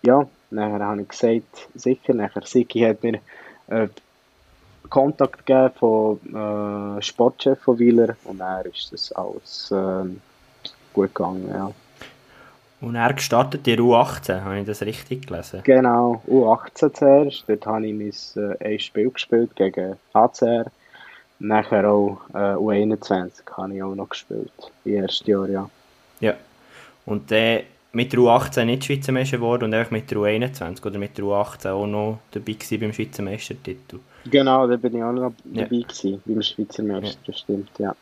ja, 0.01 0.27
nachher 0.49 0.85
habe 0.85 1.01
ich 1.03 1.07
gesagt, 1.07 1.69
sicher, 1.73 2.13
nachher 2.13 2.45
Siki 2.45 2.81
hat 2.81 3.01
mir 3.01 3.19
äh, 3.67 3.87
Kontakt 4.93 5.43
gegeben 5.43 5.71
von 5.79 6.19
äh, 6.35 7.01
Sportchef 7.01 7.59
von 7.59 7.79
Wieler 7.79 8.15
und 8.25 8.39
er 8.39 8.63
ist 8.67 8.93
das 8.93 9.11
alles 9.13 9.71
äh, 9.71 10.07
gut 10.93 11.15
gegangen, 11.15 11.49
ja. 11.49 11.71
Und 12.79 12.95
er 12.95 13.13
gestartet 13.13 13.67
in 13.67 13.79
U18, 13.79 14.43
habe 14.43 14.59
ich 14.59 14.67
das 14.67 14.83
richtig 14.83 15.25
gelesen? 15.25 15.61
Genau, 15.63 16.21
U18 16.27 16.93
zuerst, 16.93 17.43
dort 17.47 17.65
habe 17.65 17.87
ich 17.87 17.93
mein 17.93 18.51
äh, 18.59 18.71
erstes 18.71 18.83
Spiel 18.83 19.09
gespielt 19.09 19.55
gegen 19.55 19.95
HCR. 20.13 20.65
Nachher 21.39 21.89
auch 21.89 22.19
äh, 22.35 22.53
U21 22.53 23.31
habe 23.57 23.73
ich 23.73 23.81
auch 23.81 23.95
noch 23.95 24.09
gespielt, 24.09 24.51
im 24.85 24.93
ersten 24.93 25.27
Jahr, 25.27 25.49
ja. 25.49 25.69
Ja. 26.19 26.35
Und 27.07 27.31
der 27.31 27.63
mit 27.93 28.13
der 28.13 28.19
U18 28.19 28.65
nicht 28.65 28.85
Schweizer 28.85 29.11
Meister 29.11 29.37
geworden 29.37 29.63
und 29.63 29.73
einfach 29.73 29.91
mit 29.91 30.11
der 30.11 30.19
U21 30.19 30.85
oder 30.85 30.99
mit 30.99 31.17
der 31.17 31.25
U18 31.25 31.71
auch 31.71 31.87
noch 31.87 32.19
dabei 32.29 32.53
gewesen 32.53 32.79
beim 32.79 32.93
Schweizer 32.93 33.23
Meistertitel. 33.23 33.97
Genau, 34.25 34.67
da 34.67 34.77
bin 34.77 34.95
ich 34.95 35.03
auch 35.03 35.11
noch 35.11 35.33
Ja. 35.51 35.63
dabei 35.63 35.81
gewesen, 35.81 36.21
beim 36.25 36.41
Schweizer 36.41 36.83
Meister, 36.83 37.19
das 37.27 37.39
stimmt, 37.39 37.69
ja. 37.77 37.95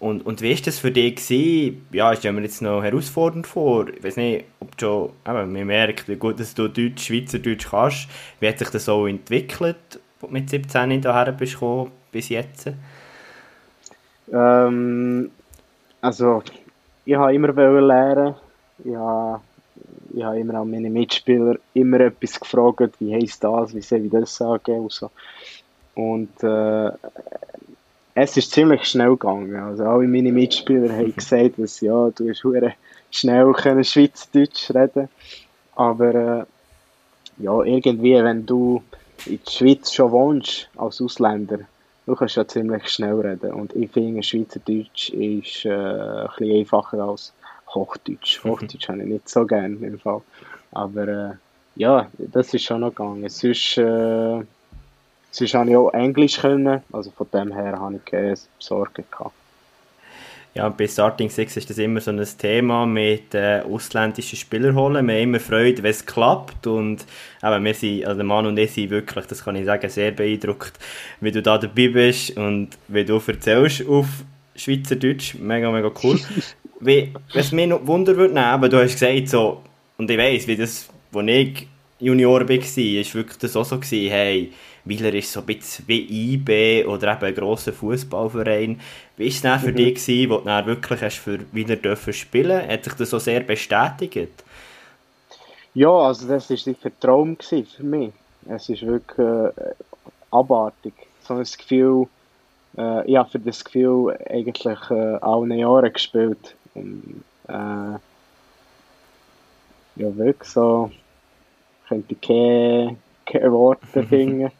Und, 0.00 0.26
und 0.26 0.42
wie 0.42 0.54
war 0.54 0.60
das 0.62 0.78
für 0.78 0.90
dich? 0.90 1.16
Gewesen? 1.16 1.86
Ja, 1.92 2.12
ich 2.12 2.18
stelle 2.18 2.34
mir 2.34 2.42
jetzt 2.42 2.60
noch 2.60 2.82
herausfordernd 2.82 3.46
vor. 3.46 3.88
Ich 3.88 4.04
weiß 4.04 4.16
nicht, 4.16 4.44
ob 4.60 4.76
du 4.76 4.84
schon, 4.86 5.10
eben, 5.26 5.52
man 5.52 5.66
merkt, 5.66 6.08
wie 6.08 6.16
gut 6.16 6.38
dass 6.38 6.54
du 6.54 6.68
Deutsch, 6.68 7.06
Schweizerdeutsch 7.06 7.68
kannst. 7.70 8.08
Wie 8.40 8.48
hat 8.48 8.58
sich 8.58 8.68
das 8.68 8.84
so 8.84 9.06
entwickelt, 9.06 9.76
wo 10.20 10.26
du 10.26 10.32
mit 10.32 10.50
17 10.50 10.90
hierher 10.90 11.32
bist 11.32 11.54
gekommen, 11.54 11.90
bis 12.12 12.28
jetzt? 12.28 12.70
Ähm, 14.32 15.30
also, 16.00 16.42
ich 17.06 17.14
habe 17.14 17.34
immer 17.34 17.52
lernen. 17.80 18.34
Ich 18.84 18.94
habe, 18.94 19.40
ich 20.14 20.22
habe 20.22 20.38
immer 20.38 20.54
an 20.54 20.70
meine 20.70 20.90
Mitspieler 20.90 21.56
immer 21.72 22.00
etwas 22.00 22.38
gefragt, 22.38 22.94
wie 22.98 23.14
heisst 23.14 23.42
das, 23.44 23.74
wie 23.74 23.80
soll 23.80 24.04
ich 24.04 24.10
das 24.10 24.36
sagen 24.36 24.80
und 24.80 24.92
so. 24.92 25.10
Und 25.94 26.42
äh, 26.42 26.90
es 28.14 28.36
ist 28.36 28.52
ziemlich 28.52 28.84
schnell 28.84 29.10
gegangen. 29.10 29.56
Also 29.56 29.84
alle 29.84 30.06
meine 30.06 30.32
Mitspieler 30.32 30.92
haben 30.94 31.14
gesagt, 31.16 31.58
dass 31.58 31.80
ja, 31.80 32.10
du 32.10 32.28
hast 32.28 32.44
schnell 33.10 33.52
können 33.52 33.84
Schweizerdeutsch 33.84 34.70
reden. 34.70 35.08
Aber 35.74 36.14
äh, 36.14 36.44
ja, 37.42 37.62
irgendwie, 37.62 38.14
wenn 38.22 38.46
du 38.46 38.82
in 39.26 39.40
der 39.44 39.50
Schweiz 39.50 39.92
schon 39.92 40.12
wohnst 40.12 40.68
als 40.76 41.00
Ausländer, 41.00 41.60
du 42.06 42.14
kannst 42.14 42.36
ja 42.36 42.46
ziemlich 42.46 42.88
schnell 42.88 43.20
reden. 43.20 43.52
Und 43.52 43.74
ich 43.74 43.90
finde, 43.90 44.22
Schweizerdeutsch 44.22 45.10
ist 45.10 45.64
äh, 45.64 45.70
ein 45.70 46.28
bisschen 46.38 46.58
einfacher 46.58 46.98
als 47.00 47.32
Hochdeutsch. 47.74 48.44
Hochdeutsch 48.44 48.88
habe 48.88 49.02
ich 49.02 49.08
nicht 49.08 49.28
so 49.28 49.44
gerne 49.44 49.74
im 49.74 49.98
Fall. 49.98 50.22
Aber 50.70 51.08
äh, 51.08 51.30
ja, 51.76 52.08
das 52.18 52.54
ist 52.54 52.64
schon 52.64 52.80
noch 52.80 52.90
gegangen. 52.90 53.28
Sonst, 53.28 53.78
äh, 53.78 54.42
sonst 55.34 55.54
habe 55.54 55.70
ich 55.70 55.76
auch 55.76 55.92
Englisch 55.92 56.38
können. 56.40 56.82
Also 56.92 57.10
von 57.10 57.26
dem 57.32 57.52
her 57.52 57.78
habe 57.78 57.96
ich 57.96 58.04
keine 58.04 58.34
Sorgen 58.58 59.04
gehabt. 59.10 59.32
Ja, 60.54 60.68
bei 60.68 60.86
Starting 60.86 61.30
Six 61.30 61.56
ist 61.56 61.68
das 61.68 61.78
immer 61.78 62.00
so 62.00 62.12
ein 62.12 62.24
Thema 62.38 62.86
mit 62.86 63.34
äh, 63.34 63.62
ausländischen 63.68 64.38
Spielern 64.38 64.76
holen. 64.76 65.04
Wir 65.08 65.14
haben 65.14 65.22
immer 65.22 65.40
Freude, 65.40 65.82
wenn 65.82 65.90
es 65.90 66.06
klappt. 66.06 66.68
Und 66.68 67.04
eben, 67.42 67.64
wir 67.64 67.74
sind, 67.74 68.04
also 68.04 68.16
der 68.18 68.24
Mann 68.24 68.46
und 68.46 68.56
ich 68.56 68.70
sind 68.70 68.90
wirklich, 68.90 69.26
das 69.26 69.44
kann 69.44 69.56
ich 69.56 69.64
sagen, 69.64 69.88
sehr 69.90 70.12
beeindruckt, 70.12 70.78
wie 71.20 71.32
du 71.32 71.42
da 71.42 71.58
dabei 71.58 71.88
bist 71.88 72.36
und 72.36 72.68
wie 72.86 73.04
du 73.04 73.20
erzählst 73.26 73.84
auf 73.88 74.06
Schweizerdeutsch. 74.54 75.34
Mega, 75.34 75.72
mega 75.72 75.90
cool. 76.04 76.20
wie, 76.80 77.12
was 77.32 77.50
mich 77.50 77.66
noch 77.66 77.84
Wunder 77.84 78.16
würde 78.16 78.34
nehmen, 78.34 78.46
aber 78.46 78.68
du 78.68 78.80
hast 78.80 78.92
gesagt, 78.92 79.28
so, 79.28 79.60
und 79.98 80.08
ich 80.08 80.18
weiss, 80.18 80.46
wie 80.46 80.56
das, 80.56 80.88
als 81.12 81.26
ich 81.26 81.66
Junior 81.98 82.48
war, 82.48 82.50
ist 82.50 83.14
wirklich 83.14 83.38
das 83.38 83.56
auch 83.56 83.64
so 83.64 83.76
gewesen, 83.76 84.10
hey, 84.10 84.52
Wieler 84.84 85.12
ist 85.14 85.32
so 85.32 85.40
ein 85.40 85.46
bisschen 85.46 85.86
wie 85.88 86.34
IB 86.34 86.84
oder 86.86 87.14
eben 87.14 87.24
ein 87.26 87.34
grosser 87.34 87.72
Fußballverein. 87.72 88.80
Wie 89.16 89.24
war 89.24 89.28
es 89.28 89.42
dann 89.42 89.60
für 89.60 89.72
Mhm. 89.72 89.74
dich, 89.74 89.94
gewesen, 89.96 90.30
wo 90.30 90.38
du 90.38 90.44
dann 90.44 90.66
wirklich 90.66 91.02
hast 91.02 91.18
für 91.18 91.40
Wieler 91.52 91.76
dürfen 91.76 92.12
spielen 92.12 92.68
Hat 92.68 92.84
sich 92.84 92.94
das 92.94 93.10
so 93.10 93.18
sehr 93.18 93.40
bestätigt? 93.40 94.44
Ja, 95.74 95.90
also 95.90 96.28
das 96.28 96.50
war 96.50 96.56
sicher 96.56 96.86
ein 96.86 97.00
Traum 97.00 97.36
für 97.40 97.82
mich. 97.82 98.14
Es 98.46 98.68
ist 98.68 98.82
wirklich 98.82 99.18
äh, 99.18 99.52
abartig. 100.30 100.94
So 101.20 101.34
ein 101.34 101.44
Gefühl, 101.44 102.08
äh, 102.78 103.10
ich 103.10 103.16
habe 103.16 103.30
für 103.30 103.40
das 103.40 103.64
Gefühl 103.64 104.16
eigentlich 104.28 104.90
äh, 104.90 105.16
alle 105.22 105.56
Jahre 105.56 105.92
gespielt. 105.92 106.56
Und, 106.74 107.24
äh, 107.48 107.52
ja, 107.52 108.00
wirklich 110.16 110.50
so, 110.50 110.90
könnte 111.88 112.14
ich 112.14 112.20
keine, 112.20 113.02
keine 113.26 113.52
Worte 113.52 114.04
finden. 114.08 114.52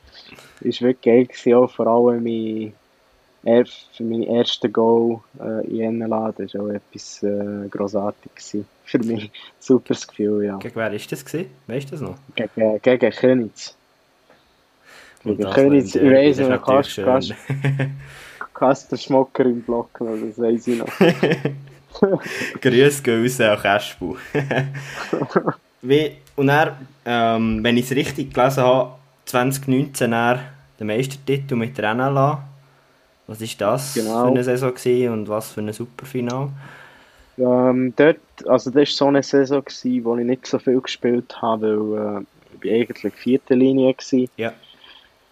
Ist 0.65 0.83
wirklich 0.83 1.03
geil 1.03 1.27
gewesen, 1.27 1.55
auch 1.55 1.71
vor 1.71 1.87
allem 1.87 2.23
mein, 2.23 2.73
er, 3.45 3.67
für 3.67 4.05
mein 4.05 4.23
ersten 4.23 4.73
Goal 4.73 5.21
äh, 5.41 5.67
in 5.67 5.99
NLA. 5.99 6.33
Das 6.33 6.55
war 6.55 6.63
auch 6.63 6.69
etwas 6.69 7.23
äh, 7.23 7.69
Grossartiges 7.71 8.57
für 8.85 8.99
mich. 8.99 9.31
Super 9.59 9.95
Gefühl, 9.95 10.45
ja. 10.45 10.57
Gegen 10.59 10.75
wer 10.77 10.91
war 10.91 10.99
das? 10.99 11.25
Gewesen? 11.25 11.51
Weißt 11.67 11.89
du 11.89 11.91
das 11.93 12.01
noch? 12.01 12.17
Gegen, 12.35 12.81
gegen 12.83 13.11
Königs. 13.11 13.77
Gegen 15.23 15.51
Königs, 15.51 15.95
ich 15.95 16.03
weiss 16.03 16.39
noch, 16.39 16.49
natürlich 16.49 16.67
kannst, 16.67 16.91
schön. 16.91 17.05
kannst, 17.05 17.35
kannst 18.55 18.93
den 18.93 18.99
Schmocker 18.99 19.45
im 19.47 19.63
Block 19.63 19.89
das 19.99 20.39
weiss 20.39 20.67
ich 20.67 20.79
noch. 20.79 20.89
Grüße 22.61 23.03
gehen 23.03 23.23
raus 23.23 23.41
an 23.41 23.59
Kaspu. 23.59 24.17
Wie, 25.83 26.17
und 26.37 26.47
dann, 26.49 26.89
ähm, 27.05 27.63
wenn 27.63 27.77
ich 27.77 27.85
es 27.85 27.97
richtig 27.97 28.35
gelesen 28.35 28.63
habe, 28.65 28.95
2019 29.27 30.11
dann 30.11 30.41
der 30.87 30.97
Meistertitel 30.97 31.57
mit 31.57 31.77
der 31.79 31.95
NLA. 31.95 32.45
Was 33.27 33.41
war 33.41 33.49
das 33.59 33.95
Genau. 33.95 34.23
für 34.25 34.29
eine 34.29 34.45
Saison 34.45 34.75
gewesen 34.75 35.13
und 35.13 35.29
was 35.29 35.53
für 35.53 35.61
ein 35.61 35.73
Superfinal? 35.73 36.51
Ähm, 37.39 37.93
dort, 37.97 38.19
also 38.47 38.71
das 38.71 38.77
war 38.77 38.87
so 38.87 39.07
eine 39.07 39.23
Saison, 39.23 39.65
gewesen, 39.65 40.05
wo 40.05 40.17
ich 40.17 40.25
nicht 40.25 40.47
so 40.47 40.59
viel 40.59 40.81
gespielt 40.81 41.41
habe, 41.43 41.79
weil 41.79 42.21
äh, 42.21 42.25
ich 42.63 42.71
war 42.71 42.77
eigentlich 42.81 43.15
vierte 43.15 43.55
Linie. 43.55 43.95
Gewesen. 43.95 44.29
Ja. 44.37 44.53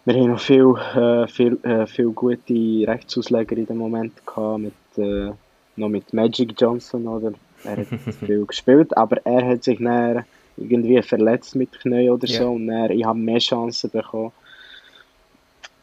Wir 0.05 0.15
haben 0.15 0.31
noch 0.33 0.41
viel, 0.41 0.75
äh, 0.97 1.29
viel, 1.29 1.59
äh, 1.63 1.87
viel 1.87 2.11
gute 2.11 2.55
Rechtsausleger 2.89 3.57
in 3.57 3.67
dem 3.67 3.77
Moment 3.79 4.27
gehabt, 4.27 4.59
mit, 4.61 4.73
äh, 4.97 5.31
noch 5.77 5.89
mit 5.89 6.13
Magic 6.13 6.55
Johnson, 6.61 7.07
oder? 7.07 7.33
Er 7.63 7.77
hat 7.77 7.87
viel 8.27 8.45
gespielt, 8.47 8.97
aber 8.97 9.25
er 9.25 9.47
hat 9.51 9.63
sich 9.63 9.79
dann 9.79 10.25
irgendwie 10.57 11.01
verletzt 11.03 11.55
mit 11.55 11.71
Knie 11.81 12.11
oder 12.11 12.27
Ja. 12.27 12.41
so 12.41 12.51
und 12.53 12.67
dann, 12.67 12.91
ich 12.91 13.05
habe 13.05 13.19
mehr 13.19 13.39
Chancen 13.39 13.91
bekommen. 13.91 14.33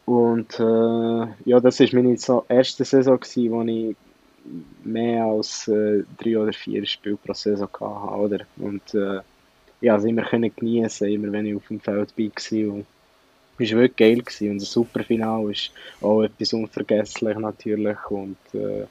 Und 0.10 0.60
äh, 0.60 1.28
ja, 1.45 1.60
das 1.60 1.80
war 1.80 1.88
meine 1.93 2.18
erste 2.49 2.84
Saison, 2.84 3.20
gewesen, 3.20 3.51
wo 3.51 3.62
ich 3.62 3.95
mehr 4.84 5.24
als 5.24 5.68
äh, 5.68 6.03
drei 6.18 6.36
oder 6.36 6.51
vier 6.51 6.84
Spiele 6.88 7.16
pro 7.16 7.34
Saison 7.34 7.70
hatte, 7.80 8.16
oder? 8.16 8.39
Und 8.57 8.91
äh, 8.95 9.20
ja, 9.82 9.93
also 9.93 10.07
immer 10.07 10.24
können 10.24 10.51
genießen, 10.55 11.07
immer 11.10 11.32
wenn 11.32 11.45
ich 11.45 11.55
auf 11.55 11.68
dem 11.68 11.80
Feld 11.80 12.12
war. 12.18 12.26
Es 12.26 12.51
war 12.51 12.86
wirklich 13.60 13.95
geil 13.97 14.18
gewesen. 14.24 14.49
und 14.49 14.62
das 14.64 14.72
Superfinale 14.72 15.51
ist 15.51 15.72
auch 16.01 16.24
etwas 16.24 16.53
unvergesslich 16.53 17.38
natürlich 17.38 18.10
und 18.10 18.38
äh, 18.53 18.88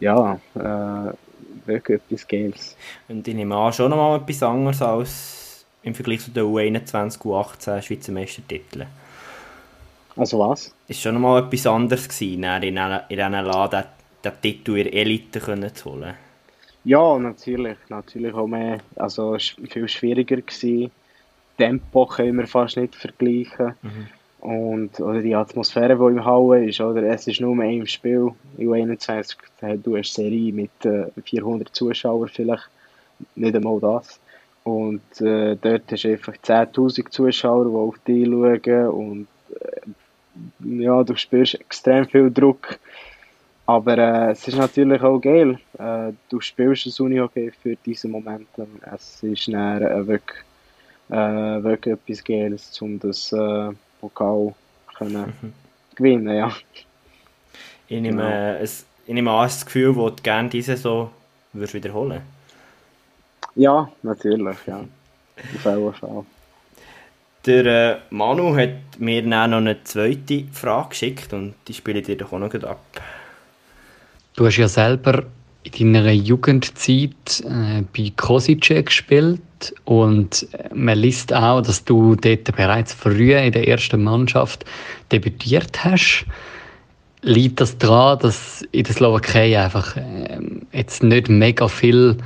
ja, 0.00 0.38
äh, 0.54 1.66
wirklich 1.66 2.02
etwas 2.10 2.28
Geiles. 2.28 2.76
Und 3.08 3.26
ich 3.26 3.34
nehme 3.34 3.56
an, 3.56 3.72
schon 3.72 3.88
nochmal 3.88 4.20
etwas 4.20 4.42
anderes 4.42 4.82
als 4.82 5.64
im 5.82 5.94
Vergleich 5.94 6.20
zu 6.20 6.30
den 6.30 6.44
U21, 6.44 7.22
U18 7.22 7.80
Schweizer 7.80 8.12
Meistertiteln. 8.12 8.86
Also 10.16 10.38
was? 10.38 10.74
Ist 10.88 11.00
schon 11.00 11.14
nochmal 11.14 11.42
etwas 11.42 11.66
anderes 11.66 12.08
gewesen, 12.08 12.44
in 12.44 12.60
diesen 13.08 13.32
Laden 13.32 13.84
den 14.24 14.32
Titel 14.40 14.76
in 14.76 14.84
der 14.84 14.94
Elite 14.94 15.40
zu 15.74 15.90
holen. 15.90 16.14
Ja, 16.84 17.18
natürlich. 17.18 17.76
Natürlich 17.88 18.34
auch 18.34 18.46
mehr, 18.46 18.78
also 18.96 19.36
viel 19.38 19.88
schwieriger 19.88 20.36
gewesen. 20.36 20.90
Tempo 21.56 22.06
können 22.06 22.38
wir 22.38 22.46
fast 22.46 22.76
nicht 22.76 22.94
vergleichen. 22.94 23.74
Mhm. 23.82 24.06
Und 24.40 25.00
oder 25.00 25.22
die 25.22 25.34
Atmosphäre, 25.34 25.96
die 25.96 26.18
im 26.18 26.24
Hauen 26.24 26.68
ist, 26.68 26.80
oder? 26.80 27.02
es 27.04 27.26
ist 27.26 27.40
nur 27.40 27.58
ein 27.62 27.86
Spiel, 27.86 28.30
U21, 28.58 29.36
du 29.82 29.96
hast 29.96 30.18
eine 30.18 30.30
Serie 30.30 30.52
mit 30.52 30.84
äh, 30.84 31.06
400 31.24 31.74
Zuschauern 31.74 32.28
vielleicht, 32.28 32.68
nicht 33.36 33.56
einmal 33.56 33.80
das. 33.80 34.20
Und 34.64 35.00
äh, 35.22 35.56
dort 35.56 35.90
hast 35.90 36.04
du 36.04 36.10
einfach 36.10 36.34
10'000 36.34 37.08
Zuschauer, 37.08 37.64
die 37.64 37.74
auf 37.74 37.98
dich 38.00 38.26
schauen 38.26 38.88
und 38.88 39.26
äh, 39.60 39.80
ja, 40.60 41.02
du 41.04 41.16
spürst 41.16 41.54
extrem 41.54 42.06
viel 42.06 42.30
Druck 42.30 42.78
aber 43.66 43.96
äh, 43.98 44.32
es 44.32 44.46
ist 44.46 44.56
natürlich 44.56 45.00
auch 45.02 45.18
geil. 45.18 45.58
Äh, 45.78 46.12
du 46.28 46.40
spielst 46.40 46.86
das 46.86 47.00
Unihockey 47.00 47.50
für 47.50 47.76
diese 47.76 48.08
Momente. 48.08 48.66
Es 48.94 49.22
ist 49.22 49.48
dann, 49.48 49.82
äh, 49.82 50.06
wirklich, 50.06 50.40
äh, 51.08 51.62
wirklich 51.62 51.94
etwas 51.94 52.24
Geiles, 52.24 52.82
um 52.82 52.98
das 52.98 53.32
äh, 53.32 53.70
Pokal 54.00 54.54
können 54.94 55.34
mhm. 55.40 55.52
gewinnen 55.94 56.36
ja. 56.36 56.52
Ich 57.88 58.00
nehme, 58.00 58.22
genau. 58.22 58.28
Äh, 58.28 58.58
es, 58.58 58.84
ich 59.06 59.14
nehme 59.14 59.30
an, 59.30 59.44
das 59.44 59.64
Gefühl, 59.64 59.94
das 59.94 60.16
du 60.16 60.22
gerne 60.22 60.48
diese 60.50 60.76
so 60.76 61.10
würdest 61.52 61.74
wiederholen 61.74 62.20
Ja, 63.54 63.90
natürlich, 64.02 64.58
ja. 64.66 64.80
Auf 64.80 65.64
jeden 65.64 65.94
Fall. 65.94 66.24
Der 67.46 67.66
äh, 67.66 67.96
Manu 68.10 68.56
hat 68.56 68.98
mir 68.98 69.22
dann 69.22 69.50
noch 69.50 69.58
eine 69.58 69.82
zweite 69.84 70.44
Frage 70.52 70.90
geschickt 70.90 71.32
und 71.32 71.54
die 71.68 71.74
spiele 71.74 72.00
ich 72.00 72.06
dir 72.06 72.16
doch 72.16 72.32
auch 72.32 72.38
noch 72.38 72.54
ab. 72.54 72.80
Du 74.34 74.46
hast 74.46 74.56
ja 74.56 74.66
selber 74.66 75.24
in 75.62 75.92
deiner 75.92 76.12
Jugendzeit 76.12 77.44
äh, 77.44 77.82
bei 77.96 78.12
Kosice 78.16 78.82
gespielt 78.82 79.74
und 79.84 80.46
man 80.74 80.98
liest 80.98 81.32
auch, 81.32 81.60
dass 81.60 81.84
du 81.84 82.16
dort 82.16 82.54
bereits 82.56 82.92
früh 82.92 83.34
in 83.34 83.52
der 83.52 83.68
ersten 83.68 84.02
Mannschaft 84.02 84.64
debütiert 85.12 85.84
hast. 85.84 86.26
Liegt 87.22 87.60
das 87.60 87.78
daran, 87.78 88.18
dass 88.18 88.62
in 88.72 88.84
der 88.84 88.94
Slowakei 88.94 89.58
einfach 89.58 89.96
äh, 89.96 90.40
jetzt 90.72 91.02
nicht 91.02 91.28
mega 91.28 91.68
viel, 91.68 92.18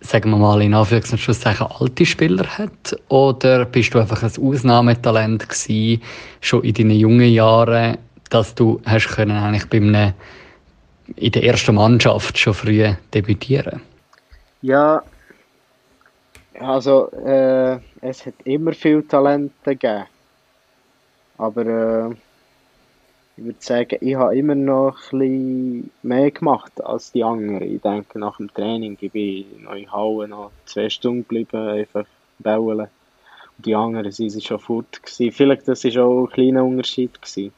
sagen 0.00 0.30
wir 0.30 0.36
mal 0.36 0.62
in 0.62 0.74
Anführungszeichen, 0.74 1.66
alte 1.66 2.06
Spieler 2.06 2.46
hat? 2.46 2.96
Oder 3.08 3.64
bist 3.64 3.94
du 3.94 3.98
einfach 3.98 4.22
ein 4.22 4.32
Ausnahmetalent 4.42 5.48
gewesen, 5.48 6.02
schon 6.40 6.64
in 6.64 6.74
deinen 6.74 6.92
jungen 6.92 7.32
Jahren, 7.32 7.98
dass 8.30 8.54
du 8.54 8.80
hast 8.84 9.08
können 9.08 9.36
eigentlich 9.36 9.68
bei 9.68 9.78
einem 9.78 10.14
in 11.16 11.32
der 11.32 11.44
ersten 11.44 11.74
Mannschaft 11.74 12.38
schon 12.38 12.54
früh 12.54 12.92
debütieren? 13.14 13.80
Ja, 14.62 15.02
also 16.60 17.10
äh, 17.24 17.78
es 18.00 18.26
hat 18.26 18.34
immer 18.44 18.72
viel 18.72 19.02
Talente 19.02 19.76
gegeben. 19.76 20.04
Aber 21.38 21.66
äh, 21.66 22.14
ich 23.38 23.44
würde 23.44 23.58
sagen, 23.60 23.98
ich 24.00 24.16
habe 24.16 24.36
immer 24.36 24.56
noch 24.56 24.96
ein 25.12 25.18
bisschen 25.18 25.90
mehr 26.02 26.30
gemacht 26.32 26.84
als 26.84 27.12
die 27.12 27.22
anderen. 27.22 27.62
Ich 27.62 27.80
denke, 27.80 28.18
nach 28.18 28.36
dem 28.38 28.52
Training, 28.52 28.98
ich 29.00 29.12
bin 29.12 29.62
noch 29.62 29.74
in 29.74 29.92
Halle 29.92 30.26
noch 30.26 30.50
zwei 30.64 30.90
Stunden 30.90 31.22
geblieben, 31.22 31.68
einfach 31.68 32.04
bauen. 32.40 32.80
Und 32.80 32.88
die 33.58 33.76
anderen 33.76 34.10
sind 34.10 34.42
schon 34.42 34.58
fort. 34.58 35.02
Gewesen. 35.02 35.30
Vielleicht 35.30 35.68
das 35.68 35.84
war 35.84 36.04
auch 36.04 36.24
ein 36.24 36.32
kleiner 36.32 36.64
Unterschied. 36.64 37.22
Gewesen. 37.22 37.52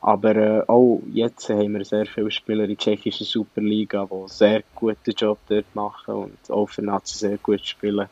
Aber 0.00 0.36
äh, 0.36 0.62
auch 0.68 1.02
jetzt 1.12 1.48
haben 1.48 1.72
wir 1.72 1.84
sehr 1.84 2.06
viele 2.06 2.30
Spieler 2.30 2.62
in 2.62 2.70
der 2.70 2.78
tschechischen 2.78 3.26
Superliga, 3.26 4.06
die 4.08 4.14
einen 4.14 4.28
sehr 4.28 4.62
guten 4.76 5.10
Job 5.10 5.38
dort 5.48 5.74
machen 5.74 6.14
und 6.14 6.50
auch 6.50 6.68
für 6.68 6.82
Nazi 6.82 7.18
sehr 7.18 7.38
gut 7.38 7.66
spielen. 7.66 8.08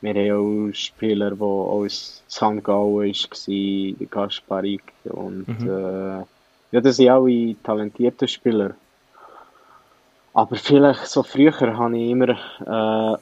Wir 0.00 0.14
haben 0.14 0.70
auch 0.70 0.74
Spieler, 0.74 1.30
die 1.30 1.42
aus 1.42 2.24
St. 2.28 2.64
Gallen 2.64 3.12
waren, 3.12 4.08
Gasparik 4.10 4.82
und 5.04 5.46
mhm. 5.46 5.68
äh, 5.68 6.24
ja, 6.72 6.80
das 6.80 6.96
sind 6.96 7.08
alle 7.08 7.56
talentierte 7.62 8.28
Spieler. 8.28 8.74
Aber 10.32 10.56
vielleicht 10.56 11.06
so 11.06 11.22
früher 11.22 11.76
habe 11.76 11.98
ich 11.98 12.10
immer 12.10 12.28
äh, 12.28 13.16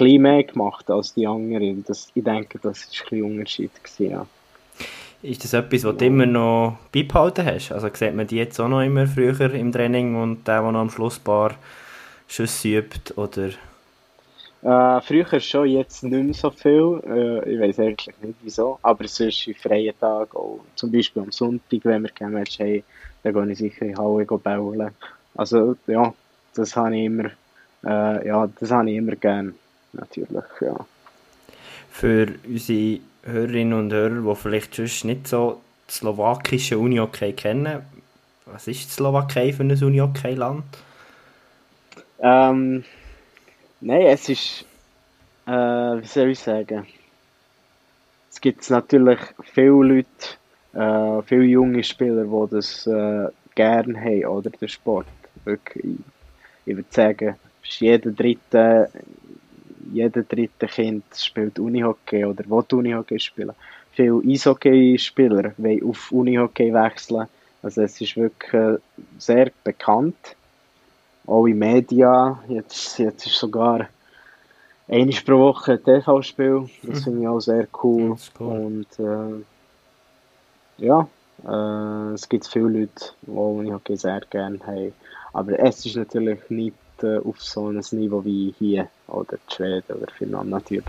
ein 0.00 0.22
mehr 0.22 0.44
gemacht 0.44 0.90
als 0.90 1.14
die 1.14 1.26
anderen. 1.26 1.84
Das, 1.86 2.10
ich 2.14 2.24
denke, 2.24 2.58
das 2.58 2.90
war 2.90 3.12
ein 3.12 3.22
Unterschied. 3.22 3.70
Gewesen, 3.82 4.10
ja. 4.10 4.26
Ist 5.20 5.44
das 5.44 5.52
etwas, 5.52 5.84
was 5.84 5.96
du 5.96 6.06
immer 6.06 6.26
noch 6.26 6.78
beibehalten 6.92 7.44
hast? 7.44 7.72
Also 7.72 7.88
sieht 7.92 8.14
man 8.14 8.26
die 8.26 8.36
jetzt 8.36 8.60
auch 8.60 8.68
noch 8.68 8.82
immer 8.82 9.06
früher 9.06 9.52
im 9.52 9.72
Training 9.72 10.14
und 10.14 10.46
der, 10.46 10.62
der 10.62 10.72
noch 10.72 10.80
am 10.80 10.90
Schluss 10.90 11.18
ein 11.18 11.24
paar 11.24 11.54
Schüsse 12.28 12.78
übt? 12.78 13.14
Oder? 13.16 13.50
Äh, 14.62 15.00
früher 15.02 15.40
schon, 15.40 15.68
jetzt 15.68 16.02
nicht 16.02 16.24
mehr 16.24 16.34
so 16.34 16.50
viel. 16.50 17.00
Äh, 17.06 17.54
ich 17.54 17.60
weiß 17.60 17.78
eigentlich 17.80 18.14
nicht 18.20 18.38
wieso. 18.42 18.78
Aber 18.82 19.06
sonst 19.06 19.46
in 19.46 19.54
freien 19.54 19.98
Tagen, 19.98 20.36
auch 20.36 20.60
zum 20.74 20.90
Beispiel 20.90 21.22
am 21.22 21.32
Sonntag, 21.32 21.80
wenn 21.84 22.02
wir 22.02 22.10
kein 22.10 22.32
Match 22.32 22.58
haben, 22.58 22.82
dann 23.22 23.34
gehe 23.34 23.52
ich 23.52 23.58
sicher 23.58 23.82
in 23.82 23.94
die 23.94 23.96
Halle 23.96 24.24
bauen. 24.24 24.90
Also 25.36 25.76
ja, 25.86 26.12
das 26.54 26.74
habe 26.74 26.96
ich 26.96 27.04
immer, 27.04 27.30
äh, 27.84 28.26
ja, 28.26 28.48
das 28.58 28.70
habe 28.70 28.90
ich 28.90 28.96
immer 28.96 29.14
gern, 29.14 29.54
natürlich, 29.92 30.44
ja. 30.60 30.74
Für 31.90 32.26
unsere 32.46 33.00
Hörerinnen 33.22 33.78
und 33.78 33.92
Hörer, 33.92 34.20
die 34.20 34.34
vielleicht 34.34 34.74
sonst 34.74 35.04
nicht 35.04 35.28
so 35.28 35.60
das 35.86 35.96
slowakische 35.96 36.78
Unihockey 36.78 37.32
kennen, 37.32 37.82
was 38.46 38.66
ist 38.66 38.84
die 38.84 38.90
Slowakei 38.90 39.52
für 39.52 39.62
ein 39.62 39.70
Unihockey-Land? 39.70 40.64
Ähm, 42.20 42.84
nein, 43.80 44.02
es 44.02 44.28
ist, 44.28 44.64
äh, 45.46 45.50
wie 45.50 46.06
soll 46.06 46.30
ich 46.30 46.38
sagen, 46.38 46.86
es 48.30 48.40
gibt 48.40 48.68
natürlich 48.70 49.20
viele 49.42 49.70
Leute, 49.82 50.06
äh, 50.74 51.22
viele 51.22 51.44
junge 51.44 51.82
Spieler, 51.82 52.24
die 52.24 52.54
das 52.54 52.86
äh, 52.86 53.28
gerne 53.54 54.00
haben, 54.00 54.26
oder 54.26 54.50
der 54.50 54.68
Sport. 54.68 55.06
Wirklich, 55.44 55.96
ich 56.66 56.76
würde 56.76 56.88
sagen, 56.90 57.36
jeder 57.62 58.10
dritte 58.10 58.90
jeder 59.92 60.22
dritte 60.22 60.66
Kind 60.66 61.04
spielt 61.14 61.58
Unihockey 61.58 62.24
oder 62.24 62.44
will 62.48 62.64
Unihockey 62.72 63.18
spielen. 63.18 63.52
Viele 63.92 64.20
Eishockey-Spieler 64.24 65.52
wollen 65.56 65.82
auf 65.84 66.12
Unihockey 66.12 66.72
wechseln. 66.72 67.26
Also 67.62 67.82
es 67.82 68.00
ist 68.00 68.16
wirklich 68.16 68.52
äh, 68.54 68.76
sehr 69.18 69.50
bekannt. 69.64 70.36
Auch 71.28 71.46
in 71.46 71.58
Medien. 71.58 72.38
Jetzt, 72.48 72.98
jetzt 72.98 73.26
ist 73.26 73.36
sogar 73.36 73.86
einmal 74.88 75.20
pro 75.26 75.38
Woche 75.38 75.72
ein 75.72 75.84
TV-Spiel. 75.84 76.70
Das 76.82 77.04
finde 77.04 77.20
ich 77.20 77.28
auch 77.28 77.40
sehr 77.40 77.68
cool. 77.82 78.16
cool. 78.40 78.46
Und 78.46 78.86
äh, 78.98 79.44
ja, 80.78 81.06
äh, 81.46 82.14
es 82.14 82.26
gibt 82.26 82.46
viele 82.46 82.68
Leute, 82.68 83.12
die 83.22 83.30
Unihockey 83.30 83.96
sehr 83.96 84.22
gerne 84.30 84.58
haben. 84.66 84.94
Aber 85.34 85.58
es 85.58 85.84
ist 85.84 85.96
natürlich 85.96 86.40
nicht 86.48 86.74
äh, 87.02 87.18
auf 87.18 87.42
so 87.42 87.68
ein 87.68 87.84
Niveau 87.90 88.24
wie 88.24 88.54
hier 88.58 88.88
oder 89.06 89.36
Schweden 89.48 89.96
oder 89.96 90.10
Finnland 90.10 90.48
natürlich. 90.48 90.86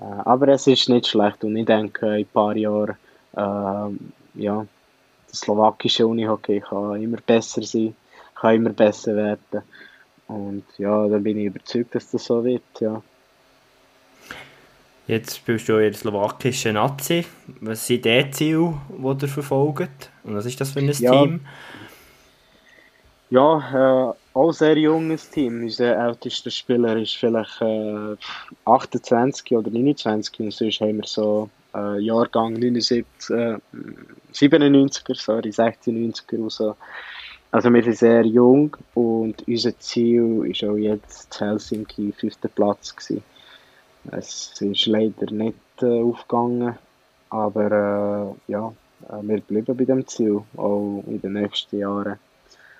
Äh, 0.00 0.04
aber 0.04 0.48
es 0.48 0.68
ist 0.68 0.88
nicht 0.88 1.08
schlecht 1.08 1.42
und 1.42 1.56
ich 1.56 1.66
denke, 1.66 2.06
in 2.06 2.12
ein 2.12 2.26
paar 2.26 2.56
Jahren, 2.56 2.96
äh, 3.36 4.40
ja, 4.40 4.64
das 5.28 5.40
slowakische 5.40 6.06
Unihockey 6.06 6.60
kann 6.60 7.02
immer 7.02 7.18
besser 7.26 7.62
sein, 7.62 7.96
kann 8.40 8.56
immer 8.56 8.70
besser 8.70 9.16
werden. 9.16 9.62
Und 10.26 10.64
ja, 10.76 11.08
dann 11.08 11.22
bin 11.22 11.38
ich 11.38 11.46
überzeugt, 11.46 11.94
dass 11.94 12.10
das 12.10 12.24
so 12.24 12.44
wird, 12.44 12.62
ja. 12.80 13.02
Jetzt 15.06 15.36
spielst 15.38 15.68
du 15.70 15.76
in 15.76 15.90
der 15.90 15.94
slowakischen 15.94 16.74
Nazi. 16.74 17.24
Was 17.60 17.86
sind 17.86 18.04
die 18.04 18.30
Ziele, 18.30 18.74
die 18.90 19.24
ihr 19.24 19.28
verfolgt? 19.28 20.10
Und 20.22 20.36
was 20.36 20.44
ist 20.44 20.60
das 20.60 20.72
für 20.72 20.80
ein 20.80 20.92
ja, 20.92 21.12
Team? 21.12 21.40
Ja, 23.30 24.10
äh, 24.10 24.14
auch 24.34 24.52
sehr 24.52 24.76
junges 24.76 25.30
Team. 25.30 25.62
Unser 25.62 25.96
ältester 25.96 26.50
Spieler 26.50 26.94
ist 26.98 27.16
vielleicht 27.16 27.62
äh, 27.62 28.16
28 28.66 29.52
oder 29.52 29.70
29 29.70 30.40
und 30.40 30.52
sonst 30.52 30.80
haben 30.80 30.98
wir 30.98 31.06
so 31.06 31.48
äh, 31.74 31.98
Jahrgang 32.00 32.52
79, 32.52 33.06
äh, 33.30 33.56
97er, 34.34 35.14
sorry, 35.14 35.48
96er 35.48 36.36
und 36.36 36.52
so. 36.52 36.68
Also 36.68 36.76
wir 37.52 37.82
sind 37.82 37.96
sehr 37.96 38.26
jung 38.26 38.76
und 38.94 39.46
unser 39.48 39.78
Ziel 39.78 40.44
ist 40.46 40.62
auch 40.64 40.76
jetzt 40.76 41.40
Helsinki 41.40 42.12
fünfter 42.12 42.48
Platz 42.48 42.94
gewesen. 42.94 43.22
Es 44.10 44.60
ist 44.60 44.86
leider 44.86 45.30
nicht 45.30 45.56
äh, 45.80 46.02
aufgegangen, 46.02 46.78
aber 47.30 48.36
äh, 48.48 48.52
ja, 48.52 48.72
äh, 49.08 49.22
wir 49.22 49.40
bleiben 49.40 49.76
bei 49.76 49.84
dem 49.84 50.06
Ziel, 50.06 50.42
auch 50.56 51.02
in 51.06 51.20
den 51.20 51.34
nächsten 51.34 51.78
Jahren. 51.78 52.18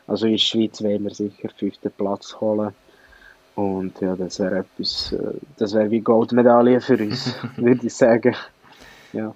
Also 0.06 0.26
in 0.26 0.32
der 0.32 0.38
Schweiz 0.38 0.82
wollen 0.82 1.04
wir 1.04 1.14
sicher 1.14 1.48
fünften 1.56 1.90
Platz 1.90 2.36
holen. 2.40 2.72
Und 3.54 4.00
ja, 4.00 4.16
das 4.16 4.38
wäre 4.38 4.58
etwas, 4.58 5.12
äh, 5.12 5.34
das 5.56 5.74
wäre 5.74 5.90
wie 5.90 6.00
Goldmedaille 6.00 6.80
für 6.80 6.96
uns, 6.96 7.34
würde 7.56 7.86
ich 7.86 7.94
sagen. 7.94 8.34
Ja. 9.12 9.34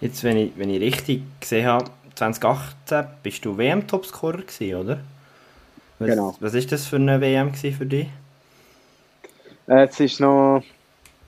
Jetzt, 0.00 0.24
wenn 0.24 0.36
ich, 0.36 0.52
wenn 0.56 0.70
ich 0.70 0.80
richtig 0.80 1.22
gesehen 1.40 1.66
habe, 1.66 1.90
2018 2.14 3.04
bist 3.22 3.44
du 3.44 3.56
WM-Topscorer 3.56 4.42
gewesen, 4.42 4.74
oder? 4.74 5.00
Was, 5.98 6.08
Genau. 6.08 6.36
Was 6.40 6.54
ist 6.54 6.72
das 6.72 6.86
für 6.86 6.96
eine 6.96 7.20
WM 7.20 7.54
für 7.54 7.86
dich? 7.86 8.08
Äh, 9.66 9.84
es 9.84 10.00
ist 10.00 10.20
noch 10.20 10.62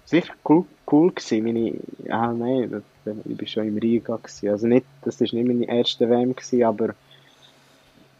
sicher 0.04 0.34
cool, 0.48 0.64
cool 0.90 1.12
gewesen. 1.12 1.44
Meine, 1.44 1.74
ja, 2.04 2.32
nein, 2.32 2.82
ich 3.24 3.40
war 3.40 3.46
schon 3.46 3.68
im 3.68 3.78
Riga. 3.78 4.16
Gewesen. 4.16 4.48
Also 4.48 4.66
nicht, 4.66 4.86
das 5.02 5.20
war 5.20 5.28
nicht 5.32 5.46
meine 5.46 5.66
erste 5.66 6.08
WM, 6.08 6.34
gewesen, 6.34 6.64
aber 6.64 6.94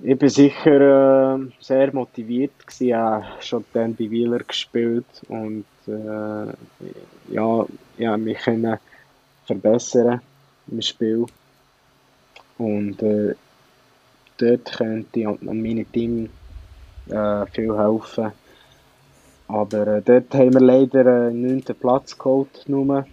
ich 0.00 0.18
bin 0.18 0.28
sicher 0.28 1.36
äh, 1.36 1.38
sehr 1.60 1.92
motiviert 1.94 2.66
gewesen. 2.66 2.88
Ich 2.88 2.94
habe 2.94 3.24
schon 3.40 3.64
dann 3.72 3.94
bei 3.94 4.10
Wieler 4.10 4.40
gespielt 4.40 5.06
und 5.28 5.64
äh, 5.86 7.32
ja, 7.32 7.66
ja, 7.98 8.16
mich 8.16 8.38
können 8.38 8.78
verbessern 9.46 10.20
im 10.70 10.82
Spiel. 10.82 11.26
Und 12.58 13.02
äh, 13.02 13.34
dort 14.38 14.76
könnte 14.76 15.20
ich 15.20 15.26
an 15.26 15.38
meinem 15.42 15.90
Team 15.90 16.30
äh, 17.08 17.46
viel 17.46 17.76
helfen. 17.76 18.32
Aber 19.48 19.86
äh, 19.86 20.02
dort 20.02 20.34
haben 20.34 20.54
wir 20.54 20.60
leider 20.60 21.28
einen 21.28 21.42
9. 21.42 21.62
Platz 21.78 22.16
geholt. 22.18 22.64
Nur. 22.66 23.06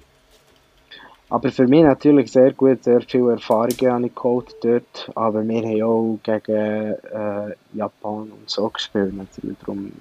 Aber 1.29 1.49
für 1.49 1.67
mich 1.67 1.83
natürlich 1.83 2.31
sehr 2.31 2.51
gut, 2.51 2.83
sehr 2.83 3.01
viele 3.01 3.31
Erfahrungen 3.31 3.91
habe 3.91 4.05
ich 4.07 4.15
geholt 4.15 4.55
dort. 4.61 5.11
Aber 5.15 5.47
wir 5.47 5.61
haben 5.61 5.83
auch 5.83 6.19
gegen 6.23 6.55
äh, 6.55 7.55
Japan 7.73 8.31
und 8.31 8.49
so 8.49 8.69
gespielt. 8.69 9.13
Natürlich. 9.15 9.57
Darum 9.59 9.91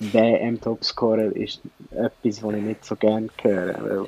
WM-Topscorer 0.00 1.34
ist 1.34 1.60
etwas, 1.90 2.42
was 2.42 2.54
ich 2.54 2.62
nicht 2.62 2.84
so 2.84 2.94
gerne 2.94 3.28
höre. 3.42 4.06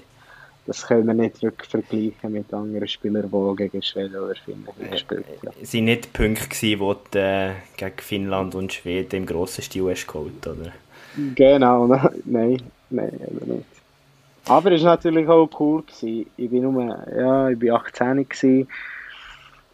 Das 0.70 0.86
können 0.86 1.04
wir 1.08 1.14
nicht 1.14 1.42
wirklich 1.42 1.68
vergleichen 1.68 2.30
mit 2.30 2.54
anderen 2.54 2.86
Spielern, 2.86 3.28
die 3.28 3.56
gegen 3.56 3.82
Schweden 3.82 4.14
oder 4.14 4.36
Finnland 4.36 4.78
haben 4.78 4.90
gespielt 4.92 5.26
haben. 5.44 5.52
Es 5.60 5.74
waren 5.74 5.84
nicht 5.84 6.04
die 6.04 6.08
Punkte, 6.10 6.44
gewesen, 6.44 6.60
die 6.60 6.76
du 7.10 7.18
äh, 7.18 7.54
gegen 7.76 7.98
Finnland 7.98 8.54
und 8.54 8.72
Schweden 8.72 9.16
im 9.16 9.26
grossen 9.26 9.62
Stil 9.62 9.90
hast 9.90 10.06
geholt, 10.06 10.46
oder? 10.46 10.70
Genau, 11.34 11.88
ne- 11.88 12.12
nein, 12.24 12.62
nein, 12.88 13.12
eben 13.14 13.52
nicht. 13.56 13.66
Aber 14.46 14.70
es 14.70 14.84
war 14.84 14.94
natürlich 14.94 15.26
auch 15.26 15.50
cool. 15.58 15.82
Gewesen. 15.82 16.30
Ich 16.36 16.48
bin 16.48 16.62
nur, 16.62 16.96
ja, 17.18 17.48
ich 17.48 17.58
bin 17.58 17.72
18 17.72 18.28
gewesen 18.28 18.68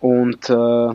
und 0.01 0.49
äh, 0.49 0.94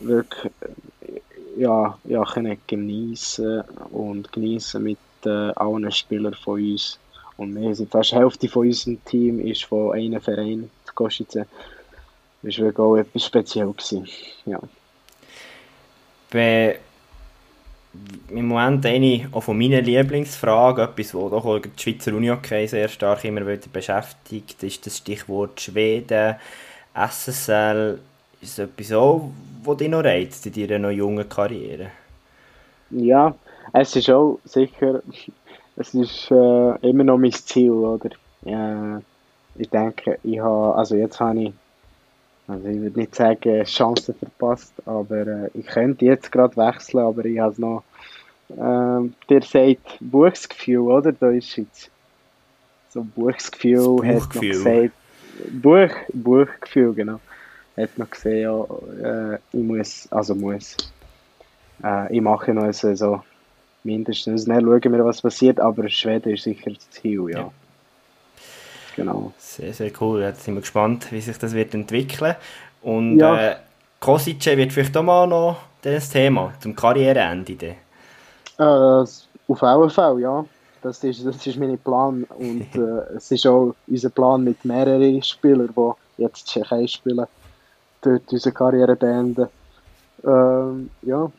wirklich, 0.00 0.52
äh, 0.60 1.60
ja, 1.60 1.96
ja, 2.02 2.24
können 2.24 2.58
geniessen 2.66 3.60
und 3.92 4.32
geniessen 4.32 4.82
mit 4.82 4.98
äh, 5.24 5.52
allen 5.52 5.92
Spielern 5.92 6.34
von 6.34 6.60
uns. 6.60 6.98
Und 7.36 7.54
wir 7.60 7.74
sind 7.74 7.90
fast 7.90 8.12
die 8.12 8.16
Hälfte 8.16 8.48
von 8.48 8.66
unserem 8.66 9.04
Team 9.04 9.40
ist 9.40 9.64
von 9.64 9.92
einem 9.92 10.20
Verein, 10.20 10.70
die 10.88 10.92
Kosice. 10.94 11.46
Das 12.42 12.58
war 12.58 12.66
wirklich 12.66 12.78
auch 12.78 12.96
etwas 12.96 13.24
speziell 13.24 13.72
gewesen. 13.72 14.08
Ja. 14.46 14.60
Im 18.28 18.48
Moment 18.48 18.84
eine 18.86 19.28
auch 19.32 19.40
von 19.40 19.56
meinen 19.56 19.84
Lieblingsfragen, 19.84 20.84
etwas, 20.84 21.14
was 21.14 21.30
doch 21.30 21.60
die 21.60 21.70
Schweizer 21.80 22.12
Uni-Hockey 22.12 22.66
sehr 22.66 22.88
stark 22.88 23.24
immer 23.24 23.46
wieder 23.46 23.68
beschäftigt, 23.72 24.62
ist 24.62 24.84
das 24.84 24.98
Stichwort 24.98 25.60
Schweden, 25.60 26.34
SSL. 26.94 28.00
Ist 28.40 28.58
das 28.58 28.68
etwas 28.68 28.92
auch, 28.92 29.30
was 29.62 29.76
dich 29.76 29.88
noch 29.88 30.04
reizt 30.04 30.44
in 30.46 30.52
deiner 30.52 30.78
noch 30.78 30.90
jungen 30.90 31.28
Karriere? 31.28 31.90
Ja, 32.90 33.34
es 33.72 33.96
ist 33.96 34.10
auch 34.10 34.38
sicher, 34.44 35.02
es 35.76 35.94
ist 35.94 36.30
äh, 36.30 36.88
immer 36.88 37.04
noch 37.04 37.18
mein 37.18 37.32
Ziel, 37.32 37.70
oder? 37.70 38.10
Äh, 38.44 39.00
ich 39.56 39.68
denke, 39.70 40.18
ich 40.22 40.40
habe, 40.40 40.74
also 40.76 40.96
jetzt 40.96 41.20
habe 41.20 41.40
ich, 41.40 41.52
also 42.46 42.68
ich 42.68 42.80
würde 42.80 42.98
nicht 43.00 43.14
sagen 43.14 43.64
Chancen 43.64 44.14
verpasst, 44.14 44.74
aber 44.86 45.26
äh, 45.26 45.50
ich 45.54 45.66
könnte 45.66 46.04
jetzt 46.04 46.30
gerade 46.30 46.56
wechseln, 46.56 47.00
aber 47.00 47.24
ich 47.24 47.38
habe 47.38 47.52
es 47.52 47.58
noch, 47.58 47.82
ähm, 48.56 49.14
der 49.28 49.42
sagt 49.42 49.98
Buchsgefühl, 50.00 50.80
oder? 50.80 51.12
Da 51.12 51.30
ist 51.30 51.48
Schweiz. 51.50 51.90
So 52.90 53.02
Buchsgefühl 53.02 53.96
Das 53.96 54.06
hat 54.06 54.34
noch 54.34 54.42
Buchgefühl. 54.42 54.50
gesagt, 54.50 54.92
Buch, 55.50 55.90
Buchgefühl, 56.12 56.94
genau. 56.94 57.20
Hat 57.76 57.98
noch 57.98 58.10
gesehen, 58.10 58.42
ja, 58.42 59.34
äh, 59.34 59.38
ich 59.52 59.62
muss, 59.64 60.06
also 60.12 60.34
muss, 60.34 60.76
äh, 61.82 62.14
ich 62.14 62.20
mache 62.20 62.54
noch 62.54 62.72
Saison. 62.72 63.22
Mindestens. 63.84 64.46
Dann 64.46 64.62
schauen 64.62 64.92
wir, 64.92 65.04
was 65.04 65.22
passiert. 65.22 65.60
Aber 65.60 65.88
Schweden 65.88 66.32
ist 66.34 66.42
sicher 66.44 66.70
das 66.70 66.90
Ziel, 66.90 67.26
ja. 67.30 67.38
Ja. 67.38 67.50
Genau. 68.96 69.32
Sehr, 69.38 69.72
sehr 69.72 69.90
cool. 70.00 70.22
Jetzt 70.22 70.44
sind 70.44 70.54
wir 70.54 70.60
gespannt, 70.60 71.10
wie 71.12 71.20
sich 71.20 71.38
das 71.38 71.52
wird 71.54 71.74
entwickeln. 71.74 72.34
Und 72.82 73.18
Ja. 73.18 73.50
äh, 73.50 73.56
Kosice 74.00 74.56
wird 74.56 74.72
vielleicht 74.72 74.96
auch 74.96 75.02
mal 75.02 75.26
noch 75.26 75.56
das 75.82 76.10
Thema 76.10 76.52
zum 76.60 76.74
Karriereende. 76.76 77.76
Äh, 78.58 78.62
auf 78.62 79.26
jeden 79.48 79.90
Fall, 79.90 80.20
ja. 80.20 80.44
Das 80.82 81.02
ist, 81.02 81.24
das 81.24 81.46
ist 81.46 81.58
mein 81.58 81.78
Plan. 81.78 82.24
Und 82.38 82.66
äh, 82.76 83.16
es 83.16 83.30
ist 83.30 83.46
auch 83.46 83.74
unser 83.86 84.10
Plan 84.10 84.44
mit 84.44 84.64
mehreren 84.64 85.22
Spielern, 85.22 85.70
die 85.76 86.22
jetzt 86.22 86.46
Tschechei 86.46 86.86
spielen, 86.86 87.26
dort 88.02 88.32
unsere 88.32 88.54
Karriere 88.54 88.94
beenden. 88.96 89.48
Ähm, 90.24 90.90
ja. 91.02 91.30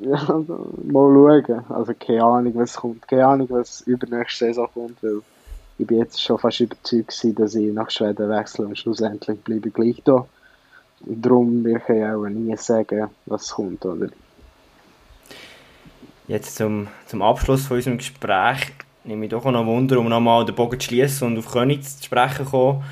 Ja 0.00 0.14
also, 0.14 0.72
mal 0.84 1.44
schauen. 1.46 1.64
Also 1.68 1.92
keine 1.98 2.24
Ahnung, 2.24 2.52
was 2.56 2.74
kommt. 2.76 3.06
Keine 3.08 3.26
Ahnung, 3.26 3.48
was 3.50 3.80
übernächste 3.82 4.46
Saison 4.46 4.68
kommt, 4.72 5.02
weil 5.02 5.20
ich 5.78 5.86
bin 5.86 5.98
jetzt 5.98 6.22
schon 6.22 6.38
fast 6.38 6.60
überzeugt 6.60 7.08
gewesen, 7.08 7.34
dass 7.36 7.54
ich 7.54 7.72
nach 7.72 7.90
Schweden 7.90 8.28
wechsle 8.28 8.66
und 8.66 8.78
schlussendlich 8.78 9.40
bleibe 9.40 9.68
ich 9.68 9.74
gleich 9.74 10.02
da. 10.04 10.26
Und 11.00 11.22
darum 11.24 11.62
will 11.64 11.80
ich 11.86 12.04
auch 12.04 12.26
nie 12.28 12.56
sagen, 12.56 13.08
was 13.26 13.50
kommt, 13.50 13.84
oder? 13.84 14.08
Jetzt 16.26 16.56
zum, 16.56 16.88
zum 17.06 17.22
Abschluss 17.22 17.66
von 17.66 17.76
unserem 17.76 17.98
Gespräch 17.98 18.72
nehme 19.04 19.24
ich 19.24 19.30
doch 19.30 19.44
noch 19.44 19.64
Wunder, 19.64 19.98
um 19.98 20.08
nochmal 20.08 20.44
den 20.44 20.54
Bogen 20.54 20.78
zu 20.78 20.86
schließen 20.86 21.26
und 21.28 21.38
auf 21.38 21.50
Königs 21.50 21.98
zu 21.98 22.04
sprechen 22.04 22.44
kommen. 22.44 22.84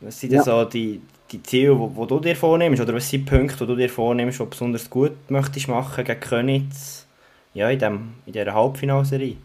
Was 0.00 0.20
sind 0.20 0.30
denn 0.30 0.38
Ja. 0.38 0.44
so 0.44 0.64
die, 0.64 1.00
die 1.32 1.42
Ziele, 1.42 1.76
die, 1.76 2.06
du 2.06 2.20
dir 2.20 2.36
vornimmst? 2.36 2.80
Oder 2.82 2.94
was 2.94 3.08
sind 3.08 3.26
die 3.28 3.30
Punkte, 3.30 3.58
die 3.58 3.66
du 3.66 3.76
dir 3.76 3.88
vornimmst, 3.88 4.38
die 4.38 4.44
du 4.44 4.50
besonders 4.50 4.90
gut 4.90 5.12
möchtest 5.28 5.68
machen 5.68 6.04
gegen 6.04 6.20
Königs 6.20 7.06
ja, 7.54 7.70
in, 7.70 7.78
dem, 7.78 8.14
in 8.26 8.32
dieser 8.32 8.54
Halbfinalserie? 8.54 9.36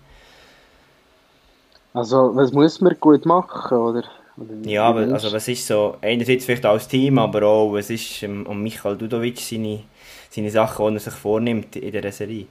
Also, 1.94 2.36
was 2.36 2.52
muss 2.52 2.82
man 2.82 2.96
gut 3.00 3.26
machen, 3.26 3.78
oder? 3.78 4.04
oder 4.38 4.54
Ja, 4.66 4.84
aber, 4.86 5.02
also 5.14 5.32
was 5.32 5.48
ist 5.48 5.66
so, 5.66 5.98
einerseits 6.02 6.46
vielleicht 6.46 6.66
als 6.66 6.88
Team, 6.88 7.18
aber 7.20 7.44
auch, 7.44 7.74
was 7.74 7.90
ist 7.90 8.22
ähm, 8.24 8.46
um 8.46 8.62
Michael 8.62 8.98
Dudovic 8.98 9.40
seine, 9.40 9.84
seine 10.30 10.52
Sachen, 10.52 10.90
die 10.90 10.96
er 10.96 11.00
sich 11.00 11.14
vornimmt 11.14 11.76
in 11.78 11.92
dieser 11.92 12.12
Serie? 12.12 12.48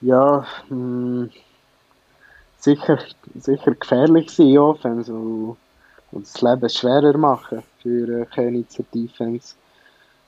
Ja, 0.00 0.46
mh, 0.70 1.28
sicher, 2.60 2.98
sicher 3.34 3.74
gefährlich 3.74 4.30
sein, 4.30 4.58
Offense, 4.58 5.12
und, 5.12 5.56
und 6.16 6.26
das 6.26 6.40
Leben 6.40 6.68
schwerer 6.68 7.16
machen 7.18 7.62
für 7.82 8.22
äh, 8.22 8.26
Königs 8.26 8.82
Defense. 8.94 9.54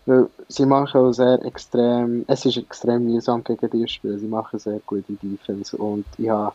Weil 0.06 0.28
sie 0.48 0.66
machen 0.66 1.00
auch 1.00 1.12
sehr 1.12 1.42
extrem, 1.44 2.24
es 2.28 2.44
ist 2.44 2.56
extrem 2.56 3.04
mühsam 3.04 3.42
gegen 3.42 3.70
die 3.70 3.88
Spiele, 3.88 4.18
sie 4.18 4.26
machen 4.26 4.58
sehr 4.58 4.80
gute 4.86 5.12
Defense 5.14 5.76
und 5.76 6.06
ich 6.16 6.28
habe 6.28 6.52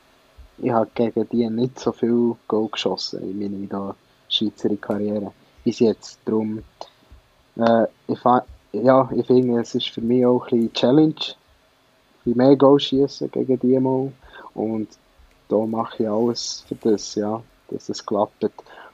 ich 0.60 0.72
hab 0.72 0.94
gegen 0.96 1.28
die 1.30 1.50
nicht 1.50 1.80
so 1.80 1.92
viel 1.92 2.36
Goal 2.48 2.70
geschossen 2.70 3.22
in 3.24 3.40
meiner 3.40 3.68
da 3.68 3.96
Schweizer 4.30 4.76
Karriere 4.78 5.32
bis 5.64 5.80
jetzt. 5.80 6.20
Darum, 6.26 6.64
äh, 7.58 7.86
ich, 8.08 8.20
ja, 8.74 9.10
ich 9.16 9.26
finde, 9.26 9.62
es 9.62 9.76
ist 9.76 9.90
für 9.90 10.02
mich 10.02 10.26
auch 10.26 10.46
ein 10.46 10.50
bisschen 10.50 10.74
Challenge, 10.74 11.16
bisschen 12.24 12.38
mehr 12.38 12.56
Goal 12.56 12.80
schießen 12.80 13.32
gegen 13.32 13.60
die 13.60 13.80
mal. 13.80 14.12
Und 14.54 14.90
da 15.50 15.58
mache 15.58 16.04
ich 16.04 16.10
alles 16.10 16.66
für 16.68 16.76
das, 16.76 17.16
ja, 17.16 17.42
dass 17.70 17.90
es 17.90 18.06
klappt. 18.06 18.44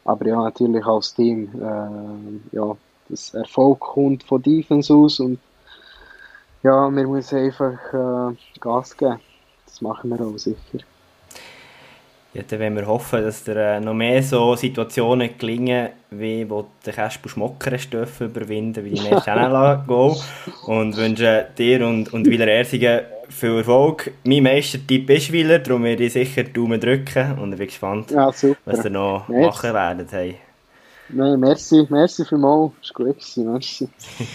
Aber 0.10 0.26
ja, 0.26 0.42
natürlich 0.42 0.84
als 0.88 1.14
Team, 1.14 1.50
äh, 1.62 2.56
ja, 2.56 2.76
das 3.10 3.32
Erfolg 3.36 3.80
kommt 3.80 4.24
von 4.24 4.42
Defense 4.42 4.92
aus 4.92 5.20
und 5.20 5.38
ja, 6.64 6.90
wir 6.90 7.08
müssen 7.08 7.38
einfach 7.38 7.78
äh, 7.94 8.36
Gas 8.60 8.98
geben. 8.98 9.20
Das 9.68 9.82
machen 9.82 10.10
wir 10.10 10.20
auch 10.26 10.36
sicher. 10.40 10.80
Ja, 12.34 12.42
dann 12.42 12.60
wollen 12.60 12.76
wir 12.78 12.88
hoffen, 12.88 13.22
dass 13.22 13.44
dir 13.44 13.56
äh, 13.56 13.80
noch 13.80 13.94
mehr 13.94 14.24
so 14.24 14.56
Situationen 14.56 15.38
gelingen, 15.38 15.90
wie 16.10 16.50
wo 16.50 16.66
der 16.84 16.94
Kasper 16.94 17.30
Schmocker 17.30 17.72
hast 17.72 17.92
dürfen 17.92 18.30
überwinden, 18.32 18.84
wie 18.84 18.96
dein 18.96 19.06
erstes 19.06 19.28
NLA-Goal. 19.28 20.16
Und 20.66 20.98
wünsche 20.98 21.50
dir 21.56 21.86
und, 21.86 22.12
und 22.12 22.26
Wieler 22.26 22.48
Ersigen 22.48 23.02
viel 23.30 23.58
Erfolg. 23.58 24.12
Mein 24.24 24.44
Meistertipp 24.44 25.10
ist 25.10 25.32
Wieler, 25.32 25.60
darum 25.60 25.84
werde 25.84 26.06
ich 26.06 26.14
sicher 26.14 26.44
die 26.44 26.54
Daumen 26.54 26.80
drücken 26.80 27.38
und 27.40 27.52
ich 27.54 27.58
bin 27.58 27.68
gespannt, 27.68 28.12
Ja, 28.12 28.28
was 28.28 28.86
ihr 28.86 28.90
noch 28.90 29.28
Merci. 29.28 29.46
machen 29.46 29.74
werdet. 29.74 30.12
Hey. 30.12 30.36
Nein, 31.10 31.40
merci, 31.40 31.86
merci 31.90 32.24
vielmals. 32.26 32.72
Ist 32.82 32.94
gut 32.94 33.08
gewesen, 33.08 33.52
merci. 33.52 33.90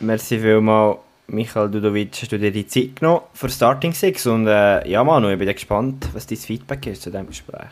merci 0.00 0.38
vielmals, 0.38 0.98
Michael 1.28 1.70
Dudovic, 1.70 2.10
hast 2.20 2.32
du 2.32 2.38
dir 2.38 2.50
die 2.50 2.66
Zeit 2.66 2.96
genommen 2.96 3.22
für 3.32 3.48
Starting 3.48 3.92
Six 3.92 4.26
und 4.26 4.46
äh, 4.46 4.86
ja 4.88 5.02
Manu, 5.02 5.30
ich 5.30 5.38
bin 5.38 5.48
gespannt, 5.48 6.08
was 6.12 6.26
dein 6.26 6.38
Feedback 6.38 6.86
ist 6.86 7.02
zu 7.02 7.10
diesem 7.10 7.26
Gespräch. 7.26 7.70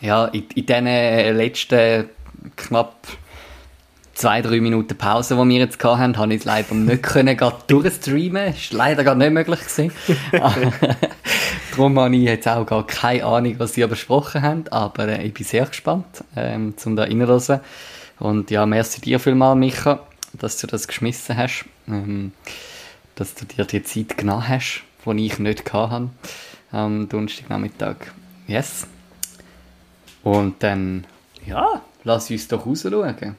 Ja, 0.00 0.26
in, 0.26 0.44
in 0.54 0.66
diesen 0.66 1.36
letzten 1.36 2.08
knapp 2.56 2.94
zwei, 4.16 4.40
drei 4.40 4.60
Minuten 4.60 4.96
Pause, 4.96 5.36
die 5.36 5.48
wir 5.48 5.58
jetzt 5.58 5.82
hatten, 5.84 6.16
habe 6.16 6.34
ich 6.34 6.40
es 6.40 6.44
leider 6.44 6.74
nicht 6.74 7.02
können, 7.02 7.38
durchstreamen. 7.66 8.54
Das 8.54 8.72
war 8.72 8.78
leider 8.78 9.04
gar 9.04 9.14
nicht 9.14 9.30
möglich. 9.30 9.60
Gewesen. 9.60 9.92
Darum 11.70 11.98
habe 12.00 12.16
ich 12.16 12.22
jetzt 12.22 12.48
auch 12.48 12.64
gar 12.64 12.86
keine 12.86 13.24
Ahnung, 13.24 13.54
was 13.58 13.74
sie 13.74 13.86
besprochen 13.86 14.42
haben, 14.42 14.64
aber 14.68 15.08
äh, 15.08 15.26
ich 15.26 15.34
bin 15.34 15.44
sehr 15.44 15.66
gespannt, 15.66 16.24
ähm, 16.34 16.74
um 16.84 16.96
da 16.96 17.04
reinzuhören. 17.04 17.60
Und 18.18 18.50
ja, 18.50 18.64
merci 18.64 19.02
dir 19.02 19.20
vielmals, 19.20 19.58
Micha, 19.58 20.00
dass 20.32 20.56
du 20.56 20.66
das 20.66 20.88
geschmissen 20.88 21.36
hast, 21.36 21.66
ähm, 21.86 22.32
dass 23.14 23.34
du 23.34 23.44
dir 23.44 23.66
die 23.66 23.82
Zeit 23.82 24.16
genommen 24.16 24.48
hast, 24.48 24.82
die 25.04 25.26
ich 25.26 25.38
nicht 25.38 25.72
hatte 25.72 26.08
am 26.72 27.08
Donnerstagnachmittag. 27.08 27.96
Yes. 28.46 28.86
Und 30.22 30.62
dann, 30.62 31.04
ja, 31.46 31.82
lass 32.04 32.30
uns 32.30 32.48
doch 32.48 32.64
rausschauen. 32.64 33.36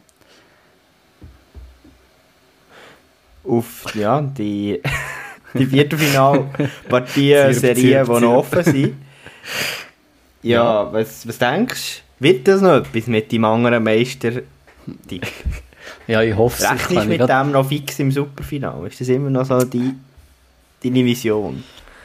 Auf, 3.48 3.95
ja, 3.95 4.22
die, 4.22 4.82
die 5.54 5.66
Viertelfinalpartien, 5.66 7.54
Serien, 7.54 8.06
die 8.06 8.12
noch 8.12 8.34
offen 8.36 8.64
sind. 8.64 8.93
Ja, 10.43 10.84
ja, 10.84 10.93
Was, 10.93 11.28
was 11.28 11.39
denkst 11.39 12.04
du? 12.20 12.26
Wird 12.26 12.48
das 12.48 12.62
noch 12.62 12.76
etwas 12.76 13.08
mit 13.08 13.34
deinem 13.34 13.45
anderen 13.45 13.84
Meister? 13.84 14.32
ja, 16.08 16.22
ich 16.22 16.36
hoffe 16.36 16.64
es. 16.64 16.70
Rechnest 16.70 17.06
du 17.06 17.10
mit 17.10 17.20
grad... 17.20 17.30
dem 17.30 17.52
noch 17.52 17.68
fix 17.68 18.00
im 18.00 18.12
Superfinale? 18.12 18.88
Ist 18.88 19.02
das 19.02 19.10
immer 19.10 19.30
noch 19.30 19.45
so 19.45 19.64
die, 19.66 19.93
deine 20.84 21.04
Vision? 21.04 21.64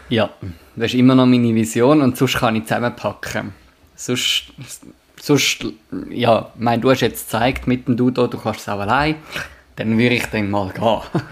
Ja, 0.09 0.30
das 0.76 0.93
ist 0.93 0.99
immer 0.99 1.14
noch 1.14 1.26
meine 1.26 1.55
Vision 1.55 2.03
und 2.03 2.16
sonst 2.16 2.38
kann 2.38 2.57
ich 2.57 2.64
zusammenpacken. 2.64 3.53
Sonst, 3.95 4.53
sonst 5.20 5.66
ja, 6.11 6.51
ich 6.55 6.61
meine, 6.61 6.82
du 6.82 6.90
hast 6.90 7.01
jetzt 7.01 7.26
gezeigt 7.26 7.66
mit 7.66 7.86
dem 7.86 7.97
Dudo, 7.97 8.26
du 8.26 8.38
kannst 8.38 8.61
es 8.61 8.68
auch 8.68 8.80
allein, 8.80 9.16
dann 9.82 9.98
würde 9.98 10.14
ich 10.14 10.26
dann 10.26 10.50
mal 10.50 10.70
gehen. 10.70 11.00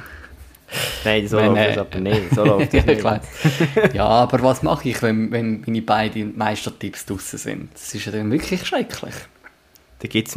Nein, 1.04 1.28
so 1.28 1.38
läuft 1.38 1.70
es 1.70 1.78
aber 1.78 2.00
nicht. 2.00 2.34
So 2.34 2.44
läuft 2.44 2.74
es 2.74 2.86
nicht. 2.86 3.94
ja, 3.94 4.06
aber 4.06 4.42
was 4.42 4.62
mache 4.62 4.88
ich, 4.88 5.00
wenn, 5.02 5.30
wenn 5.30 5.62
meine 5.66 5.82
beiden 5.82 6.36
Meistertipps 6.36 7.06
draußen 7.06 7.38
sind? 7.38 7.72
Das 7.72 7.94
ist 7.94 8.04
ja 8.06 8.12
dann 8.12 8.30
wirklich 8.30 8.64
schrecklich. 8.66 9.14
Da 10.00 10.08
gibt 10.08 10.28
es 10.28 10.36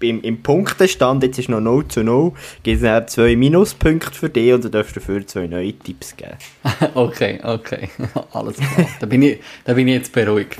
im, 0.00 0.22
im 0.22 0.42
Punktestand, 0.42 1.22
jetzt 1.22 1.38
ist 1.38 1.50
noch 1.50 1.60
0 1.60 1.88
zu 1.88 2.02
0, 2.02 2.32
gibt 2.62 2.82
es 2.82 3.12
zwei 3.12 3.36
Minuspunkte 3.36 4.12
für 4.12 4.30
dich 4.30 4.52
und 4.54 4.64
du 4.64 4.70
darfst 4.70 4.96
dafür 4.96 5.26
zwei 5.26 5.46
neue 5.46 5.74
Tipps 5.74 6.16
geben. 6.16 6.38
okay, 6.94 7.38
okay. 7.42 7.90
Alles 8.32 8.56
klar. 8.56 8.88
da, 8.98 9.06
bin 9.06 9.22
ich, 9.22 9.40
da 9.64 9.74
bin 9.74 9.88
ich 9.88 9.94
jetzt 9.94 10.12
beruhigt. 10.12 10.58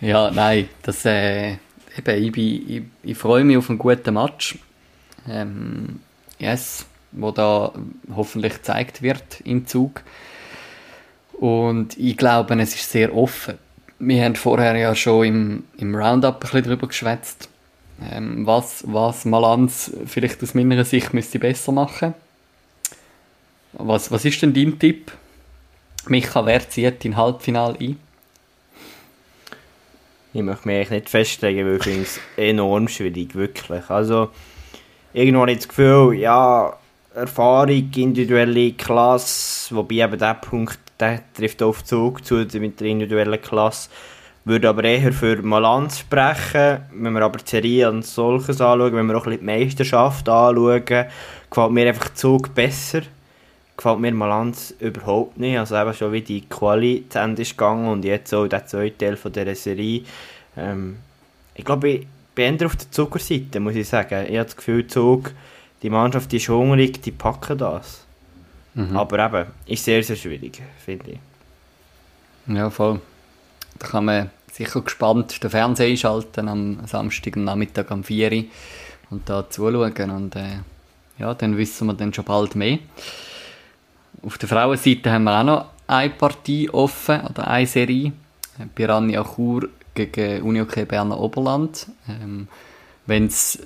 ja, 0.00 0.32
nein, 0.32 0.68
das, 0.82 1.04
äh, 1.04 1.52
eben, 1.96 2.24
ich, 2.24 2.32
bin, 2.32 2.44
ich, 2.44 2.82
ich 3.04 3.16
freue 3.16 3.44
mich 3.44 3.56
auf 3.56 3.70
einen 3.70 3.78
guten 3.78 4.14
Match. 4.14 4.58
Ähm, 5.30 6.00
yes, 6.38 6.86
wo 7.12 7.30
da 7.30 7.72
hoffentlich 8.14 8.54
gezeigt 8.54 9.02
wird 9.02 9.40
im 9.44 9.66
Zug. 9.66 10.02
Und 11.32 11.96
ich 11.98 12.16
glaube, 12.16 12.60
es 12.60 12.74
ist 12.74 12.90
sehr 12.90 13.14
offen 13.14 13.58
wir 13.98 14.24
haben 14.24 14.36
vorher 14.36 14.76
ja 14.76 14.94
schon 14.94 15.26
im, 15.26 15.64
im 15.76 15.94
Roundup 15.94 16.36
ein 16.36 16.40
bisschen 16.40 16.64
darüber 16.64 16.86
geschwätzt, 16.86 17.48
ähm, 18.10 18.46
was, 18.46 18.84
was 18.86 19.24
Malanz 19.24 19.92
vielleicht 20.06 20.42
aus 20.42 20.54
meiner 20.54 20.84
Sicht 20.84 21.12
müsste 21.14 21.38
besser 21.38 21.72
machen. 21.72 22.14
Was, 23.72 24.10
was 24.10 24.24
ist 24.24 24.40
denn 24.42 24.54
dein 24.54 24.78
Tipp? 24.78 25.12
Micha, 26.06 26.46
wer 26.46 26.68
zieht 26.68 27.04
in 27.04 27.16
Halbfinale 27.16 27.76
ein? 27.80 27.98
Ich 30.32 30.42
möchte 30.42 30.68
mich 30.68 30.76
eigentlich 30.76 30.90
nicht 30.90 31.10
festlegen, 31.10 31.66
weil 31.66 31.76
ich 31.76 31.82
finde 31.82 32.02
es 32.02 32.20
enorm 32.36 32.88
schwierig, 32.88 33.34
wirklich. 33.34 33.90
Also, 33.90 34.30
irgendwo 35.12 35.42
habe 35.42 35.52
ich 35.52 35.58
das 35.58 35.68
Gefühl, 35.68 36.14
ja, 36.14 36.72
Erfahrung, 37.14 37.90
individuelle 37.96 38.72
Klasse, 38.72 39.74
wobei 39.74 39.96
eben 39.96 40.18
der 40.18 40.34
Punkt 40.34 40.78
der 41.00 41.20
trifft 41.34 41.62
auf 41.62 41.84
Zug 41.84 42.24
zu 42.24 42.46
mit 42.54 42.80
der 42.80 42.88
individuellen 42.88 43.40
Klasse. 43.40 43.88
Würde 44.44 44.68
aber 44.68 44.84
eher 44.84 45.12
für 45.12 45.40
Malanz 45.42 45.98
sprechen. 45.98 46.80
Wenn 46.92 47.12
wir 47.12 47.22
aber 47.22 47.38
die 47.38 47.48
Serie 47.48 47.88
als 47.88 48.14
solches 48.14 48.60
anschauen, 48.60 48.94
wenn 48.94 49.06
wir 49.06 49.16
auch 49.16 49.26
ein 49.26 49.38
bisschen 49.38 49.46
die 49.46 49.64
Meisterschaft 49.64 50.28
anschauen, 50.28 50.84
gefällt 50.84 51.70
mir 51.70 51.88
einfach 51.88 52.14
Zug 52.14 52.54
besser. 52.54 53.02
Gefällt 53.76 54.00
mir 54.00 54.12
Malanz 54.12 54.74
überhaupt 54.80 55.38
nicht. 55.38 55.58
Also 55.58 55.76
eben 55.76 55.94
schon 55.94 56.12
wie 56.12 56.22
die 56.22 56.48
Quali 56.48 57.04
zu 57.08 57.18
Ende 57.18 57.42
ist 57.42 57.56
gegangen 57.56 57.88
und 57.88 58.04
jetzt 58.04 58.34
auch 58.34 58.48
der 58.48 58.66
zweite 58.66 58.98
Teil 58.98 59.16
von 59.16 59.32
dieser 59.32 59.54
Serie. 59.54 60.02
Ähm, 60.56 60.96
ich 61.54 61.64
glaube, 61.64 61.88
ich 61.88 62.06
bin 62.38 62.56
eher 62.56 62.66
auf 62.66 62.76
der 62.76 62.88
Zuckerseite, 62.88 63.58
muss 63.58 63.74
ich 63.74 63.88
sagen. 63.88 64.26
Ich 64.28 64.36
habe 64.36 64.44
das 64.44 64.56
Gefühl, 64.56 64.86
Zug, 64.86 65.32
die 65.82 65.90
Mannschaft 65.90 66.32
ist 66.32 66.48
hungrig, 66.48 67.02
die 67.02 67.10
packen 67.10 67.58
das. 67.58 68.04
Mhm. 68.74 68.96
Aber 68.96 69.26
eben, 69.26 69.50
ist 69.66 69.84
sehr, 69.84 70.04
sehr 70.04 70.14
schwierig, 70.14 70.62
finde 70.84 71.10
ich. 71.10 71.18
Ja, 72.54 72.70
voll. 72.70 73.00
Da 73.80 73.88
kann 73.88 74.04
man 74.04 74.30
sicher 74.52 74.82
gespannt 74.82 75.42
den 75.42 75.50
Fernseher 75.50 75.88
einschalten 75.88 76.48
am 76.48 76.86
Samstag 76.86 77.36
am 77.36 77.44
Nachmittag 77.44 77.90
am 77.90 78.04
4 78.04 78.32
Uhr 78.32 78.44
und 79.10 79.28
da 79.28 79.50
zuschauen. 79.50 80.10
Und 80.10 80.36
äh, 80.36 80.60
ja, 81.18 81.34
dann 81.34 81.56
wissen 81.56 81.88
wir 81.88 81.94
dann 81.94 82.14
schon 82.14 82.24
bald 82.24 82.54
mehr. 82.54 82.78
Auf 84.22 84.38
der 84.38 84.48
Frauenseite 84.48 85.10
haben 85.10 85.24
wir 85.24 85.40
auch 85.40 85.44
noch 85.44 85.66
eine 85.88 86.10
Partie 86.10 86.70
offen, 86.70 87.20
oder 87.22 87.48
eine 87.48 87.66
Serie. 87.66 88.12
Piranha 88.76 89.24
Chur 89.24 89.68
gegen 90.06 90.42
Unihockey 90.42 90.84
Berner 90.84 91.18
Oberland. 91.18 91.86
Ähm, 92.08 92.48
wenn 93.06 93.24
es 93.26 93.58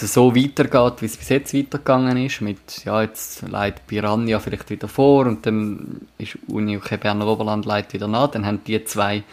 so 0.00 0.36
weitergeht, 0.36 1.02
wie 1.02 1.06
es 1.06 1.16
bis 1.16 1.28
jetzt 1.28 1.54
weitergegangen 1.54 2.24
ist, 2.24 2.40
mit, 2.40 2.84
ja, 2.84 3.02
jetzt 3.02 3.42
leitet 3.42 3.86
Piranha 3.88 4.38
vielleicht 4.38 4.70
wieder 4.70 4.86
vor 4.86 5.26
und 5.26 5.44
dann 5.44 6.02
ist 6.18 6.38
Uni 6.46 6.76
UK 6.76 7.00
Berner 7.00 7.26
Oberland 7.26 7.66
leitet 7.66 7.94
wieder 7.94 8.06
nach, 8.06 8.30
dann 8.30 8.46
haben 8.46 8.60
die 8.64 8.84
zwei 8.84 9.24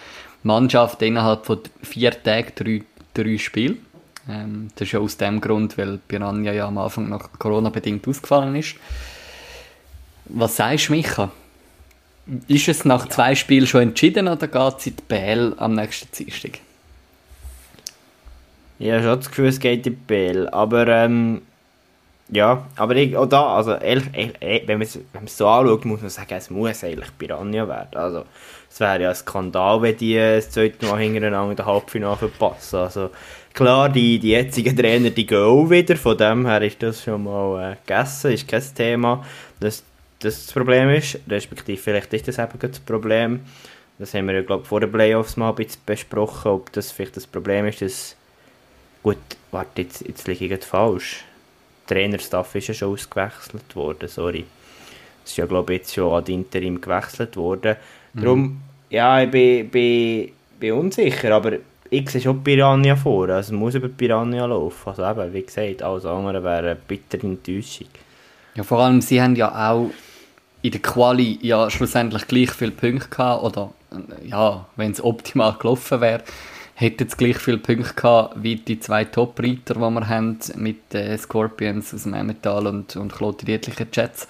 Mannschaften 0.42 1.04
innerhalb 1.04 1.46
von 1.46 1.60
vier 1.84 2.12
Tagen 2.24 2.52
drei, 2.56 2.82
drei 3.14 3.38
Spiele. 3.38 3.78
Ähm, 4.28 4.70
das 4.74 4.88
ist 4.88 4.94
ja 4.94 5.00
aus 5.00 5.18
dem 5.18 5.40
Grund, 5.40 5.78
weil 5.78 6.00
Piranha 6.08 6.52
ja 6.52 6.68
am 6.68 6.80
Anfang 6.80 7.10
noch 7.10 7.30
Corona-bedingt 7.38 8.08
ausgefallen 8.08 8.56
ist. 8.56 8.76
Was 10.26 10.56
sagst 10.56 10.90
du, 10.90 10.94
Micha? 10.94 11.32
Ist 12.48 12.70
es 12.70 12.86
nach 12.86 13.06
ja. 13.06 13.10
zwei 13.10 13.36
Spielen 13.36 13.68
schon 13.68 13.82
entschieden 13.82 14.28
oder 14.28 14.48
geht 14.48 14.78
es 14.78 14.88
in 14.88 14.96
die 14.96 15.04
BL 15.08 15.56
am 15.58 15.74
nächsten 15.74 16.08
Dienstag? 16.16 16.60
Ich 18.80 18.92
habe 18.92 19.04
schon 19.04 19.18
das 19.18 19.30
Gefühl, 19.30 19.48
es 19.48 19.60
geht 19.60 19.86
in 19.86 19.94
die 19.94 20.00
BL. 20.00 20.48
Aber, 20.50 20.88
ähm, 20.88 21.42
ja, 22.30 22.66
aber 22.78 22.96
ich, 22.96 23.16
auch 23.18 23.26
da, 23.26 23.56
also 23.56 23.74
ehrlich, 23.74 24.08
ehrlich, 24.40 24.68
wenn 24.68 24.80
man 24.80 25.26
es 25.26 25.38
so 25.38 25.48
anschaut, 25.48 25.86
muss 25.86 26.02
man 26.02 26.10
sagen, 26.10 26.34
es 26.36 26.50
muss 26.50 26.84
eigentlich 26.84 27.10
Piranha 27.18 27.68
werden. 27.68 27.96
Also, 27.96 28.26
es 28.72 28.80
wäre 28.80 29.02
ja 29.02 29.10
ein 29.10 29.16
Skandal, 29.16 29.82
wenn 29.82 29.98
die 29.98 30.16
das 30.16 30.50
zweite 30.50 30.86
Mal 30.86 31.00
hintereinander 31.00 31.56
den 31.56 31.66
Halbfinale 31.66 32.18
verpassen. 32.18 32.78
Also, 32.78 33.10
klar, 33.54 33.90
die, 33.90 34.18
die 34.18 34.32
jetzigen 34.32 34.76
Trainer, 34.76 35.10
die 35.10 35.26
gehen 35.26 35.44
auch 35.44 35.70
wieder, 35.70 35.98
von 35.98 36.18
dem 36.18 36.46
her 36.46 36.62
ist 36.62 36.82
das 36.82 37.04
schon 37.04 37.26
mal 37.26 37.74
äh, 37.74 37.76
gegessen, 37.86 38.32
ist 38.32 38.48
kein 38.48 38.64
Thema, 38.76 39.26
dass 39.60 39.84
das 40.24 40.46
das 40.46 40.54
Problem 40.54 40.90
ist, 40.90 41.20
respektive 41.30 41.82
vielleicht 41.82 42.14
ist 42.14 42.28
das 42.28 42.40
eben 42.40 42.60
das 42.60 42.80
Problem. 42.80 43.42
Das 44.00 44.14
haben 44.14 44.28
wir 44.28 44.36
ja, 44.36 44.42
glaube 44.42 44.66
vor 44.66 44.80
den 44.80 44.92
Playoffs 44.92 45.38
mal 45.38 45.50
ein 45.50 45.56
bisschen 45.56 45.82
besprochen, 45.86 46.52
ob 46.52 46.72
das 46.74 46.92
vielleicht 46.92 47.16
das 47.16 47.28
Problem 47.28 47.68
ist, 47.68 47.82
dass 47.82 48.16
Gut, 49.04 49.18
warte, 49.52 49.82
jetzt, 49.82 50.08
jetzt 50.08 50.26
liege 50.28 50.56
ich 50.56 50.64
falsch. 50.64 51.26
Der 51.90 51.98
Trainerstaff 51.98 52.56
ist 52.56 52.70
ja 52.70 52.74
schon 52.74 52.94
ausgewechselt 52.94 53.76
worden, 53.76 54.08
sorry. 54.08 54.46
Es 55.26 55.32
ist 55.32 55.38
ja, 55.38 55.46
glaube 55.46 55.74
ich, 55.74 55.82
jetzt 55.82 55.94
schon 55.94 56.14
an 56.14 56.26
Interim 56.26 56.80
gewechselt 56.80 57.36
worden. 57.36 57.76
Mhm. 58.14 58.22
Darum, 58.22 58.62
ja, 58.90 59.22
ich 59.22 59.30
bin, 59.30 59.70
bin, 59.70 60.32
bin 60.58 60.72
unsicher, 60.72 61.36
aber 61.36 61.58
ich 61.90 62.10
sehe 62.10 62.22
schon 62.22 62.42
Piranha 62.42 62.96
vor. 62.96 63.28
Also 63.28 63.54
es 63.54 63.60
muss 63.60 63.76
über 63.76 63.90
Piranha 63.90 64.46
laufen. 64.46 64.90
Also 64.90 65.04
eben, 65.04 65.34
wie 65.34 65.44
gesagt, 65.44 65.84
alles 65.84 66.06
andere 66.06 66.42
wäre 66.42 66.72
eine 66.72 66.76
bittere 66.76 67.28
Enttäuschung. 67.28 67.88
Ja, 68.56 68.64
vor 68.64 68.80
allem, 68.80 69.02
sie 69.02 69.22
haben 69.22 69.36
ja 69.36 69.50
auch 69.70 69.90
in 70.64 70.72
der 70.72 70.82
Quali 70.82 71.38
ja 71.42 71.70
schlussendlich 71.70 72.26
gleich 72.28 72.52
viele 72.52 72.72
Punkte 72.72 73.10
gehabt, 73.10 73.44
oder 73.44 73.72
ja, 74.26 74.66
wenn 74.76 74.92
es 74.92 75.04
optimal 75.04 75.54
gelaufen 75.60 76.02
wäre, 76.02 76.24
hätte 76.74 77.04
jetzt 77.04 77.18
gleich 77.18 77.38
viele 77.38 77.58
Punkte 77.58 77.94
gehabt 77.94 78.36
wie 78.42 78.56
die 78.56 78.80
zwei 78.80 79.04
Top-Reiter, 79.04 79.76
die 79.76 79.80
wir 79.80 80.08
haben, 80.08 80.40
mit 80.56 80.96
äh, 80.96 81.18
Scorpions 81.18 81.94
aus 81.94 82.04
dem 82.04 82.14
Emmental 82.14 82.66
und, 82.66 82.96
und 82.96 83.14
Klote 83.14 83.46
Dietliche 83.46 83.86
Jets. 83.92 84.28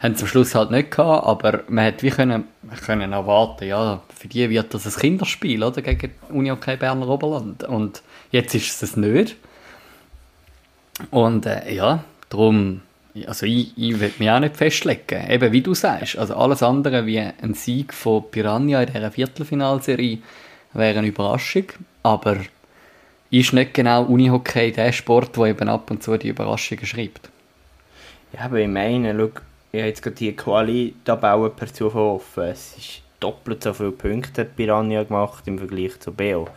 Haben 0.00 0.16
zum 0.16 0.28
Schluss 0.28 0.54
halt 0.54 0.70
nicht 0.70 0.90
gehabt, 0.90 1.26
aber 1.26 1.62
man 1.68 1.84
hätte 1.84 2.02
wie 2.02 2.10
können, 2.10 2.44
können 2.84 3.12
erwarten, 3.12 3.66
ja, 3.66 4.02
für 4.14 4.28
die 4.28 4.48
wird 4.50 4.72
das 4.74 4.86
ein 4.86 5.00
Kinderspiel, 5.00 5.62
oder, 5.62 5.82
gegen 5.82 6.12
Uni 6.30 6.50
OK 6.50 6.78
Berner 6.78 7.08
Oberland. 7.08 7.64
Und 7.64 8.02
jetzt 8.30 8.54
ist 8.54 8.70
es 8.70 8.82
es 8.82 8.96
nicht. 8.96 9.36
Und 11.10 11.44
äh, 11.46 11.72
ja, 11.72 12.04
darum, 12.30 12.80
Also 13.26 13.46
ich, 13.46 13.72
ich 13.76 13.98
will 13.98 14.12
mich 14.18 14.30
auch 14.30 14.40
nicht 14.40 14.56
festlegen. 14.56 15.30
Eben 15.30 15.52
wie 15.52 15.62
du 15.62 15.74
sagst, 15.74 16.18
also 16.18 16.34
alles 16.34 16.62
andere 16.62 17.06
wie 17.06 17.18
ein 17.18 17.54
Sieg 17.54 17.94
von 17.94 18.30
Piranha 18.30 18.82
in 18.82 18.92
dieser 18.92 19.10
Viertelfinalserie 19.10 20.18
wäre 20.74 20.98
eine 20.98 21.08
Überraschung, 21.08 21.64
aber 22.02 22.36
ist 23.30 23.52
nicht 23.52 23.74
genau 23.74 24.04
Unihockey 24.04 24.72
der 24.72 24.92
Sport, 24.92 25.36
der 25.36 25.46
eben 25.46 25.68
ab 25.68 25.90
und 25.90 26.02
zu 26.02 26.16
die 26.16 26.28
Überraschungen 26.28 26.86
schreibt. 26.86 27.30
Ja, 28.32 28.40
aber 28.46 28.58
ich 28.58 28.68
meine, 28.68 29.14
schau, 29.16 29.30
ich 29.72 29.80
habe 29.80 29.88
jetzt 29.88 30.02
gerade 30.02 30.16
die 30.16 30.36
Quali-Tabelle 30.36 31.50
per 31.50 31.72
Zufall 31.72 32.02
offen. 32.02 32.44
Es 32.44 32.76
ist 32.76 33.02
doppelt 33.20 33.62
so 33.62 33.72
viele 33.72 33.92
Punkte 33.92 34.42
hat 34.42 34.56
Piranha 34.56 35.02
gemacht 35.02 35.46
im 35.46 35.58
Vergleich 35.58 35.98
zu 36.00 36.12
Beo. 36.12 36.48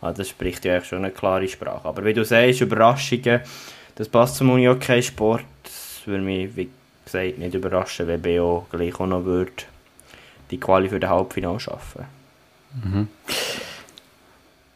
Also 0.00 0.18
das 0.18 0.28
spricht 0.28 0.64
ja 0.64 0.74
eigentlich 0.74 0.88
schon 0.88 0.98
eine 0.98 1.10
klare 1.10 1.48
Sprache. 1.48 1.86
Aber 1.86 2.04
wie 2.04 2.14
du 2.14 2.24
sagst, 2.24 2.60
Überraschungen, 2.60 3.40
das 3.94 4.08
passt 4.08 4.36
zum 4.36 4.50
Unihockey-Sport. 4.50 5.44
Das 6.06 6.12
würde 6.12 6.22
mich, 6.22 6.54
wie 6.54 6.68
gesagt, 7.04 7.38
nicht 7.38 7.54
überraschen, 7.54 8.06
wenn 8.06 8.22
Beo 8.22 8.64
gleich 8.70 8.94
auch 9.00 9.06
noch 9.06 9.24
würde 9.24 9.50
die 10.52 10.60
Quali 10.60 10.88
für 10.88 11.00
den 11.00 11.10
Halbfinale 11.10 11.58
schaffen. 11.58 12.04
Mhm. 12.84 13.08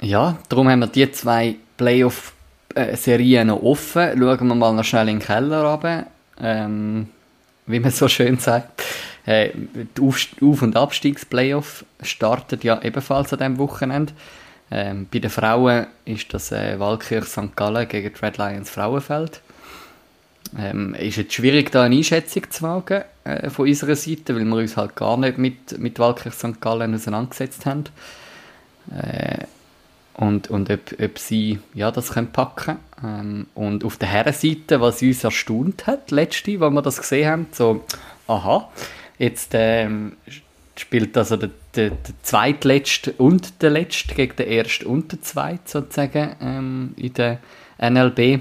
Ja, 0.00 0.36
darum 0.48 0.68
haben 0.68 0.80
wir 0.80 0.88
die 0.88 1.12
zwei 1.12 1.54
Playoff-Serien 1.76 3.46
noch 3.46 3.62
offen. 3.62 4.18
Schauen 4.18 4.48
wir 4.48 4.54
mal 4.56 4.72
noch 4.72 4.82
schnell 4.82 5.08
in 5.08 5.20
den 5.20 5.24
Keller 5.24 5.62
runter. 5.62 6.06
Ähm, 6.40 7.06
wie 7.66 7.78
man 7.78 7.92
so 7.92 8.08
schön 8.08 8.38
sagt. 8.38 8.82
Äh, 9.24 9.50
die 9.96 10.00
Auf- 10.02 10.62
und 10.62 10.76
Abstiegs-Playoff 10.76 11.84
startet 12.02 12.64
ja 12.64 12.82
ebenfalls 12.82 13.32
an 13.32 13.38
diesem 13.38 13.58
Wochenende. 13.58 14.14
Ähm, 14.72 15.06
bei 15.12 15.20
den 15.20 15.30
Frauen 15.30 15.86
ist 16.06 16.34
das 16.34 16.50
äh, 16.50 16.80
Walkirch 16.80 17.26
St. 17.26 17.54
Gallen 17.54 17.86
gegen 17.86 18.12
die 18.12 18.20
Red 18.20 18.38
Lions 18.38 18.70
Frauenfeld. 18.70 19.42
Ähm, 20.58 20.94
ist 20.94 21.16
jetzt 21.16 21.34
schwierig, 21.34 21.70
da 21.70 21.84
eine 21.84 21.96
Einschätzung 21.96 22.50
zu 22.50 22.62
wagen 22.62 23.04
äh, 23.24 23.50
von 23.50 23.68
unserer 23.68 23.94
Seite, 23.94 24.34
weil 24.34 24.44
wir 24.44 24.56
uns 24.56 24.76
halt 24.76 24.96
gar 24.96 25.16
nicht 25.16 25.38
mit, 25.38 25.78
mit 25.78 25.98
Walkirch 25.98 26.34
St. 26.34 26.60
Gallen 26.60 26.94
auseinandergesetzt 26.94 27.66
haben. 27.66 27.84
Äh, 28.90 29.44
und, 30.14 30.50
und 30.50 30.70
ob, 30.70 30.80
ob 31.00 31.18
sie 31.18 31.60
ja, 31.72 31.90
das 31.90 32.12
können 32.12 32.32
packen 32.32 32.76
ähm, 33.02 33.46
Und 33.54 33.84
auf 33.84 33.96
der 33.96 34.08
Herrenseite, 34.08 34.80
was 34.80 35.02
uns 35.02 35.24
erstaunt 35.24 35.86
hat, 35.86 36.10
letzte, 36.10 36.60
als 36.60 36.72
wir 36.72 36.82
das 36.82 37.00
gesehen 37.00 37.30
haben, 37.30 37.46
so, 37.52 37.84
aha, 38.26 38.68
jetzt 39.18 39.52
ähm, 39.54 40.16
spielt 40.76 41.16
also 41.16 41.36
der, 41.36 41.50
der, 41.74 41.90
der 41.90 42.14
zweitletzte 42.22 43.12
und 43.12 43.62
der 43.62 43.70
letzte 43.70 44.14
gegen 44.14 44.36
den 44.36 44.48
ersten 44.48 44.86
und 44.86 45.12
den 45.12 45.22
zweiten 45.22 45.66
sozusagen 45.66 46.36
ähm, 46.40 46.94
in 46.96 47.14
der 47.14 47.38
NLB. 47.80 48.40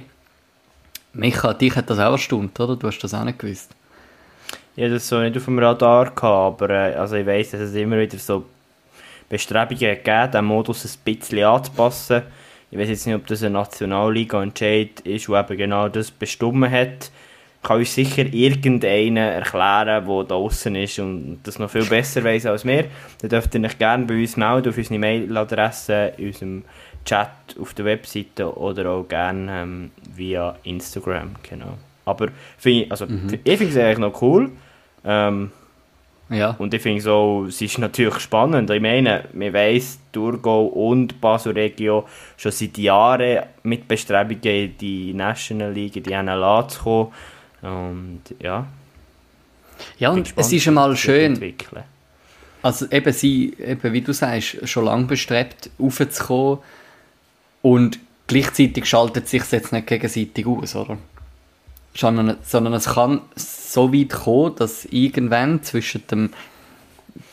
Micha, 1.14 1.54
dich 1.54 1.76
hat 1.76 1.90
das 1.90 2.00
auch 2.00 2.12
erstaunt, 2.12 2.60
oder? 2.60 2.76
Du 2.76 2.88
hast 2.88 3.00
das 3.00 3.14
auch 3.14 3.24
nicht 3.24 3.40
gewusst. 3.40 3.76
Ich 4.76 4.84
hatte 4.84 4.94
das 4.94 5.08
so 5.08 5.20
nicht 5.20 5.36
auf 5.36 5.46
dem 5.46 5.60
Radar, 5.60 6.12
gehabt, 6.12 6.62
aber 6.62 6.70
äh, 6.70 6.94
also 6.94 7.16
ich 7.16 7.26
weiss, 7.26 7.52
dass 7.52 7.62
es 7.62 7.76
immer 7.76 8.00
wieder 8.00 8.18
so 8.18 8.46
Bestrebungen 9.28 9.80
gegeben, 9.80 10.32
den 10.32 10.46
Modus 10.46 10.86
ein 10.86 11.00
bisschen 11.04 11.44
anzupassen. 11.44 12.24
Ich 12.72 12.78
weiß 12.78 12.90
jetzt 12.90 13.08
nicht, 13.08 13.16
ob 13.16 13.26
das 13.26 13.44
ein 13.44 13.54
Nationalliga-Entscheid 13.54 15.02
ist, 15.02 15.28
der 15.28 15.40
eben 15.40 15.58
genau 15.58 15.90
das 15.90 16.12
bestimmt 16.12 16.70
hat. 16.70 17.12
Kann 17.62 17.80
uns 17.80 17.94
sicher 17.94 18.26
irgendeiner 18.26 19.32
erklären, 19.32 19.86
der 19.86 20.02
da 20.02 20.24
draußen 20.24 20.74
ist 20.76 21.00
und 21.00 21.40
das 21.44 21.60
noch 21.60 21.70
viel 21.70 21.86
besser 21.86 22.24
weiß 22.24 22.46
als 22.46 22.66
wir. 22.66 22.86
Dann 23.22 23.30
dürft 23.30 23.54
ihr 23.54 23.64
euch 23.64 23.78
gerne 23.78 24.06
bei 24.06 24.16
uns 24.16 24.38
melden 24.38 24.70
auf 24.70 24.78
unsere 24.78 25.00
Mailadresse, 25.00 26.14
in 26.18 26.28
unserem 26.28 26.64
Chat 27.04 27.30
auf 27.60 27.74
der 27.74 27.86
Webseite 27.86 28.58
oder 28.58 28.90
auch 28.90 29.08
gerne 29.08 29.62
ähm, 29.62 29.92
via 30.16 30.56
Instagram. 30.64 31.36
Genau. 31.50 31.78
Aber 32.06 32.30
find 32.58 32.86
ich, 32.86 32.92
also, 32.92 33.06
mhm. 33.06 33.40
ich 33.44 33.58
finde 33.58 33.74
es 33.74 33.78
eigentlich 33.78 33.98
noch 33.98 34.22
cool. 34.22 34.52
Ähm, 35.04 35.52
ja. 36.30 36.56
Und 36.60 36.74
ich 36.74 36.82
finde 36.82 37.02
so, 37.02 37.46
es 37.48 37.62
ist 37.62 37.80
natürlich 37.80 38.20
spannend. 38.20 38.70
Ich 38.70 38.82
meine, 38.82 39.26
man 39.34 39.54
weiss, 39.54 40.00
Thurgau 40.12 40.66
und 40.66 41.20
Basel 41.20 41.54
Regio 41.54 42.06
schon 42.38 42.52
seit 42.52 42.78
Jahren 42.78 43.44
mit 43.64 43.88
Bestrebungen 43.88 44.44
in 44.44 44.78
die 44.78 45.14
National 45.14 45.74
League, 45.74 45.96
in 45.96 46.04
die 46.04 46.16
NLA 46.16 46.68
zu 46.68 46.84
kommen. 46.84 47.12
Und 47.62 48.22
ja. 48.40 48.68
Ja, 49.98 50.10
und 50.10 50.34
es 50.36 50.52
ist 50.52 50.68
einmal 50.68 50.96
schön. 50.96 51.56
Also 52.62 52.88
eben 52.92 53.14
sie, 53.14 53.56
eben 53.58 53.94
wie 53.94 54.02
du 54.02 54.14
sagst, 54.14 54.68
schon 54.68 54.86
lange 54.86 55.06
bestrebt, 55.06 55.70
aufzukommen 55.80 56.60
und 57.62 58.00
gleichzeitig 58.28 58.86
schaltet 58.86 59.26
es 59.26 59.32
sich 59.32 59.50
jetzt 59.52 59.72
nicht 59.72 59.88
gegenseitig 59.88 60.46
aus, 60.46 60.76
oder? 60.76 60.98
Sondern, 61.96 62.38
sondern 62.44 62.74
es 62.74 62.86
kann 62.86 63.22
so 63.36 63.94
weit 63.94 64.10
kommen, 64.10 64.56
dass 64.56 64.86
irgendwann 64.86 65.64
zwischen 65.64 66.06
dem 66.08 66.30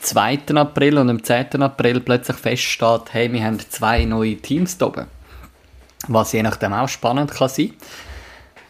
2. 0.01 0.39
April 0.55 0.99
und 0.99 1.09
dem 1.09 1.23
10. 1.23 1.63
April 1.63 2.01
plötzlich 2.01 2.37
feststeht, 2.37 3.13
hey, 3.13 3.33
wir 3.33 3.45
haben 3.45 3.59
zwei 3.59 4.05
neue 4.05 4.37
Teams 4.37 4.79
da 4.79 4.87
oben. 4.87 5.07
Was 6.09 6.33
je 6.33 6.43
nachdem 6.43 6.73
auch 6.73 6.89
spannend 6.89 7.33
kann 7.33 7.49
sein. 7.49 7.73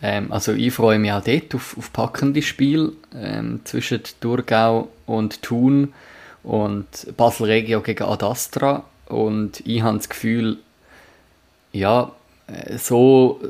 Ähm, 0.07 0.31
also 0.31 0.53
ich 0.53 0.73
freue 0.73 1.01
mich 1.01 1.11
auch 1.11 1.25
dort 1.25 1.53
auf, 1.57 1.77
auf 1.77 1.93
packende 1.93 2.41
Spiel 2.41 2.93
ähm, 3.13 3.61
zwischen 3.65 4.03
Thurgau 4.21 4.89
und 5.05 5.43
Thun 5.43 5.93
und 6.45 6.87
Basel 7.17 7.47
Regio 7.47 7.81
gegen 7.81 8.05
Adastra 8.05 8.85
und 9.07 9.67
ich 9.67 9.83
habe 9.83 9.97
das 9.97 10.09
Gefühl, 10.09 10.59
ja, 11.73 12.13
äh, 12.47 12.79
so 12.79 13.41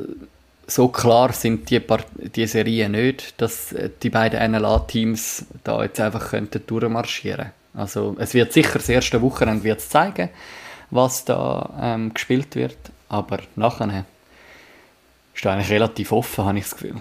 so 0.67 0.89
klar 0.89 1.33
sind 1.33 1.71
die, 1.71 1.81
die 2.35 2.47
Serien 2.47 2.93
nicht, 2.93 3.41
dass 3.41 3.73
äh, 3.73 3.91
die 4.03 4.11
beiden 4.11 4.53
NLA-Teams 4.53 5.45
da 5.63 5.83
jetzt 5.83 6.01
einfach 6.01 6.31
könnten 6.31 6.63
durchmarschieren. 6.67 7.51
Also 7.75 8.17
es 8.19 8.33
wird 8.33 8.55
sicher 8.55 8.79
das 8.79 8.89
erste 8.89 9.21
Wochenende 9.21 9.63
wird 9.63 9.83
zeigen, 9.83 10.31
was 10.91 11.27
da 11.27 11.71
ähm, 11.81 12.15
gespielt 12.15 12.57
wird, 12.57 12.79
aber 13.11 13.41
nachher 13.57 14.07
ist 15.37 15.45
da 15.45 15.53
eigentlich 15.53 15.71
relativ 15.71 16.13
offen, 16.13 16.45
habe 16.45 16.59
ich 16.59 16.65
das 16.65 16.73
Gefühl. 16.73 16.97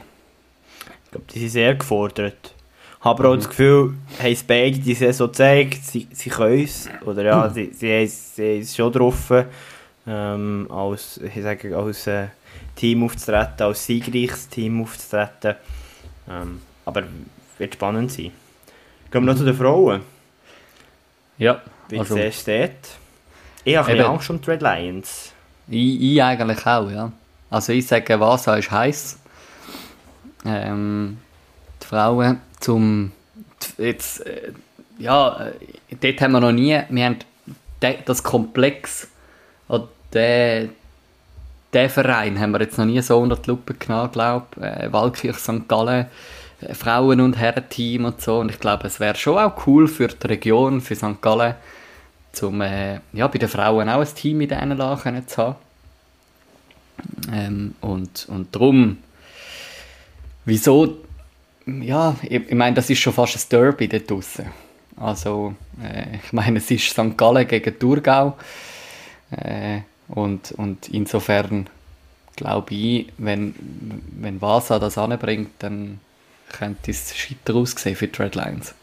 Ich 1.05 1.11
glaube, 1.11 1.25
die 1.33 1.39
sind 1.39 1.49
sehr 1.49 1.75
gefordert. 1.75 2.53
Ich 2.99 3.05
habe 3.05 3.23
mhm. 3.23 3.29
auch 3.29 3.35
das 3.35 3.49
Gefühl, 3.49 3.93
haben 4.19 4.31
es 4.31 4.43
beide 4.43 4.77
die 4.77 4.93
Saison 4.93 5.27
gezeigt, 5.27 5.83
sie, 5.83 6.07
sie 6.11 6.29
können 6.29 6.63
es, 6.63 6.89
oder 7.05 7.23
ja, 7.23 7.47
mhm. 7.47 7.53
sie, 7.53 7.71
sie, 7.73 7.93
haben, 7.93 8.07
sie 8.07 8.43
haben 8.43 8.61
es 8.61 8.75
schon 8.75 8.91
drauf, 8.91 9.33
ähm, 10.07 10.67
als, 10.69 11.17
ich 11.17 11.41
sage, 11.41 11.77
als 11.77 12.07
äh, 12.07 12.27
Team 12.75 13.03
aufzutreten, 13.03 13.65
als 13.65 13.85
siegreiches 13.85 14.49
Team 14.49 14.83
aufzutreten. 14.83 15.55
Ähm, 16.29 16.61
aber 16.85 17.03
wird 17.57 17.73
spannend 17.73 18.11
sein. 18.11 18.31
Gehen 19.11 19.23
wir 19.23 19.31
noch 19.31 19.37
zu 19.37 19.45
den 19.45 19.55
Frauen. 19.55 20.01
Ja. 21.37 21.61
Wie 21.87 21.99
also, 21.99 22.17
es 22.17 22.41
steht. 22.41 22.71
Ich 23.63 23.77
habe 23.77 24.09
auch 24.09 24.21
schon 24.21 24.41
die 24.41 24.49
Red 24.49 24.61
Lions. 24.61 25.31
Ich, 25.67 26.01
ich, 26.01 26.21
eigentlich 26.21 26.65
auch, 26.65 26.89
ja. 26.91 27.11
Also 27.49 27.73
ich 27.73 27.87
sage, 27.87 28.19
Vasa 28.19 28.55
ist 28.55 28.71
heiß. 28.71 29.19
Ähm, 30.45 31.17
die 31.81 31.87
Frauen 31.87 32.41
zum 32.59 33.11
jetzt 33.77 34.25
äh, 34.25 34.51
ja, 34.97 35.47
äh, 35.47 35.95
dort 35.99 36.21
haben 36.21 36.31
wir 36.33 36.39
noch 36.39 36.51
nie, 36.51 36.79
wir 36.89 37.05
haben 37.05 37.17
das 38.05 38.23
Komplex, 38.23 39.09
der, 40.13 40.69
den 41.73 41.89
Verein 41.89 42.39
haben 42.39 42.51
wir 42.51 42.61
jetzt 42.61 42.77
noch 42.77 42.85
nie 42.85 43.01
so 43.01 43.17
unter 43.19 43.35
die 43.35 43.49
Lupe 43.49 43.73
genommen, 43.73 44.11
glaube 44.11 44.45
ich. 44.55 44.63
Äh, 44.63 44.93
Walkirch 44.93 45.37
St. 45.37 45.67
Gallen, 45.67 46.05
äh, 46.61 46.73
Frauen- 46.73 47.19
und 47.19 47.37
Herren-Team 47.37 48.05
und 48.05 48.21
so. 48.21 48.39
Und 48.39 48.49
ich 48.49 48.59
glaube, 48.59 48.87
es 48.87 48.99
wäre 48.99 49.15
schon 49.15 49.37
auch 49.37 49.67
cool 49.67 49.87
für 49.87 50.07
die 50.07 50.27
Region, 50.27 50.79
für 50.79 50.95
St. 50.95 51.21
Gallen, 51.21 51.55
zum, 52.31 52.61
äh, 52.61 53.01
ja, 53.11 53.27
bei 53.27 53.37
den 53.37 53.49
Frauen 53.49 53.89
auch 53.89 53.99
ein 53.99 54.15
Team 54.15 54.41
in 54.41 54.49
den 54.49 54.69
NLA 54.69 54.97
zu 55.27 55.37
haben. 55.37 55.55
Ähm, 57.31 57.75
und, 57.81 58.27
und 58.29 58.55
darum, 58.55 58.97
wieso, 60.45 60.97
ja, 61.65 62.15
ich, 62.23 62.49
ich 62.49 62.55
meine, 62.55 62.75
das 62.75 62.89
ist 62.89 62.99
schon 62.99 63.13
fast 63.13 63.35
ein 63.35 63.49
Derby 63.49 63.87
dort 63.87 64.09
draussen. 64.09 64.45
Also, 64.97 65.55
äh, 65.81 66.17
ich 66.23 66.33
meine, 66.33 66.59
es 66.59 66.71
ist 66.71 66.89
St. 66.89 67.17
Gallen 67.17 67.47
gegen 67.47 67.77
Thurgau. 67.77 68.37
Äh, 69.31 69.81
und, 70.07 70.51
und 70.53 70.89
insofern 70.89 71.67
glaube 72.35 72.73
ich, 72.75 73.07
wenn, 73.17 73.55
wenn 74.19 74.41
Vasa 74.41 74.79
das 74.79 74.97
anbringt, 74.97 75.51
dann 75.59 75.99
könnte 76.51 76.91
es 76.91 77.15
scheiter 77.15 77.55
aussehen 77.55 77.95
für 77.95 78.07
die 78.07 78.21
Red 78.21 78.35
Lions. 78.35 78.73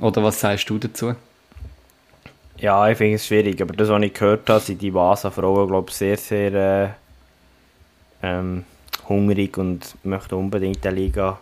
Oder 0.00 0.22
was 0.22 0.40
sagst 0.40 0.68
du 0.68 0.78
dazu? 0.78 1.14
Ja, 2.58 2.88
ich 2.88 2.96
finde 2.96 3.16
es 3.16 3.26
schwierig, 3.26 3.60
aber 3.60 3.74
das, 3.74 3.88
was 3.88 4.02
ich 4.02 4.14
gehört 4.14 4.48
habe, 4.48 4.60
sind 4.60 4.80
die 4.80 4.94
Vasa-Frauen, 4.94 5.68
glaube 5.68 5.90
ich, 5.90 5.96
sehr, 5.96 6.16
sehr 6.16 6.52
äh, 6.54 6.88
ähm, 8.22 8.64
hungrig 9.08 9.58
und 9.58 9.94
möchten 10.04 10.34
unbedingt 10.34 10.84
den 10.84 10.94
Liga, 10.94 11.38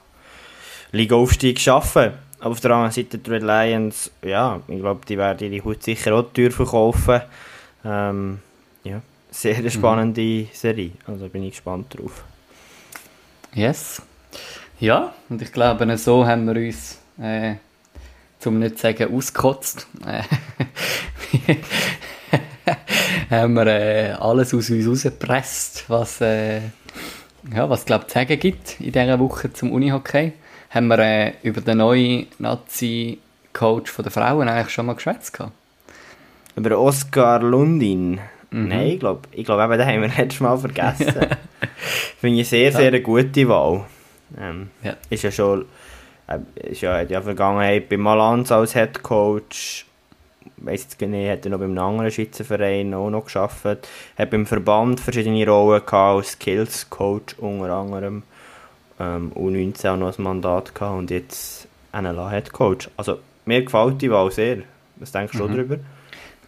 Liga-Aufstieg 0.90 1.60
schaffen. 1.60 2.12
Aber 2.40 2.50
auf 2.50 2.60
der 2.60 2.72
anderen 2.72 2.90
Seite 2.90 3.18
die 3.18 3.30
Red 3.30 3.42
Lions, 3.42 4.10
ja, 4.22 4.60
ich 4.66 4.80
glaube, 4.80 5.06
die 5.08 5.16
werden 5.16 5.52
ihre 5.52 5.64
Hut 5.64 5.82
sicher 5.82 6.14
auch 6.14 6.32
teuer 6.32 6.50
verkaufen. 6.50 7.22
Ähm, 7.84 8.40
ja, 8.82 9.00
sehr 9.30 9.54
eine 9.54 9.64
mhm. 9.64 9.70
spannende 9.70 10.20
mhm. 10.20 10.48
Serie. 10.52 10.90
Also 11.06 11.28
bin 11.28 11.44
ich 11.44 11.52
gespannt 11.52 11.96
drauf. 11.96 12.24
Yes. 13.54 14.02
Ja, 14.80 15.14
und 15.28 15.40
ich 15.40 15.52
glaube, 15.52 15.96
so 15.96 16.26
haben 16.26 16.46
wir 16.46 16.66
uns, 16.66 16.98
äh, 17.20 17.54
zum 18.44 18.58
nicht 18.58 18.76
zu 18.76 18.82
sagen, 18.82 19.14
ausgekotzt. 19.14 19.86
Äh, 20.06 20.22
haben 23.30 23.54
wir 23.54 23.66
äh, 23.66 24.10
alles 24.12 24.52
aus 24.52 24.68
uns 24.68 24.86
rausgepresst, 24.86 25.84
was, 25.88 26.20
äh, 26.20 26.60
ja, 27.54 27.70
was 27.70 27.86
glaube 27.86 28.06
zu 28.06 28.14
sagen 28.14 28.38
gibt 28.38 28.80
in 28.80 28.92
dieser 28.92 29.18
Woche 29.18 29.50
zum 29.50 29.72
Unihockey. 29.72 30.34
Haben 30.68 30.88
wir 30.88 30.98
äh, 30.98 31.32
über 31.42 31.62
den 31.62 31.78
neuen 31.78 32.26
Nazi-Coach 32.38 33.96
der 33.96 34.10
Frauen 34.10 34.46
eigentlich 34.46 34.74
schon 34.74 34.86
mal 34.86 34.94
geschwätzt 34.94 35.38
Über 36.54 36.78
Oskar 36.78 37.40
Lundin? 37.40 38.20
Mhm. 38.50 38.68
Nein, 38.68 38.86
ich 38.88 39.00
glaube, 39.00 39.22
ich 39.32 39.46
glaub, 39.46 39.70
den 39.70 39.86
haben 39.86 40.02
wir 40.02 40.08
letztes 40.18 40.40
Mal 40.40 40.58
vergessen. 40.58 41.14
Finde 42.20 42.42
ich 42.42 42.48
sehr, 42.48 42.70
sehr 42.72 42.88
eine 42.88 43.00
gute 43.00 43.48
Wahl. 43.48 43.86
Ähm, 44.38 44.68
ja. 44.82 44.96
Ist 45.08 45.22
ja 45.22 45.30
schon, 45.30 45.64
äh, 46.26 46.38
ist 46.70 46.80
ja 46.80 47.00
in 47.00 47.08
der 47.08 47.22
Vergangenheit 47.22 47.88
bei 47.88 47.96
Malanz 47.96 48.50
als 48.52 48.74
Head 48.74 49.02
Coach, 49.02 49.86
weiß 50.58 50.84
jetzt 50.84 51.00
nicht, 51.00 51.30
hat 51.30 51.44
er 51.44 51.50
noch 51.50 51.58
beim 51.58 51.76
anderen 51.78 52.10
Schweizer 52.10 52.44
Verein 52.44 52.94
auch 52.94 53.10
noch 53.10 53.24
geschafft, 53.24 53.64
hat 53.64 54.30
beim 54.30 54.46
Verband 54.46 55.00
verschiedene 55.00 55.46
Rollen 55.46 55.84
gehabt, 55.84 55.92
als 55.92 56.32
Skills 56.32 56.88
Coach 56.90 57.34
unter 57.38 57.70
anderem, 57.70 58.22
ähm, 58.98 59.32
U19 59.34 59.92
auch 59.92 59.96
noch 59.96 60.18
ein 60.18 60.22
Mandat 60.22 60.74
gehabt 60.74 60.98
und 60.98 61.10
jetzt 61.10 61.68
NLA 61.92 62.30
Head 62.30 62.52
Coach. 62.52 62.88
Also 62.96 63.18
mir 63.44 63.62
gefällt 63.62 64.00
die 64.00 64.10
Wahl 64.10 64.30
sehr. 64.30 64.58
Was 64.96 65.12
denkst 65.12 65.36
du 65.36 65.44
mhm. 65.44 65.52
darüber? 65.52 65.78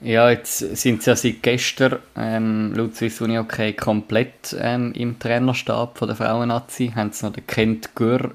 Ja, 0.01 0.30
jetzt 0.30 0.59
sind 0.59 1.03
sie 1.03 1.11
ja 1.11 1.16
seit 1.16 1.42
gestern 1.42 1.99
ähm, 2.16 2.74
laut 2.74 2.94
Swiss 2.94 3.20
Uni 3.20 3.38
okay 3.38 3.72
komplett 3.72 4.55
ähm, 4.59 4.92
im 4.92 5.18
Trainerstab 5.18 5.97
von 5.97 6.09
der 6.09 6.16
Frauen-Nazi. 6.16 6.92
Haben 6.94 7.12
sie 7.12 7.24
noch 7.24 7.32
den 7.32 7.47
Kent 7.47 7.94
Gür 7.94 8.32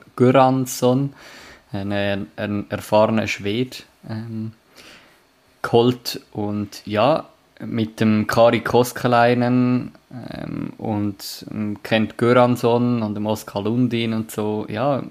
einen, 1.73 2.27
einen 2.35 2.69
erfahrenen 2.69 3.27
Schwed, 3.27 3.85
ähm, 4.09 4.53
geholt. 5.61 6.21
Und 6.31 6.81
ja, 6.85 7.25
mit 7.59 7.99
dem 7.99 8.27
Kari 8.27 8.61
Koskelainen 8.61 9.91
ähm, 10.31 10.73
und 10.77 11.45
Kent 11.83 12.17
Göransson 12.17 13.03
und 13.03 13.15
dem 13.15 13.25
Oskar 13.25 13.63
Lundin 13.63 14.13
und 14.13 14.31
so, 14.31 14.65
ja, 14.67 15.03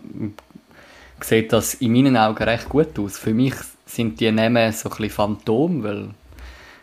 sieht 1.20 1.52
das 1.52 1.74
in 1.74 1.92
meinen 1.92 2.16
Augen 2.16 2.42
recht 2.42 2.68
gut 2.68 2.98
aus. 2.98 3.18
Für 3.18 3.34
mich 3.34 3.54
sind 3.86 4.20
die 4.20 4.30
Namen 4.32 4.72
so 4.72 4.88
ein 4.88 4.96
bisschen 4.96 5.10
Phantom, 5.10 5.82
weil 5.82 6.08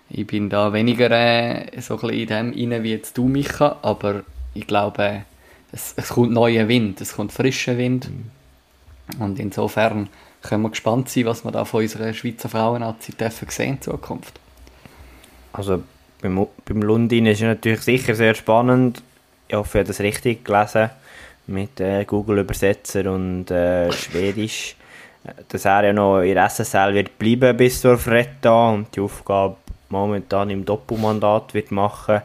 ich 0.09 0.25
bin 0.25 0.49
da 0.49 0.71
weniger 0.73 1.11
äh, 1.11 1.81
so 1.81 1.99
ein 1.99 2.09
in 2.09 2.27
dem 2.27 2.71
rein 2.71 2.83
wie 2.83 2.91
jetzt 2.91 3.17
du, 3.17 3.27
Micha, 3.27 3.77
aber 3.81 4.23
ich 4.53 4.67
glaube, 4.67 5.23
es, 5.71 5.93
es 5.97 6.09
kommt 6.09 6.31
neuer 6.31 6.67
Wind, 6.67 7.01
es 7.01 7.15
kommt 7.15 7.31
frischer 7.31 7.77
Wind. 7.77 8.09
Mhm. 8.09 9.21
Und 9.21 9.39
insofern 9.39 10.09
können 10.41 10.63
wir 10.63 10.69
gespannt 10.69 11.09
sein, 11.09 11.25
was 11.25 11.43
wir 11.43 11.51
da 11.51 11.65
von 11.65 11.81
unserer 11.81 12.13
Schweizer 12.13 12.49
Frauen-Nazi 12.49 13.13
sehen 13.49 13.73
in 13.73 13.81
Zukunft. 13.81 14.39
Also 15.53 15.83
beim, 16.21 16.47
beim 16.65 16.81
Lundin 16.81 17.25
ist 17.25 17.41
es 17.41 17.43
natürlich 17.43 17.81
sicher 17.81 18.15
sehr 18.15 18.35
spannend. 18.35 19.01
Ich 19.47 19.55
hoffe, 19.55 19.77
ich 19.77 19.81
habe 19.81 19.87
das 19.87 19.99
richtig 19.99 20.45
gelesen 20.45 20.89
mit 21.47 21.79
äh, 21.79 22.03
Google-Übersetzer 22.05 23.11
und 23.11 23.49
äh, 23.51 23.91
Schwedisch. 23.91 24.75
Dass 25.49 25.65
er 25.65 25.85
ja 25.85 25.93
noch 25.93 26.21
in 26.21 26.35
der 26.35 26.49
SSL 26.49 26.93
wird 26.93 27.17
bleiben 27.19 27.57
bis 27.57 27.81
zur 27.81 27.97
Fretta 27.97 28.69
und 28.69 28.95
die 28.95 29.01
Aufgabe 29.01 29.57
momentan 29.89 30.49
im 30.49 30.65
Doppelmandat 30.65 31.53
wird 31.53 31.71
machen 31.71 32.21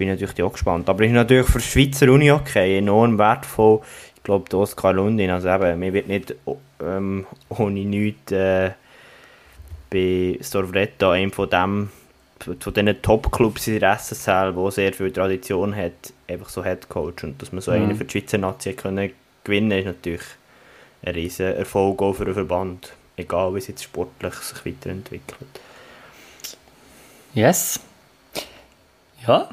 bin 0.00 0.08
ich 0.08 0.18
natürlich 0.18 0.42
auch 0.42 0.52
gespannt. 0.52 0.88
Aber 0.88 1.04
ist 1.04 1.12
natürlich 1.12 1.46
für 1.46 1.58
die 1.58 1.64
Schweizer 1.64 2.10
Uni 2.10 2.32
okay, 2.32 2.78
enorm 2.78 3.18
wertvoll. 3.18 3.80
Ich 4.16 4.22
glaube, 4.22 4.48
der 4.48 4.60
Oskar 4.60 4.94
Lundin, 4.94 5.28
also 5.28 5.48
eben, 5.50 5.78
mir 5.78 5.92
wird 5.92 6.08
nicht 6.08 6.34
ähm, 6.82 7.26
ohne 7.50 7.84
nichts 7.84 8.32
äh, 8.32 8.70
bei 9.90 10.38
Storvretta, 10.40 11.12
einem 11.12 11.32
von 11.32 11.50
dem 11.50 11.90
von 12.38 12.72
diesen 12.72 13.02
Top-Clubs 13.02 13.68
in 13.68 13.80
der 13.80 13.98
SSL, 13.98 14.56
wo 14.56 14.70
sehr 14.70 14.94
viel 14.94 15.12
Tradition 15.12 15.76
hat, 15.76 16.14
einfach 16.26 16.48
so 16.48 16.64
Headcoach. 16.64 17.22
Und 17.22 17.42
dass 17.42 17.52
man 17.52 17.60
so 17.60 17.72
mhm. 17.72 17.82
einen 17.82 17.96
für 17.96 18.06
die 18.06 18.12
Schweizer 18.18 18.38
Nazi 18.38 18.72
können 18.72 19.10
gewinnen 19.44 19.78
ist 19.78 19.84
natürlich 19.84 20.22
ein 21.02 21.14
riesen 21.14 21.54
Erfolg 21.54 22.00
auch 22.00 22.14
für 22.14 22.24
den 22.24 22.32
Verband. 22.32 22.94
Egal, 23.16 23.54
wie 23.54 23.58
es 23.58 23.66
jetzt 23.66 23.84
sportlich 23.84 24.32
sich 24.34 24.64
weiterentwickelt. 24.64 25.60
Yes. 27.34 27.80
Ja. 29.26 29.48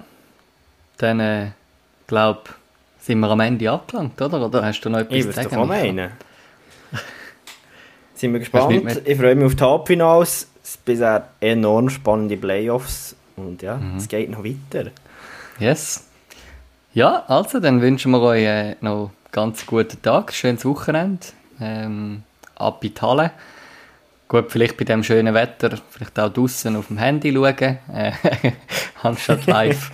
Dann, 0.97 1.19
äh, 1.19 1.47
glaube 2.07 2.41
sind 3.07 3.19
wir 3.21 3.30
am 3.30 3.39
Ende 3.39 3.71
angelangt, 3.71 4.21
oder? 4.21 4.45
Oder 4.45 4.65
hast 4.65 4.82
du 4.82 4.89
noch 4.89 4.99
etwas 4.99 5.17
ich 5.17 5.25
zu 5.28 5.32
sagen? 5.32 5.61
Ich 5.61 5.67
meinen. 5.67 6.11
sind 8.15 8.34
wir 8.34 8.39
gespannt. 8.39 9.01
Ich 9.05 9.17
freue 9.17 9.36
mich 9.36 9.45
auf 9.45 9.55
die 9.55 9.63
Halbfinals. 9.63 10.49
Es 10.61 10.73
sind 10.73 10.86
bisher 10.86 11.30
enorm 11.39 11.89
spannende 11.89 12.36
Playoffs. 12.36 13.15
Und 13.38 13.61
ja, 13.61 13.78
mhm. 13.78 13.95
es 13.95 14.09
geht 14.09 14.30
noch 14.30 14.43
weiter. 14.43 14.91
Yes. 15.59 16.05
Ja, 16.93 17.23
also, 17.28 17.59
dann 17.59 17.82
wünschen 17.82 18.11
wir 18.11 18.21
euch 18.21 18.43
äh, 18.43 18.75
noch 18.82 19.03
einen 19.03 19.09
ganz 19.32 19.65
guten 19.65 20.01
Tag, 20.01 20.34
schönes 20.34 20.65
Wochenende. 20.65 21.28
Ähm, 21.61 22.23
ab 22.55 22.84
in 22.84 22.93
die 22.93 23.01
Halle. 23.01 23.32
Gut, 24.28 24.51
vielleicht 24.51 24.75
bei 24.75 24.84
dem 24.84 25.03
schönen 25.03 25.34
Wetter, 25.34 25.78
vielleicht 25.89 26.19
auch 26.19 26.32
draußen 26.32 26.75
auf 26.75 26.88
dem 26.88 26.97
Handy 26.97 27.32
schauen, 27.34 27.78
äh, 27.93 28.11
anstatt 29.01 29.45
live. 29.45 29.89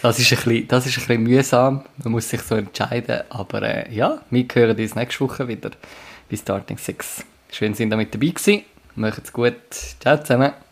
Das 0.00 0.18
ist, 0.18 0.32
ein 0.32 0.36
bisschen, 0.36 0.68
das 0.68 0.86
ist 0.86 0.98
ein 0.98 1.06
bisschen 1.06 1.22
mühsam, 1.22 1.84
man 2.02 2.12
muss 2.12 2.28
sich 2.28 2.40
so 2.40 2.54
entscheiden, 2.54 3.22
aber 3.28 3.62
äh, 3.62 3.94
ja, 3.94 4.22
wir 4.30 4.46
hören 4.52 4.78
uns 4.78 4.94
nächste 4.94 5.20
Woche 5.20 5.48
wieder 5.48 5.70
bei 6.30 6.36
Starting 6.36 6.78
6. 6.78 7.24
Schön, 7.50 7.72
dass 7.72 7.80
ihr 7.80 7.86
mit 7.86 8.14
dabei 8.14 8.28
gewesen. 8.28 8.62
Macht's 8.96 9.32
gut. 9.32 9.54
Ciao 10.00 10.18
zusammen. 10.18 10.63